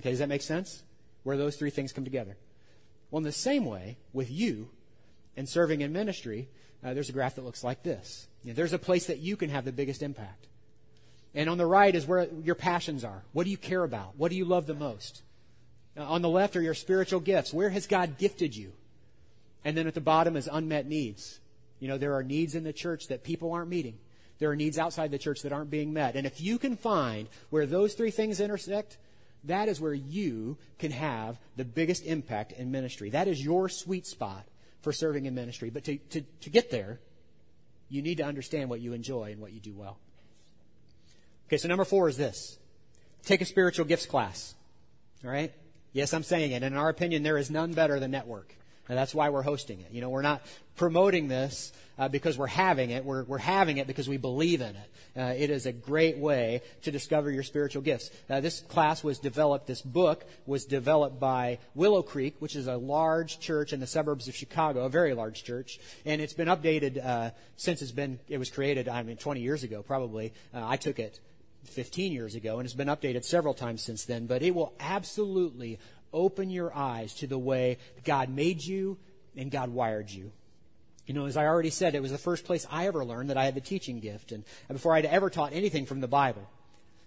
Okay, 0.00 0.10
does 0.10 0.18
that 0.20 0.28
make 0.28 0.42
sense? 0.42 0.82
Where 1.24 1.36
those 1.36 1.56
three 1.56 1.70
things 1.70 1.92
come 1.92 2.04
together. 2.04 2.36
Well, 3.10 3.18
in 3.18 3.24
the 3.24 3.32
same 3.32 3.66
way, 3.66 3.98
with 4.14 4.30
you 4.30 4.70
and 5.36 5.46
serving 5.46 5.82
in 5.82 5.92
ministry, 5.92 6.48
uh, 6.82 6.94
there's 6.94 7.10
a 7.10 7.12
graph 7.12 7.34
that 7.34 7.44
looks 7.44 7.62
like 7.62 7.82
this. 7.82 8.26
You 8.42 8.50
know, 8.50 8.54
there's 8.54 8.72
a 8.72 8.78
place 8.78 9.06
that 9.06 9.18
you 9.18 9.36
can 9.36 9.50
have 9.50 9.64
the 9.64 9.72
biggest 9.72 10.02
impact. 10.02 10.46
And 11.34 11.48
on 11.48 11.58
the 11.58 11.66
right 11.66 11.94
is 11.94 12.06
where 12.06 12.28
your 12.42 12.54
passions 12.54 13.04
are. 13.04 13.22
What 13.32 13.44
do 13.44 13.50
you 13.50 13.56
care 13.56 13.84
about? 13.84 14.16
What 14.16 14.30
do 14.30 14.36
you 14.36 14.44
love 14.44 14.66
the 14.66 14.74
most? 14.74 15.22
On 15.96 16.22
the 16.22 16.28
left 16.28 16.56
are 16.56 16.62
your 16.62 16.74
spiritual 16.74 17.20
gifts. 17.20 17.52
Where 17.52 17.70
has 17.70 17.86
God 17.86 18.18
gifted 18.18 18.54
you? 18.54 18.72
And 19.64 19.76
then 19.76 19.86
at 19.86 19.94
the 19.94 20.00
bottom 20.00 20.36
is 20.36 20.48
unmet 20.50 20.86
needs. 20.86 21.40
You 21.80 21.88
know, 21.88 21.98
there 21.98 22.14
are 22.14 22.22
needs 22.22 22.54
in 22.54 22.64
the 22.64 22.72
church 22.72 23.08
that 23.08 23.24
people 23.24 23.52
aren't 23.52 23.70
meeting. 23.70 23.98
There 24.38 24.50
are 24.50 24.56
needs 24.56 24.78
outside 24.78 25.10
the 25.10 25.18
church 25.18 25.42
that 25.42 25.52
aren't 25.52 25.70
being 25.70 25.92
met. 25.92 26.16
And 26.16 26.26
if 26.26 26.40
you 26.40 26.58
can 26.58 26.76
find 26.76 27.28
where 27.50 27.66
those 27.66 27.94
three 27.94 28.10
things 28.10 28.40
intersect, 28.40 28.98
that 29.44 29.68
is 29.68 29.80
where 29.80 29.94
you 29.94 30.58
can 30.78 30.90
have 30.90 31.38
the 31.56 31.64
biggest 31.64 32.04
impact 32.04 32.52
in 32.52 32.70
ministry. 32.70 33.10
That 33.10 33.28
is 33.28 33.44
your 33.44 33.68
sweet 33.68 34.06
spot 34.06 34.46
for 34.80 34.92
serving 34.92 35.26
in 35.26 35.34
ministry. 35.34 35.70
But 35.70 35.84
to, 35.84 35.96
to, 35.96 36.22
to 36.22 36.50
get 36.50 36.70
there, 36.70 37.00
you 37.88 38.02
need 38.02 38.18
to 38.18 38.24
understand 38.24 38.70
what 38.70 38.80
you 38.80 38.92
enjoy 38.92 39.32
and 39.32 39.40
what 39.40 39.52
you 39.52 39.60
do 39.60 39.74
well. 39.74 39.98
Okay, 41.52 41.58
so 41.58 41.68
number 41.68 41.84
four 41.84 42.08
is 42.08 42.16
this. 42.16 42.58
Take 43.24 43.42
a 43.42 43.44
spiritual 43.44 43.84
gifts 43.84 44.06
class. 44.06 44.54
All 45.22 45.30
right? 45.30 45.52
Yes, 45.92 46.14
I'm 46.14 46.22
saying 46.22 46.52
it. 46.52 46.62
And 46.62 46.64
in 46.64 46.76
our 46.78 46.88
opinion, 46.88 47.22
there 47.22 47.36
is 47.36 47.50
none 47.50 47.74
better 47.74 48.00
than 48.00 48.10
network. 48.10 48.54
And 48.88 48.96
that's 48.96 49.14
why 49.14 49.28
we're 49.28 49.42
hosting 49.42 49.80
it. 49.80 49.88
You 49.92 50.00
know, 50.00 50.08
we're 50.08 50.22
not 50.22 50.40
promoting 50.76 51.28
this 51.28 51.74
uh, 51.98 52.08
because 52.08 52.38
we're 52.38 52.46
having 52.46 52.88
it. 52.88 53.04
We're, 53.04 53.24
we're 53.24 53.36
having 53.36 53.76
it 53.76 53.86
because 53.86 54.08
we 54.08 54.16
believe 54.16 54.62
in 54.62 54.74
it. 54.74 54.90
Uh, 55.14 55.34
it 55.36 55.50
is 55.50 55.66
a 55.66 55.72
great 55.72 56.16
way 56.16 56.62
to 56.84 56.90
discover 56.90 57.30
your 57.30 57.42
spiritual 57.42 57.82
gifts. 57.82 58.10
Uh, 58.30 58.40
this 58.40 58.60
class 58.60 59.04
was 59.04 59.18
developed, 59.18 59.66
this 59.66 59.82
book 59.82 60.24
was 60.46 60.64
developed 60.64 61.20
by 61.20 61.58
Willow 61.74 62.02
Creek, 62.02 62.34
which 62.38 62.56
is 62.56 62.66
a 62.66 62.78
large 62.78 63.40
church 63.40 63.74
in 63.74 63.80
the 63.80 63.86
suburbs 63.86 64.26
of 64.26 64.34
Chicago, 64.34 64.86
a 64.86 64.88
very 64.88 65.12
large 65.12 65.44
church. 65.44 65.78
And 66.06 66.22
it's 66.22 66.32
been 66.32 66.48
updated 66.48 67.04
uh, 67.04 67.32
since 67.56 67.82
it's 67.82 67.92
been, 67.92 68.20
it 68.30 68.38
was 68.38 68.50
created, 68.50 68.88
I 68.88 69.02
mean, 69.02 69.18
20 69.18 69.42
years 69.42 69.64
ago 69.64 69.82
probably. 69.82 70.32
Uh, 70.54 70.66
I 70.66 70.78
took 70.78 70.98
it 70.98 71.20
15 71.64 72.12
years 72.12 72.34
ago 72.34 72.58
and 72.58 72.66
it's 72.66 72.74
been 72.74 72.88
updated 72.88 73.24
several 73.24 73.54
times 73.54 73.82
since 73.82 74.04
then. 74.04 74.26
But 74.26 74.42
it 74.42 74.54
will 74.54 74.74
absolutely 74.80 75.78
open 76.12 76.50
your 76.50 76.74
eyes 76.76 77.14
to 77.14 77.26
the 77.26 77.38
way 77.38 77.78
God 78.04 78.28
made 78.28 78.62
you 78.62 78.98
and 79.36 79.50
God 79.50 79.70
wired 79.70 80.10
you. 80.10 80.32
You 81.06 81.14
know, 81.14 81.26
as 81.26 81.36
I 81.36 81.46
already 81.46 81.70
said, 81.70 81.94
it 81.94 82.02
was 82.02 82.12
the 82.12 82.18
first 82.18 82.44
place 82.44 82.66
I 82.70 82.86
ever 82.86 83.04
learned 83.04 83.30
that 83.30 83.36
I 83.36 83.44
had 83.44 83.54
the 83.54 83.60
teaching 83.60 83.98
gift, 83.98 84.30
and 84.30 84.44
before 84.68 84.94
I'd 84.94 85.04
ever 85.04 85.30
taught 85.30 85.52
anything 85.52 85.84
from 85.84 86.00
the 86.00 86.06
Bible. 86.06 86.48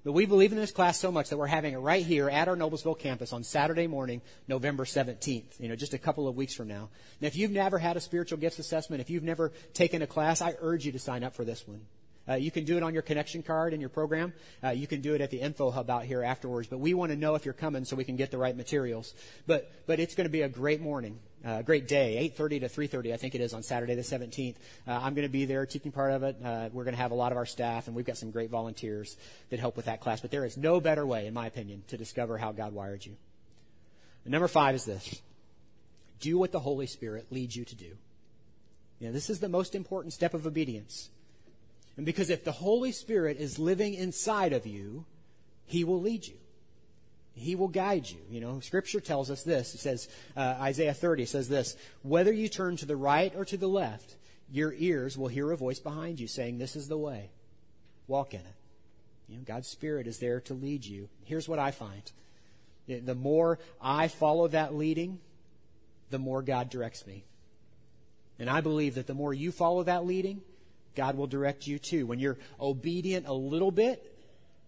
But 0.03 0.11
we 0.11 0.25
believe 0.25 0.51
in 0.51 0.57
this 0.59 0.71
class 0.71 0.99
so 0.99 1.11
much 1.11 1.29
that 1.29 1.37
we're 1.37 1.47
having 1.47 1.73
it 1.73 1.77
right 1.77 2.05
here 2.05 2.29
at 2.29 2.47
our 2.47 2.55
Noblesville 2.55 2.99
campus 2.99 3.33
on 3.33 3.43
Saturday 3.43 3.87
morning, 3.87 4.21
November 4.47 4.85
17th, 4.85 5.59
you 5.59 5.67
know, 5.67 5.75
just 5.75 5.95
a 5.95 5.97
couple 5.97 6.27
of 6.27 6.35
weeks 6.35 6.53
from 6.53 6.67
now. 6.67 6.89
Now, 7.21 7.27
if 7.27 7.35
you've 7.35 7.51
never 7.51 7.79
had 7.79 7.97
a 7.97 7.99
spiritual 7.99 8.37
gifts 8.37 8.59
assessment, 8.59 9.01
if 9.01 9.09
you've 9.09 9.23
never 9.23 9.51
taken 9.73 10.03
a 10.03 10.07
class, 10.07 10.41
I 10.41 10.55
urge 10.59 10.85
you 10.85 10.91
to 10.91 10.99
sign 10.99 11.23
up 11.23 11.33
for 11.33 11.43
this 11.43 11.67
one. 11.67 11.81
Uh, 12.27 12.33
you 12.33 12.49
can 12.49 12.65
do 12.65 12.77
it 12.77 12.83
on 12.83 12.93
your 12.93 13.03
connection 13.03 13.43
card 13.43 13.73
in 13.73 13.79
your 13.79 13.89
program. 13.89 14.33
Uh, 14.63 14.69
you 14.69 14.87
can 14.87 15.01
do 15.01 15.13
it 15.13 15.21
at 15.21 15.29
the 15.29 15.39
info 15.39 15.69
hub 15.69 15.89
out 15.89 16.05
here 16.05 16.23
afterwards. 16.23 16.67
But 16.67 16.79
we 16.79 16.93
want 16.93 17.11
to 17.11 17.15
know 17.15 17.35
if 17.35 17.45
you're 17.45 17.53
coming 17.53 17.85
so 17.85 17.95
we 17.95 18.03
can 18.03 18.15
get 18.15 18.31
the 18.31 18.37
right 18.37 18.55
materials. 18.55 19.13
But 19.45 19.71
but 19.85 19.99
it's 19.99 20.15
going 20.15 20.25
to 20.25 20.31
be 20.31 20.41
a 20.41 20.49
great 20.49 20.81
morning, 20.81 21.19
uh, 21.45 21.57
a 21.59 21.63
great 21.63 21.87
day. 21.87 22.31
8:30 22.35 22.61
to 22.61 22.69
3:30, 22.69 23.13
I 23.13 23.17
think 23.17 23.35
it 23.35 23.41
is 23.41 23.53
on 23.53 23.61
Saturday 23.61 23.93
the 23.95 24.01
17th. 24.01 24.55
Uh, 24.87 24.91
I'm 24.91 25.13
going 25.13 25.27
to 25.27 25.31
be 25.31 25.45
there 25.45 25.65
teaching 25.65 25.91
part 25.91 26.11
of 26.11 26.23
it. 26.23 26.37
Uh, 26.43 26.69
we're 26.73 26.83
going 26.83 26.95
to 26.95 27.01
have 27.01 27.11
a 27.11 27.15
lot 27.15 27.31
of 27.31 27.37
our 27.37 27.45
staff, 27.45 27.87
and 27.87 27.95
we've 27.95 28.05
got 28.05 28.17
some 28.17 28.31
great 28.31 28.49
volunteers 28.49 29.17
that 29.49 29.59
help 29.59 29.75
with 29.75 29.85
that 29.85 30.01
class. 30.01 30.21
But 30.21 30.31
there 30.31 30.45
is 30.45 30.57
no 30.57 30.79
better 30.79 31.05
way, 31.05 31.27
in 31.27 31.33
my 31.33 31.45
opinion, 31.45 31.83
to 31.87 31.97
discover 31.97 32.37
how 32.37 32.51
God 32.51 32.73
wired 32.73 33.05
you. 33.05 33.15
And 34.23 34.31
number 34.31 34.47
five 34.47 34.73
is 34.73 34.85
this: 34.85 35.21
do 36.19 36.39
what 36.39 36.51
the 36.51 36.59
Holy 36.59 36.87
Spirit 36.87 37.27
leads 37.31 37.55
you 37.55 37.65
to 37.65 37.75
do. 37.75 37.97
You 38.99 39.07
know, 39.07 39.11
this 39.13 39.29
is 39.29 39.39
the 39.39 39.49
most 39.49 39.75
important 39.75 40.13
step 40.13 40.33
of 40.33 40.47
obedience. 40.47 41.09
And 41.97 42.05
because 42.05 42.29
if 42.29 42.43
the 42.43 42.51
Holy 42.51 42.91
Spirit 42.91 43.37
is 43.37 43.57
living 43.57 43.93
inside 43.93 44.53
of 44.53 44.67
you, 44.67 45.05
He 45.65 45.83
will 45.83 46.01
lead 46.01 46.27
you. 46.27 46.35
He 47.33 47.55
will 47.55 47.67
guide 47.67 48.09
you. 48.09 48.19
You 48.29 48.39
know, 48.39 48.59
Scripture 48.61 49.01
tells 49.01 49.29
us 49.29 49.43
this. 49.43 49.75
It 49.75 49.79
says, 49.79 50.07
uh, 50.37 50.55
Isaiah 50.59 50.93
30 50.93 51.25
says 51.25 51.49
this, 51.49 51.75
whether 52.01 52.31
you 52.31 52.47
turn 52.47 52.77
to 52.77 52.85
the 52.85 52.95
right 52.95 53.33
or 53.35 53.43
to 53.45 53.57
the 53.57 53.67
left, 53.67 54.15
your 54.49 54.73
ears 54.77 55.17
will 55.17 55.27
hear 55.27 55.51
a 55.51 55.57
voice 55.57 55.79
behind 55.79 56.19
you 56.19 56.27
saying, 56.27 56.57
this 56.57 56.75
is 56.75 56.87
the 56.87 56.97
way. 56.97 57.31
Walk 58.07 58.33
in 58.33 58.39
it. 58.39 58.55
You 59.27 59.37
know, 59.37 59.43
God's 59.45 59.67
Spirit 59.67 60.07
is 60.07 60.19
there 60.19 60.39
to 60.41 60.53
lead 60.53 60.85
you. 60.85 61.09
Here's 61.25 61.49
what 61.49 61.59
I 61.59 61.71
find. 61.71 62.11
The 62.87 63.15
more 63.15 63.59
I 63.81 64.07
follow 64.07 64.47
that 64.49 64.75
leading, 64.75 65.19
the 66.11 66.19
more 66.19 66.41
God 66.41 66.69
directs 66.69 67.05
me. 67.07 67.25
And 68.37 68.49
I 68.49 68.61
believe 68.61 68.95
that 68.95 69.07
the 69.07 69.13
more 69.13 69.33
you 69.33 69.51
follow 69.51 69.83
that 69.83 70.05
leading, 70.05 70.41
God 70.95 71.15
will 71.15 71.27
direct 71.27 71.67
you 71.67 71.79
too. 71.79 72.05
When 72.05 72.19
you're 72.19 72.37
obedient 72.59 73.27
a 73.27 73.33
little 73.33 73.71
bit, 73.71 74.15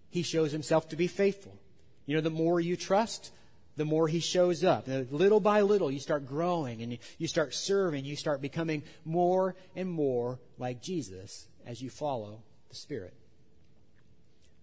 He 0.10 0.24
shows 0.24 0.52
Himself 0.52 0.90
to 0.90 0.96
be 0.96 1.08
faithful. 1.08 1.58
You 2.06 2.16
know, 2.16 2.22
the 2.22 2.30
more 2.30 2.60
you 2.60 2.76
trust, 2.76 3.32
the 3.76 3.86
more 3.86 4.08
He 4.08 4.20
shows 4.20 4.64
up. 4.64 4.88
little 4.88 5.40
by 5.40 5.62
little, 5.62 5.92
you 5.92 6.00
start 6.00 6.28
growing 6.28 6.82
and 6.82 6.98
you 7.18 7.28
start 7.28 7.54
serving. 7.54 8.06
You 8.06 8.16
start 8.16 8.42
becoming 8.42 8.84
more 9.06 9.56
and 9.76 9.90
more 9.90 10.40
like 10.58 10.82
Jesus 10.82 11.48
as 11.66 11.82
you 11.82 11.90
follow 11.90 12.42
the 12.70 12.76
Spirit. 12.76 13.14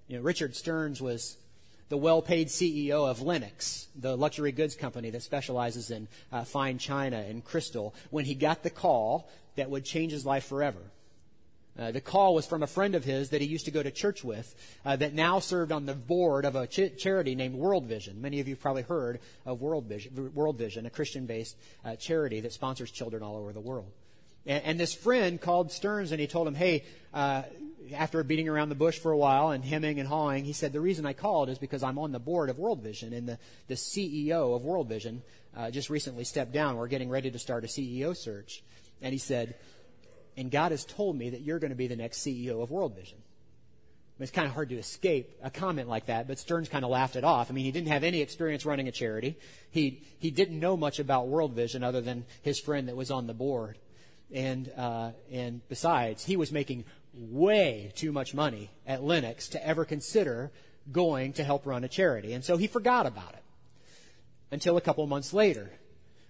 You 0.08 0.16
know, 0.16 0.22
Richard 0.22 0.54
Stearns 0.54 1.00
was 1.00 1.38
the 1.88 1.96
well-paid 1.96 2.48
CEO 2.48 3.08
of 3.08 3.22
Lenox, 3.22 3.88
the 3.94 4.16
luxury 4.16 4.52
goods 4.52 4.74
company 4.74 5.10
that 5.10 5.22
specializes 5.22 5.90
in 5.90 6.08
uh, 6.32 6.44
fine 6.44 6.78
china 6.78 7.18
and 7.18 7.44
crystal, 7.44 7.94
when 8.10 8.24
he 8.24 8.34
got 8.34 8.62
the 8.62 8.70
call 8.70 9.28
that 9.56 9.70
would 9.70 9.84
change 9.84 10.12
his 10.12 10.26
life 10.26 10.44
forever. 10.44 10.80
Uh, 11.76 11.90
the 11.90 12.00
call 12.00 12.34
was 12.34 12.46
from 12.46 12.62
a 12.62 12.68
friend 12.68 12.94
of 12.94 13.04
his 13.04 13.30
that 13.30 13.40
he 13.40 13.46
used 13.48 13.64
to 13.64 13.70
go 13.72 13.82
to 13.82 13.90
church 13.90 14.22
with 14.22 14.54
uh, 14.84 14.94
that 14.94 15.12
now 15.12 15.40
served 15.40 15.72
on 15.72 15.86
the 15.86 15.94
board 15.94 16.44
of 16.44 16.54
a 16.54 16.66
ch- 16.66 16.96
charity 16.96 17.34
named 17.34 17.56
World 17.56 17.86
Vision. 17.86 18.20
Many 18.20 18.38
of 18.40 18.46
you 18.46 18.54
have 18.54 18.62
probably 18.62 18.82
heard 18.82 19.18
of 19.44 19.60
World 19.60 19.86
Vision, 19.86 20.32
World 20.34 20.56
Vision 20.56 20.86
a 20.86 20.90
Christian 20.90 21.26
based 21.26 21.56
uh, 21.84 21.96
charity 21.96 22.40
that 22.40 22.52
sponsors 22.52 22.92
children 22.92 23.22
all 23.22 23.36
over 23.36 23.52
the 23.52 23.60
world. 23.60 23.90
And, 24.46 24.64
and, 24.64 24.80
this 24.80 24.94
friend 24.94 25.40
called 25.40 25.72
Stearns 25.72 26.12
and 26.12 26.20
he 26.20 26.26
told 26.26 26.46
him, 26.46 26.54
hey, 26.54 26.84
uh, 27.12 27.42
after 27.92 28.22
beating 28.22 28.48
around 28.48 28.68
the 28.68 28.74
bush 28.74 28.98
for 28.98 29.10
a 29.10 29.16
while 29.16 29.50
and 29.50 29.64
hemming 29.64 29.98
and 29.98 30.08
hawing, 30.08 30.44
he 30.44 30.52
said, 30.52 30.72
the 30.72 30.80
reason 30.80 31.04
I 31.06 31.12
called 31.12 31.48
is 31.48 31.58
because 31.58 31.82
I'm 31.82 31.98
on 31.98 32.12
the 32.12 32.18
board 32.18 32.50
of 32.50 32.58
World 32.58 32.82
Vision 32.82 33.12
and 33.12 33.28
the, 33.28 33.38
the 33.68 33.74
CEO 33.74 34.54
of 34.54 34.64
World 34.64 34.88
Vision 34.88 35.22
uh, 35.56 35.70
just 35.70 35.90
recently 35.90 36.24
stepped 36.24 36.52
down. 36.52 36.76
We're 36.76 36.88
getting 36.88 37.10
ready 37.10 37.30
to 37.30 37.38
start 37.38 37.64
a 37.64 37.66
CEO 37.66 38.16
search. 38.16 38.62
And 39.02 39.12
he 39.12 39.18
said, 39.18 39.54
and 40.36 40.50
God 40.50 40.72
has 40.72 40.84
told 40.84 41.16
me 41.16 41.30
that 41.30 41.42
you're 41.42 41.58
going 41.58 41.70
to 41.70 41.76
be 41.76 41.86
the 41.86 41.96
next 41.96 42.18
CEO 42.18 42.62
of 42.62 42.70
World 42.70 42.94
Vision. 42.94 43.18
I 43.18 44.20
mean, 44.20 44.24
it's 44.24 44.32
kind 44.32 44.46
of 44.46 44.54
hard 44.54 44.68
to 44.68 44.76
escape 44.76 45.38
a 45.42 45.50
comment 45.50 45.88
like 45.88 46.06
that, 46.06 46.28
but 46.28 46.38
Stearns 46.38 46.68
kind 46.68 46.84
of 46.84 46.90
laughed 46.90 47.16
it 47.16 47.24
off. 47.24 47.50
I 47.50 47.54
mean, 47.54 47.64
he 47.64 47.72
didn't 47.72 47.88
have 47.88 48.04
any 48.04 48.20
experience 48.20 48.64
running 48.64 48.86
a 48.86 48.92
charity. 48.92 49.36
He, 49.70 50.02
he 50.20 50.30
didn't 50.30 50.60
know 50.60 50.76
much 50.76 51.00
about 51.00 51.26
World 51.26 51.52
Vision 51.52 51.82
other 51.82 52.00
than 52.00 52.24
his 52.42 52.60
friend 52.60 52.88
that 52.88 52.96
was 52.96 53.10
on 53.10 53.26
the 53.26 53.34
board. 53.34 53.76
And, 54.32 54.70
uh, 54.76 55.10
and 55.32 55.66
besides, 55.68 56.24
he 56.24 56.36
was 56.36 56.52
making 56.52 56.84
way 57.12 57.92
too 57.96 58.12
much 58.12 58.34
money 58.34 58.70
at 58.86 59.02
Lenox 59.02 59.48
to 59.48 59.66
ever 59.66 59.84
consider 59.84 60.52
going 60.92 61.32
to 61.34 61.44
help 61.44 61.66
run 61.66 61.82
a 61.82 61.88
charity. 61.88 62.32
And 62.32 62.44
so 62.44 62.56
he 62.56 62.66
forgot 62.66 63.06
about 63.06 63.34
it 63.34 63.42
until 64.50 64.76
a 64.76 64.80
couple 64.80 65.06
months 65.06 65.32
later 65.32 65.72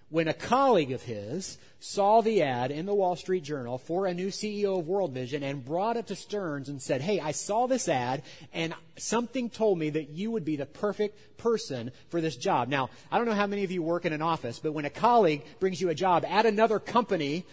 when 0.09 0.27
a 0.27 0.33
colleague 0.33 0.91
of 0.91 1.01
his 1.03 1.57
saw 1.79 2.21
the 2.21 2.41
ad 2.41 2.71
in 2.71 2.85
the 2.85 2.93
Wall 2.93 3.15
Street 3.15 3.43
Journal 3.43 3.77
for 3.77 4.05
a 4.05 4.13
new 4.13 4.27
CEO 4.27 4.79
of 4.79 4.87
World 4.87 5.13
Vision 5.13 5.43
and 5.43 5.65
brought 5.65 5.97
it 5.97 6.07
to 6.07 6.15
Stearns 6.15 6.69
and 6.69 6.81
said, 6.81 7.01
Hey, 7.01 7.19
I 7.19 7.31
saw 7.31 7.67
this 7.67 7.89
ad 7.89 8.23
and 8.53 8.73
something 8.97 9.49
told 9.49 9.77
me 9.77 9.89
that 9.91 10.09
you 10.09 10.31
would 10.31 10.45
be 10.45 10.55
the 10.55 10.65
perfect 10.65 11.37
person 11.37 11.91
for 12.09 12.21
this 12.21 12.35
job. 12.35 12.69
Now, 12.69 12.89
I 13.11 13.17
don't 13.17 13.27
know 13.27 13.33
how 13.33 13.47
many 13.47 13.63
of 13.63 13.71
you 13.71 13.81
work 13.81 14.05
in 14.05 14.13
an 14.13 14.21
office, 14.21 14.59
but 14.59 14.73
when 14.73 14.85
a 14.85 14.89
colleague 14.89 15.43
brings 15.59 15.81
you 15.81 15.89
a 15.89 15.95
job 15.95 16.25
at 16.25 16.45
another 16.45 16.79
company, 16.79 17.45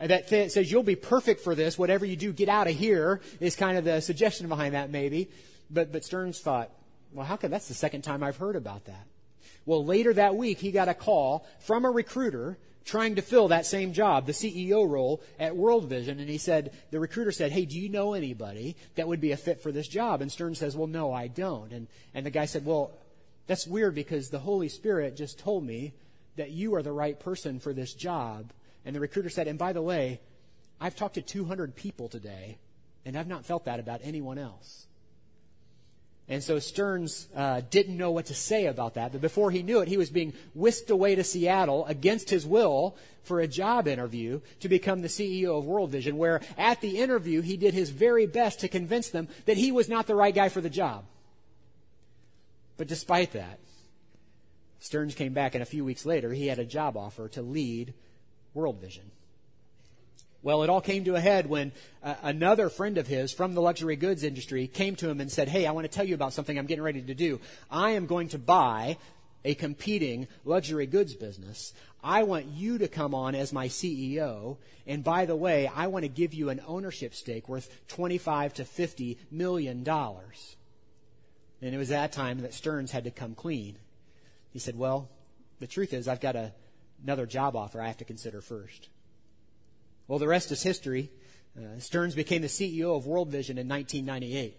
that 0.00 0.28
th- 0.28 0.52
says 0.52 0.70
you'll 0.70 0.82
be 0.82 0.96
perfect 0.96 1.40
for 1.40 1.54
this, 1.54 1.78
whatever 1.78 2.06
you 2.06 2.16
do, 2.16 2.32
get 2.32 2.48
out 2.48 2.68
of 2.68 2.76
here, 2.76 3.20
is 3.40 3.56
kind 3.56 3.76
of 3.76 3.84
the 3.84 4.00
suggestion 4.00 4.48
behind 4.48 4.74
that 4.74 4.90
maybe. 4.90 5.28
But, 5.70 5.92
but 5.92 6.04
Stearns 6.04 6.40
thought, 6.40 6.70
well, 7.12 7.26
how 7.26 7.36
come 7.36 7.50
that's 7.50 7.68
the 7.68 7.74
second 7.74 8.02
time 8.02 8.22
I've 8.22 8.36
heard 8.36 8.56
about 8.56 8.84
that? 8.84 9.06
Well, 9.68 9.84
later 9.84 10.14
that 10.14 10.34
week, 10.34 10.60
he 10.60 10.72
got 10.72 10.88
a 10.88 10.94
call 10.94 11.46
from 11.60 11.84
a 11.84 11.90
recruiter 11.90 12.56
trying 12.86 13.16
to 13.16 13.22
fill 13.22 13.48
that 13.48 13.66
same 13.66 13.92
job, 13.92 14.24
the 14.24 14.32
CEO 14.32 14.88
role 14.88 15.22
at 15.38 15.54
World 15.54 15.90
Vision. 15.90 16.18
And 16.20 16.30
he 16.30 16.38
said, 16.38 16.72
the 16.90 16.98
recruiter 16.98 17.32
said, 17.32 17.52
Hey, 17.52 17.66
do 17.66 17.78
you 17.78 17.90
know 17.90 18.14
anybody 18.14 18.76
that 18.94 19.06
would 19.06 19.20
be 19.20 19.32
a 19.32 19.36
fit 19.36 19.60
for 19.60 19.70
this 19.70 19.86
job? 19.86 20.22
And 20.22 20.32
Stearns 20.32 20.58
says, 20.58 20.74
Well, 20.74 20.86
no, 20.86 21.12
I 21.12 21.26
don't. 21.26 21.70
And, 21.70 21.86
and 22.14 22.24
the 22.24 22.30
guy 22.30 22.46
said, 22.46 22.64
Well, 22.64 22.92
that's 23.46 23.66
weird 23.66 23.94
because 23.94 24.30
the 24.30 24.38
Holy 24.38 24.70
Spirit 24.70 25.18
just 25.18 25.38
told 25.38 25.66
me 25.66 25.92
that 26.36 26.50
you 26.50 26.74
are 26.74 26.82
the 26.82 26.90
right 26.90 27.20
person 27.20 27.60
for 27.60 27.74
this 27.74 27.92
job. 27.92 28.54
And 28.86 28.96
the 28.96 29.00
recruiter 29.00 29.28
said, 29.28 29.48
And 29.48 29.58
by 29.58 29.74
the 29.74 29.82
way, 29.82 30.22
I've 30.80 30.96
talked 30.96 31.16
to 31.16 31.22
200 31.22 31.76
people 31.76 32.08
today, 32.08 32.56
and 33.04 33.18
I've 33.18 33.28
not 33.28 33.44
felt 33.44 33.66
that 33.66 33.80
about 33.80 34.00
anyone 34.02 34.38
else. 34.38 34.87
And 36.28 36.42
so 36.44 36.58
Stearns 36.58 37.26
uh, 37.34 37.62
didn't 37.70 37.96
know 37.96 38.10
what 38.10 38.26
to 38.26 38.34
say 38.34 38.66
about 38.66 38.94
that. 38.94 39.12
But 39.12 39.22
before 39.22 39.50
he 39.50 39.62
knew 39.62 39.80
it, 39.80 39.88
he 39.88 39.96
was 39.96 40.10
being 40.10 40.34
whisked 40.54 40.90
away 40.90 41.14
to 41.14 41.24
Seattle 41.24 41.86
against 41.86 42.28
his 42.28 42.46
will 42.46 42.96
for 43.22 43.40
a 43.40 43.48
job 43.48 43.88
interview 43.88 44.40
to 44.60 44.68
become 44.68 45.00
the 45.00 45.08
CEO 45.08 45.58
of 45.58 45.64
World 45.64 45.90
Vision, 45.90 46.18
where 46.18 46.42
at 46.58 46.82
the 46.82 46.98
interview 46.98 47.40
he 47.40 47.56
did 47.56 47.72
his 47.72 47.90
very 47.90 48.26
best 48.26 48.60
to 48.60 48.68
convince 48.68 49.08
them 49.08 49.28
that 49.46 49.56
he 49.56 49.72
was 49.72 49.88
not 49.88 50.06
the 50.06 50.14
right 50.14 50.34
guy 50.34 50.50
for 50.50 50.60
the 50.60 50.70
job. 50.70 51.04
But 52.76 52.88
despite 52.88 53.32
that, 53.32 53.58
Stearns 54.80 55.14
came 55.14 55.32
back, 55.32 55.54
and 55.54 55.62
a 55.62 55.66
few 55.66 55.84
weeks 55.84 56.06
later, 56.06 56.32
he 56.32 56.46
had 56.46 56.58
a 56.58 56.64
job 56.64 56.96
offer 56.96 57.28
to 57.28 57.42
lead 57.42 57.94
World 58.54 58.80
Vision. 58.80 59.10
Well, 60.42 60.62
it 60.62 60.70
all 60.70 60.80
came 60.80 61.04
to 61.04 61.16
a 61.16 61.20
head 61.20 61.48
when 61.48 61.72
uh, 62.02 62.14
another 62.22 62.68
friend 62.68 62.96
of 62.96 63.08
his 63.08 63.32
from 63.32 63.54
the 63.54 63.60
luxury 63.60 63.96
goods 63.96 64.22
industry 64.22 64.68
came 64.68 64.94
to 64.96 65.08
him 65.08 65.20
and 65.20 65.30
said, 65.30 65.48
Hey, 65.48 65.66
I 65.66 65.72
want 65.72 65.84
to 65.84 65.94
tell 65.94 66.06
you 66.06 66.14
about 66.14 66.32
something 66.32 66.56
I'm 66.56 66.66
getting 66.66 66.84
ready 66.84 67.02
to 67.02 67.14
do. 67.14 67.40
I 67.70 67.90
am 67.90 68.06
going 68.06 68.28
to 68.28 68.38
buy 68.38 68.98
a 69.44 69.54
competing 69.54 70.28
luxury 70.44 70.86
goods 70.86 71.14
business. 71.14 71.72
I 72.02 72.22
want 72.22 72.46
you 72.46 72.78
to 72.78 72.88
come 72.88 73.14
on 73.14 73.34
as 73.34 73.52
my 73.52 73.66
CEO. 73.68 74.58
And 74.86 75.02
by 75.02 75.26
the 75.26 75.36
way, 75.36 75.70
I 75.74 75.88
want 75.88 76.04
to 76.04 76.08
give 76.08 76.34
you 76.34 76.50
an 76.50 76.60
ownership 76.66 77.14
stake 77.14 77.48
worth 77.48 77.68
25 77.88 78.54
to 78.54 78.64
50 78.64 79.18
million 79.30 79.82
dollars. 79.82 80.56
And 81.60 81.74
it 81.74 81.78
was 81.78 81.88
that 81.88 82.12
time 82.12 82.40
that 82.42 82.54
Stearns 82.54 82.92
had 82.92 83.04
to 83.04 83.10
come 83.10 83.34
clean. 83.34 83.76
He 84.52 84.60
said, 84.60 84.78
Well, 84.78 85.08
the 85.58 85.66
truth 85.66 85.92
is, 85.92 86.06
I've 86.06 86.20
got 86.20 86.36
a 86.36 86.52
another 87.02 87.26
job 87.26 87.56
offer 87.56 87.80
I 87.80 87.88
have 87.88 87.98
to 87.98 88.04
consider 88.04 88.40
first. 88.40 88.88
Well, 90.08 90.18
the 90.18 90.26
rest 90.26 90.50
is 90.50 90.62
history. 90.62 91.10
Uh, 91.56 91.78
Stearns 91.78 92.14
became 92.14 92.42
the 92.42 92.48
CEO 92.48 92.96
of 92.96 93.06
World 93.06 93.28
Vision 93.28 93.58
in 93.58 93.68
1998. 93.68 94.56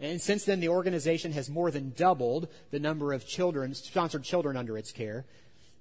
And 0.00 0.20
since 0.20 0.44
then, 0.44 0.60
the 0.60 0.68
organization 0.68 1.32
has 1.32 1.48
more 1.48 1.70
than 1.70 1.92
doubled 1.96 2.48
the 2.70 2.80
number 2.80 3.12
of 3.12 3.26
children, 3.26 3.74
sponsored 3.74 4.24
children 4.24 4.56
under 4.56 4.76
its 4.76 4.90
care. 4.90 5.24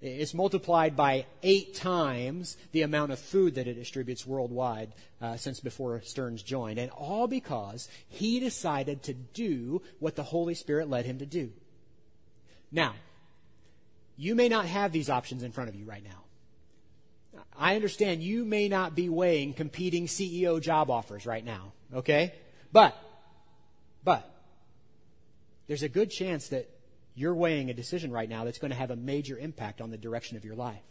It's 0.01 0.33
multiplied 0.33 0.95
by 0.95 1.25
eight 1.43 1.75
times 1.75 2.57
the 2.73 2.81
amount 2.81 3.13
of 3.13 3.19
food 3.19 3.55
that 3.55 3.67
it 3.67 3.75
distributes 3.75 4.27
worldwide 4.27 4.93
uh, 5.21 5.37
since 5.37 5.61
before 5.61 6.01
Stearns 6.01 6.43
joined. 6.43 6.77
And 6.77 6.91
all 6.91 7.25
because 7.25 7.87
he 8.09 8.39
decided 8.39 9.01
to 9.03 9.13
do 9.13 9.81
what 9.99 10.15
the 10.15 10.23
Holy 10.23 10.55
Spirit 10.55 10.89
led 10.89 11.05
him 11.05 11.19
to 11.19 11.25
do. 11.25 11.51
Now, 12.69 12.95
you 14.17 14.35
may 14.35 14.49
not 14.49 14.65
have 14.65 14.91
these 14.91 15.09
options 15.09 15.41
in 15.41 15.51
front 15.51 15.69
of 15.69 15.75
you 15.75 15.85
right 15.85 16.03
now. 16.03 16.22
I 17.57 17.75
understand 17.75 18.23
you 18.23 18.45
may 18.45 18.67
not 18.67 18.95
be 18.95 19.09
weighing 19.09 19.53
competing 19.53 20.07
CEO 20.07 20.61
job 20.61 20.89
offers 20.89 21.25
right 21.25 21.43
now, 21.43 21.73
okay? 21.93 22.33
But 22.71 22.97
but 24.03 24.29
there's 25.67 25.83
a 25.83 25.89
good 25.89 26.09
chance 26.09 26.49
that 26.49 26.69
you're 27.15 27.35
weighing 27.35 27.69
a 27.69 27.73
decision 27.73 28.11
right 28.11 28.27
now 28.27 28.43
that's 28.43 28.57
going 28.57 28.71
to 28.71 28.77
have 28.77 28.91
a 28.91 28.95
major 28.95 29.37
impact 29.37 29.81
on 29.81 29.91
the 29.91 29.97
direction 29.97 30.35
of 30.35 30.43
your 30.43 30.55
life. 30.55 30.81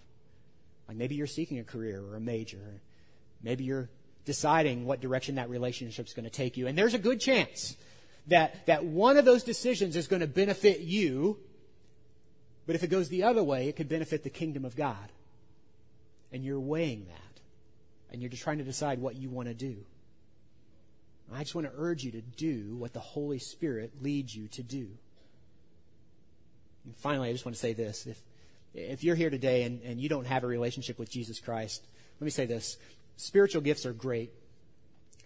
Like 0.89 0.97
maybe 0.97 1.15
you're 1.15 1.27
seeking 1.27 1.59
a 1.59 1.65
career 1.65 2.03
or 2.03 2.17
a 2.17 2.21
major. 2.21 2.81
Maybe 3.43 3.65
you're 3.65 3.91
deciding 4.25 4.85
what 4.85 5.01
direction 5.01 5.35
that 5.35 5.51
relationship 5.51 6.07
is 6.07 6.13
going 6.13 6.25
to 6.25 6.31
take 6.31 6.57
you. 6.57 6.69
And 6.69 6.79
there's 6.79 6.95
a 6.95 6.99
good 6.99 7.21
chance 7.21 7.77
that, 8.29 8.67
that 8.67 8.85
one 8.85 9.17
of 9.17 9.25
those 9.25 9.43
decisions 9.43 9.97
is 9.97 10.07
going 10.07 10.21
to 10.21 10.29
benefit 10.29 10.81
you, 10.81 11.39
but 12.67 12.77
if 12.77 12.85
it 12.85 12.89
goes 12.89 13.09
the 13.09 13.25
other 13.25 13.43
way, 13.43 13.69
it 13.69 13.77
could 13.77 13.89
benefit 13.89 14.23
the 14.23 14.31
kingdom 14.31 14.65
of 14.65 14.77
God. 14.77 15.11
And 16.33 16.45
you're 16.45 16.61
weighing 16.61 17.07
that. 17.07 17.41
And 18.11 18.21
you're 18.23 18.31
just 18.31 18.43
trying 18.43 18.59
to 18.59 18.65
decide 18.65 19.01
what 19.01 19.17
you 19.17 19.31
want 19.31 19.49
to 19.49 19.55
do. 19.55 19.85
I 21.35 21.43
just 21.43 21.55
want 21.55 21.67
to 21.67 21.73
urge 21.77 22.05
you 22.05 22.13
to 22.13 22.21
do 22.21 22.77
what 22.77 22.93
the 22.93 23.01
Holy 23.01 23.39
Spirit 23.39 23.93
leads 24.03 24.37
you 24.37 24.49
to 24.49 24.63
do. 24.63 24.89
And 26.85 26.97
finally, 26.97 27.29
I 27.29 27.33
just 27.33 27.45
want 27.45 27.55
to 27.55 27.61
say 27.61 27.73
this. 27.73 28.07
If, 28.07 28.21
if 28.75 29.05
you're 29.05 29.15
here 29.15 29.31
today 29.31 29.63
and, 29.63 29.81
and 29.83 30.01
you 30.01 30.09
don't 30.09 30.27
have 30.27 30.45
a 30.45 30.47
relationship 30.47 30.99
with 30.99 31.11
Jesus 31.11 31.41
Christ, 31.41 31.87
let 32.21 32.25
me 32.25 32.31
say 32.31 32.47
this. 32.47 32.77
Spiritual 33.17 33.63
gifts 33.63 33.87
are 33.87 33.93
great, 33.93 34.33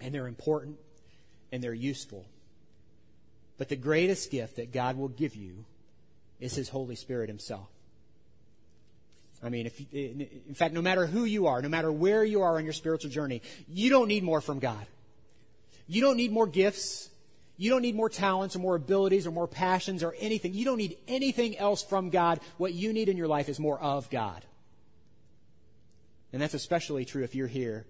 and 0.00 0.14
they're 0.14 0.26
important, 0.26 0.76
and 1.50 1.62
they're 1.62 1.74
useful. 1.74 2.26
But 3.59 3.68
the 3.68 3.76
greatest 3.76 4.30
gift 4.30 4.57
that 4.57 4.72
God 4.72 4.96
will 4.96 5.09
give 5.09 5.34
you 5.34 5.64
is 6.40 6.54
His 6.54 6.68
Holy 6.68 6.94
Spirit 6.94 7.28
Himself. 7.28 7.68
I 9.43 9.49
mean, 9.49 9.66
if, 9.66 9.80
in 9.93 10.55
fact, 10.55 10.74
no 10.74 10.82
matter 10.82 11.07
who 11.07 11.24
you 11.24 11.47
are, 11.47 11.61
no 11.61 11.68
matter 11.68 11.93
where 11.93 12.24
you 12.24 12.43
are 12.43 12.57
on 12.57 12.64
your 12.64 12.72
spiritual 12.72 13.11
journey, 13.11 13.43
you 13.68 13.91
don't 13.91 14.09
need 14.09 14.24
more 14.24 14.41
from 14.41 14.59
God. 14.59 14.87
You 15.87 16.01
don't 16.01 16.16
need 16.16 16.32
more 16.32 16.47
gifts. 16.47 17.11
You 17.59 17.70
don't 17.70 17.82
need 17.82 17.95
more 17.95 18.09
talents 18.09 18.57
or 18.57 18.59
more 18.59 18.76
abilities 18.76 19.26
or 19.26 19.30
more 19.30 19.47
passions 19.47 20.03
or 20.03 20.14
anything. 20.18 20.55
You 20.55 20.64
don't 20.64 20.78
need 20.78 20.99
anything 21.07 21.57
else 21.57 21.82
from 21.82 22.11
God. 22.11 22.41
What 22.57 22.72
you 22.74 22.93
need 22.93 23.09
in 23.09 23.16
your 23.16 23.28
life 23.28 23.49
is 23.49 23.59
more 23.59 23.78
of 23.78 24.11
God. 24.11 24.45
And 26.32 26.43
that's 26.43 26.55
especially 26.55 27.05
true 27.05 27.22
if 27.22 27.34
you're 27.34 27.47
here 27.47 27.87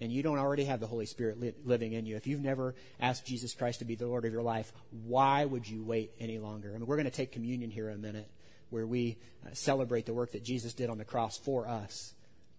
and 0.00 0.10
you 0.10 0.22
don't 0.22 0.38
already 0.38 0.64
have 0.64 0.80
the 0.80 0.86
Holy 0.86 1.06
Spirit 1.06 1.40
li- 1.40 1.54
living 1.64 1.92
in 1.92 2.06
you. 2.06 2.16
If 2.16 2.26
you've 2.26 2.40
never 2.40 2.74
asked 3.00 3.24
Jesus 3.24 3.54
Christ 3.54 3.78
to 3.78 3.84
be 3.84 3.94
the 3.94 4.06
Lord 4.06 4.24
of 4.24 4.32
your 4.32 4.42
life, 4.42 4.72
why 5.06 5.44
would 5.44 5.68
you 5.68 5.82
wait 5.82 6.10
any 6.18 6.38
longer? 6.38 6.70
I 6.74 6.78
mean, 6.78 6.86
we're 6.86 6.96
going 6.96 7.04
to 7.04 7.12
take 7.12 7.32
communion 7.32 7.70
here 7.70 7.88
in 7.88 7.94
a 7.94 7.98
minute 7.98 8.28
where 8.72 8.86
we 8.86 9.18
uh, 9.44 9.50
celebrate 9.52 10.06
the 10.06 10.14
work 10.14 10.32
that 10.32 10.42
Jesus 10.42 10.72
did 10.72 10.90
on 10.90 10.98
the 10.98 11.04
cross 11.04 11.36
for 11.36 11.68
us. 11.68 12.14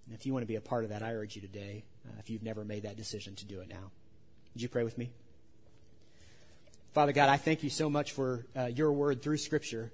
And 0.05 0.15
if 0.15 0.25
you 0.25 0.33
want 0.33 0.43
to 0.43 0.47
be 0.47 0.55
a 0.55 0.61
part 0.61 0.83
of 0.83 0.91
that, 0.91 1.01
I 1.01 1.13
urge 1.13 1.35
you 1.35 1.41
today, 1.41 1.83
uh, 2.07 2.13
if 2.19 2.29
you've 2.29 2.43
never 2.43 2.63
made 2.63 2.83
that 2.83 2.97
decision, 2.97 3.35
to 3.35 3.45
do 3.45 3.59
it 3.61 3.69
now. 3.69 3.91
Would 4.53 4.61
you 4.61 4.69
pray 4.69 4.83
with 4.83 4.97
me? 4.97 5.11
Father 6.93 7.11
God, 7.11 7.29
I 7.29 7.37
thank 7.37 7.63
you 7.63 7.69
so 7.69 7.89
much 7.89 8.11
for 8.11 8.45
uh, 8.55 8.65
your 8.65 8.91
word 8.91 9.23
through 9.23 9.37
Scripture 9.37 9.91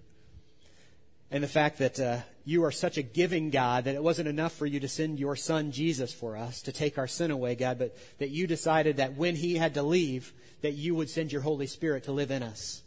and 1.32 1.44
the 1.44 1.48
fact 1.48 1.78
that 1.78 2.00
uh, 2.00 2.18
you 2.44 2.64
are 2.66 2.72
such 2.72 2.98
a 2.98 3.02
giving 3.02 3.52
God 3.52 3.86
that 3.86 3.96
it 3.96 4.04
wasn't 4.04 4.28
enough 4.28 4.54
for 4.54 4.66
you 4.66 4.80
to 4.82 4.88
send 4.88 5.20
your 5.20 5.36
son 5.36 5.72
Jesus 5.72 6.14
for 6.14 6.36
us 6.36 6.62
to 6.64 6.72
take 6.72 6.98
our 6.98 7.08
sin 7.08 7.32
away, 7.32 7.56
God, 7.56 7.78
but 7.80 7.96
that 8.18 8.32
you 8.32 8.48
decided 8.48 8.98
that 8.98 9.16
when 9.16 9.36
he 9.36 9.56
had 9.56 9.76
to 9.76 9.84
leave, 9.84 10.34
that 10.62 10.74
you 10.74 10.96
would 10.96 11.10
send 11.10 11.32
your 11.32 11.42
Holy 11.42 11.68
Spirit 11.68 12.04
to 12.06 12.12
live 12.12 12.32
in 12.32 12.44
us. 12.44 12.82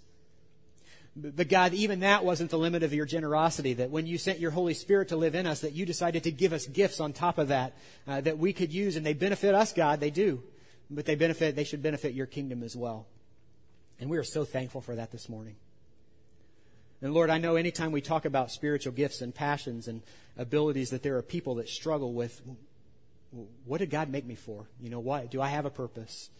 But 1.14 1.48
God, 1.48 1.74
even 1.74 2.00
that 2.00 2.24
wasn't 2.24 2.50
the 2.50 2.58
limit 2.58 2.82
of 2.82 2.94
your 2.94 3.04
generosity, 3.04 3.74
that 3.74 3.90
when 3.90 4.06
you 4.06 4.16
sent 4.16 4.40
your 4.40 4.50
Holy 4.50 4.72
Spirit 4.72 5.08
to 5.08 5.16
live 5.16 5.34
in 5.34 5.46
us, 5.46 5.60
that 5.60 5.74
you 5.74 5.84
decided 5.84 6.24
to 6.24 6.30
give 6.30 6.54
us 6.54 6.66
gifts 6.66 7.00
on 7.00 7.12
top 7.12 7.36
of 7.36 7.48
that, 7.48 7.74
uh, 8.08 8.22
that 8.22 8.38
we 8.38 8.54
could 8.54 8.72
use, 8.72 8.96
and 8.96 9.04
they 9.04 9.12
benefit 9.12 9.54
us, 9.54 9.74
God, 9.74 10.00
they 10.00 10.10
do 10.10 10.42
but 10.94 11.06
they 11.06 11.14
benefit, 11.14 11.56
they 11.56 11.64
should 11.64 11.82
benefit 11.82 12.14
your 12.14 12.26
kingdom 12.26 12.62
as 12.62 12.76
well. 12.76 13.06
And 13.98 14.10
we 14.10 14.18
are 14.18 14.24
so 14.24 14.44
thankful 14.44 14.80
for 14.80 14.96
that 14.96 15.10
this 15.10 15.28
morning. 15.28 15.56
And 17.00 17.14
Lord, 17.14 17.30
I 17.30 17.38
know 17.38 17.56
anytime 17.56 17.92
we 17.92 18.00
talk 18.00 18.24
about 18.24 18.50
spiritual 18.50 18.92
gifts 18.92 19.22
and 19.22 19.34
passions 19.34 19.88
and 19.88 20.02
abilities 20.36 20.90
that 20.90 21.02
there 21.02 21.16
are 21.16 21.22
people 21.22 21.56
that 21.56 21.68
struggle 21.68 22.12
with, 22.12 22.40
what 23.64 23.78
did 23.78 23.90
God 23.90 24.08
make 24.08 24.24
me 24.24 24.34
for? 24.34 24.66
You 24.80 24.90
know, 24.90 25.00
what, 25.00 25.30
do 25.30 25.40
I 25.40 25.48
have 25.48 25.66
a 25.66 25.70
purpose? 25.70 26.30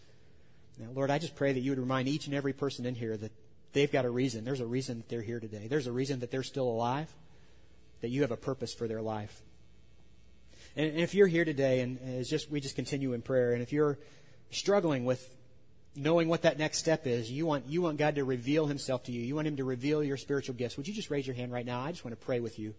Now, 0.79 0.89
Lord, 0.93 1.11
I 1.11 1.19
just 1.19 1.35
pray 1.35 1.53
that 1.53 1.59
you 1.59 1.71
would 1.71 1.79
remind 1.79 2.07
each 2.07 2.27
and 2.27 2.35
every 2.35 2.53
person 2.53 2.85
in 2.85 2.95
here 2.95 3.17
that 3.17 3.31
they've 3.73 3.91
got 3.91 4.05
a 4.05 4.09
reason. 4.09 4.45
There's 4.45 4.59
a 4.59 4.65
reason 4.65 4.97
that 4.97 5.09
they're 5.09 5.21
here 5.21 5.39
today. 5.39 5.67
There's 5.67 5.87
a 5.87 5.91
reason 5.91 6.19
that 6.21 6.31
they're 6.31 6.43
still 6.43 6.67
alive, 6.67 7.13
that 8.01 8.09
you 8.09 8.21
have 8.21 8.31
a 8.31 8.37
purpose 8.37 8.73
for 8.73 8.87
their 8.87 9.01
life. 9.01 9.41
And, 10.75 10.97
if 10.97 11.13
you're 11.13 11.27
here 11.27 11.45
today 11.45 11.81
and 11.81 11.99
it's 11.99 12.29
just, 12.29 12.49
we 12.49 12.59
just 12.61 12.75
continue 12.75 13.13
in 13.13 13.21
prayer, 13.21 13.53
and 13.53 13.61
if 13.61 13.73
you're 13.73 13.97
struggling 14.51 15.05
with 15.05 15.35
knowing 15.95 16.27
what 16.27 16.43
that 16.43 16.57
next 16.57 16.79
step 16.79 17.05
is, 17.05 17.31
you 17.31 17.45
want, 17.45 17.67
you 17.67 17.81
want 17.81 17.97
God 17.97 18.15
to 18.15 18.23
reveal 18.23 18.65
himself 18.65 19.03
to 19.03 19.11
you. 19.11 19.21
You 19.21 19.35
want 19.35 19.47
him 19.47 19.57
to 19.57 19.63
reveal 19.63 20.03
your 20.03 20.17
spiritual 20.17 20.55
gifts. 20.55 20.77
Would 20.77 20.87
you 20.87 20.93
just 20.93 21.11
raise 21.11 21.27
your 21.27 21.35
hand 21.35 21.51
right 21.51 21.65
now? 21.65 21.81
I 21.81 21.91
just 21.91 22.03
want 22.03 22.19
to 22.19 22.25
pray 22.25 22.39
with 22.39 22.57
you. 22.57 22.73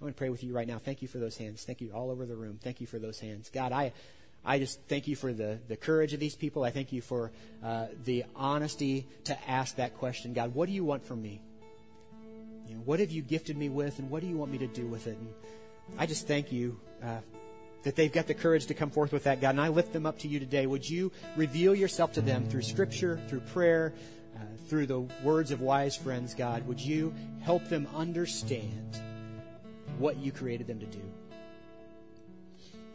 I 0.00 0.04
want 0.04 0.16
to 0.16 0.18
pray 0.18 0.30
with 0.30 0.44
you 0.44 0.54
right 0.54 0.66
now. 0.66 0.78
Thank 0.78 1.02
you 1.02 1.08
for 1.08 1.18
those 1.18 1.36
hands. 1.36 1.64
Thank 1.64 1.80
you 1.80 1.90
all 1.92 2.10
over 2.10 2.24
the 2.24 2.36
room. 2.36 2.58
Thank 2.62 2.80
you 2.80 2.86
for 2.86 2.98
those 2.98 3.18
hands. 3.18 3.50
God, 3.52 3.72
I, 3.72 3.92
I 4.48 4.58
just 4.58 4.80
thank 4.88 5.06
you 5.06 5.14
for 5.14 5.34
the, 5.34 5.58
the 5.68 5.76
courage 5.76 6.14
of 6.14 6.20
these 6.20 6.34
people. 6.34 6.64
I 6.64 6.70
thank 6.70 6.90
you 6.90 7.02
for 7.02 7.32
uh, 7.62 7.88
the 8.04 8.24
honesty 8.34 9.06
to 9.24 9.38
ask 9.46 9.76
that 9.76 9.98
question. 9.98 10.32
God, 10.32 10.54
what 10.54 10.68
do 10.68 10.72
you 10.72 10.84
want 10.84 11.04
from 11.04 11.20
me? 11.20 11.42
You 12.66 12.76
know, 12.76 12.80
what 12.80 12.98
have 13.00 13.10
you 13.10 13.20
gifted 13.20 13.58
me 13.58 13.68
with, 13.68 13.98
and 13.98 14.08
what 14.08 14.22
do 14.22 14.26
you 14.26 14.38
want 14.38 14.50
me 14.50 14.56
to 14.56 14.66
do 14.66 14.86
with 14.86 15.06
it? 15.06 15.18
And 15.18 15.28
I 15.98 16.06
just 16.06 16.26
thank 16.26 16.50
you 16.50 16.80
uh, 17.04 17.18
that 17.82 17.94
they've 17.94 18.10
got 18.10 18.26
the 18.26 18.32
courage 18.32 18.64
to 18.66 18.74
come 18.74 18.88
forth 18.88 19.12
with 19.12 19.24
that, 19.24 19.42
God. 19.42 19.50
And 19.50 19.60
I 19.60 19.68
lift 19.68 19.92
them 19.92 20.06
up 20.06 20.18
to 20.20 20.28
you 20.28 20.40
today. 20.40 20.64
Would 20.66 20.88
you 20.88 21.12
reveal 21.36 21.74
yourself 21.74 22.12
to 22.14 22.22
them 22.22 22.48
through 22.48 22.62
Scripture, 22.62 23.20
through 23.28 23.40
prayer, 23.40 23.92
uh, 24.34 24.40
through 24.68 24.86
the 24.86 25.00
words 25.22 25.50
of 25.50 25.60
wise 25.60 25.94
friends, 25.94 26.32
God? 26.32 26.66
Would 26.66 26.80
you 26.80 27.12
help 27.42 27.68
them 27.68 27.86
understand 27.94 28.98
what 29.98 30.16
you 30.16 30.32
created 30.32 30.66
them 30.66 30.80
to 30.80 30.86
do? 30.86 31.02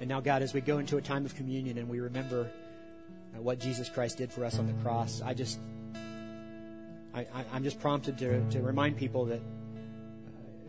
And 0.04 0.10
now, 0.10 0.20
God, 0.20 0.42
as 0.42 0.54
we 0.54 0.60
go 0.60 0.80
into 0.80 0.98
a 0.98 1.02
time 1.02 1.24
of 1.24 1.34
communion 1.34 1.78
and 1.78 1.88
we 1.88 2.02
remember 2.02 2.52
uh, 3.34 3.42
what 3.42 3.58
Jesus 3.58 3.88
Christ 3.88 4.18
did 4.18 4.34
for 4.34 4.44
us 4.44 4.60
on 4.60 4.68
the 4.68 4.74
cross, 4.84 5.22
I 5.22 5.34
just, 5.34 5.60
I, 7.14 7.26
am 7.54 7.64
just 7.64 7.80
prompted 7.80 8.18
to, 8.18 8.46
to 8.50 8.62
remind 8.62 8.98
people 8.98 9.24
that 9.28 9.40
uh, 9.40 9.40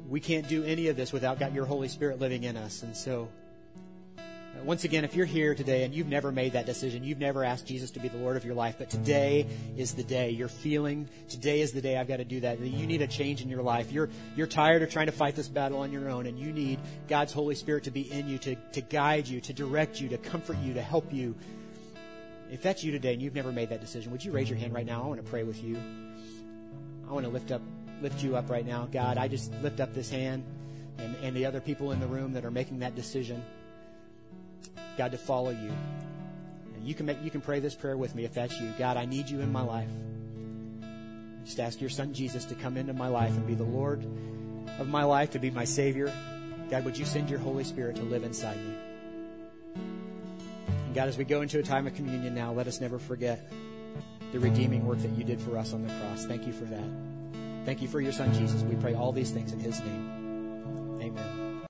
we 0.09 0.21
can't 0.21 0.47
do 0.47 0.63
any 0.63 0.87
of 0.87 0.95
this 0.95 1.13
without 1.13 1.41
got 1.41 1.53
your 1.53 1.65
Holy 1.65 1.89
Spirit 1.89 2.21
living 2.21 2.45
in 2.45 2.57
us. 2.57 2.85
And 2.85 2.97
so, 2.97 3.29
Uh, 4.55 4.65
once 4.65 4.85
again, 4.85 5.05
if 5.05 5.15
you're 5.15 5.27
here 5.27 5.55
today 5.55 5.85
and 5.85 5.95
you've 5.95 6.07
never 6.07 6.31
made 6.31 6.53
that 6.53 6.67
decision, 6.67 7.03
you've 7.03 7.19
never 7.19 7.45
asked 7.45 7.67
Jesus 7.67 7.91
to 7.93 8.01
be 8.01 8.09
the 8.09 8.19
Lord 8.19 8.37
of 8.37 8.45
your 8.45 8.55
life, 8.55 8.77
but 8.79 8.91
today 8.91 9.47
is 9.77 9.95
the 9.95 10.05
day. 10.05 10.31
You're 10.31 10.49
feeling, 10.49 11.09
today 11.29 11.61
is 11.61 11.73
the 11.73 11.81
day 11.81 11.97
I've 11.97 12.09
got 12.09 12.19
to 12.19 12.25
do 12.25 12.41
that. 12.41 12.61
You 12.61 12.87
need 12.87 13.03
a 13.03 13.07
change 13.07 13.43
in 13.43 13.49
your 13.49 13.63
life. 13.63 13.91
You're, 13.91 14.11
you're 14.37 14.47
tired 14.47 14.83
of 14.83 14.91
trying 14.91 15.07
to 15.07 15.13
fight 15.13 15.35
this 15.35 15.49
battle 15.49 15.79
on 15.79 15.93
your 15.93 16.09
own, 16.09 16.27
and 16.27 16.39
you 16.39 16.53
need 16.53 16.79
God's 17.09 17.33
Holy 17.33 17.55
Spirit 17.55 17.85
to 17.85 17.91
be 17.91 18.11
in 18.13 18.29
you, 18.29 18.39
to, 18.39 18.55
to 18.73 18.81
guide 18.81 19.27
you, 19.27 19.41
to 19.41 19.53
direct 19.53 20.01
you, 20.01 20.09
to 20.11 20.19
comfort 20.19 20.59
you, 20.59 20.75
to 20.75 20.83
help 20.83 21.13
you. 21.13 21.35
If 22.51 22.63
that's 22.63 22.85
you 22.85 22.93
today 22.93 23.15
and 23.15 23.23
you've 23.23 23.35
never 23.35 23.51
made 23.51 23.71
that 23.71 23.81
decision, 23.81 24.13
would 24.13 24.25
you 24.25 24.31
raise 24.31 24.49
your 24.49 24.59
hand 24.59 24.75
right 24.75 24.87
now? 24.87 25.03
I 25.03 25.07
want 25.07 25.25
to 25.25 25.29
pray 25.29 25.43
with 25.43 25.65
you. 25.65 25.77
I 27.09 27.13
want 27.13 27.27
to 27.27 27.33
lift 27.33 27.51
up, 27.51 27.63
lift 28.01 28.23
you 28.23 28.37
up 28.37 28.49
right 28.49 28.65
now. 28.65 28.87
God, 28.93 29.19
I 29.19 29.27
just 29.29 29.53
lift 29.63 29.81
up 29.81 29.93
this 29.95 30.11
hand 30.11 30.45
and, 30.99 31.17
and 31.23 31.37
the 31.37 31.47
other 31.47 31.61
people 31.61 31.91
in 31.91 32.01
the 32.01 32.07
room 32.07 32.33
that 32.35 32.45
are 32.45 32.51
making 32.51 32.79
that 32.81 32.95
decision. 32.95 33.43
God, 34.97 35.13
to 35.13 35.19
follow 35.19 35.51
you. 35.51 35.73
And 36.75 36.85
you 36.85 36.95
can 36.95 37.07
make, 37.07 37.23
you 37.23 37.31
can 37.31 37.41
pray 37.41 37.61
this 37.61 37.75
prayer 37.75 37.97
with 37.97 38.15
me 38.15 38.25
if 38.25 38.35
that's 38.35 38.59
you. 38.61 38.73
God, 38.79 38.97
I 38.97 39.05
need 39.05 39.29
you 39.29 39.41
in 39.41 39.51
my 39.53 39.63
life. 39.63 39.89
Just 41.45 41.61
ask 41.61 41.81
your 41.81 41.91
son 41.91 42.15
Jesus 42.15 42.45
to 42.47 42.55
come 42.55 42.77
into 42.77 42.93
my 42.93 43.09
life 43.09 43.33
and 43.33 43.47
be 43.47 43.55
the 43.55 43.65
Lord 43.65 44.05
of 44.79 44.89
my 44.89 45.05
life, 45.05 45.33
to 45.33 45.39
be 45.39 45.51
my 45.51 45.65
Savior. 45.65 46.13
God, 46.71 46.85
would 46.85 46.97
you 46.99 47.05
send 47.05 47.29
your 47.29 47.39
Holy 47.39 47.65
Spirit 47.65 47.97
to 47.97 48.03
live 48.03 48.25
inside 48.25 48.57
me? 48.57 48.75
And 50.87 50.95
God, 50.95 51.09
as 51.09 51.19
we 51.19 51.25
go 51.25 51.43
into 51.43 51.59
a 51.59 51.63
time 51.63 51.87
of 51.87 51.95
communion 51.95 52.35
now, 52.35 52.53
let 52.53 52.67
us 52.67 52.81
never 52.81 52.99
forget 52.99 53.51
the 54.33 54.41
redeeming 54.41 54.87
work 54.87 54.99
that 54.99 55.11
you 55.11 55.23
did 55.23 55.41
for 55.41 55.57
us 55.59 55.73
on 55.73 55.87
the 55.87 55.93
cross. 55.95 56.25
Thank 56.25 56.47
you 56.47 56.53
for 56.53 56.65
that. 56.65 56.85
Thank 57.65 57.83
you 57.83 57.89
for 57.89 58.01
your 58.01 58.13
son 58.13 58.33
Jesus. 58.35 58.63
We 58.63 58.77
pray 58.77 58.95
all 58.95 59.13
these 59.13 59.31
things 59.31 59.53
in 59.53 59.61
his 59.61 59.81
name. 59.81 60.99
Amen. 61.01 61.44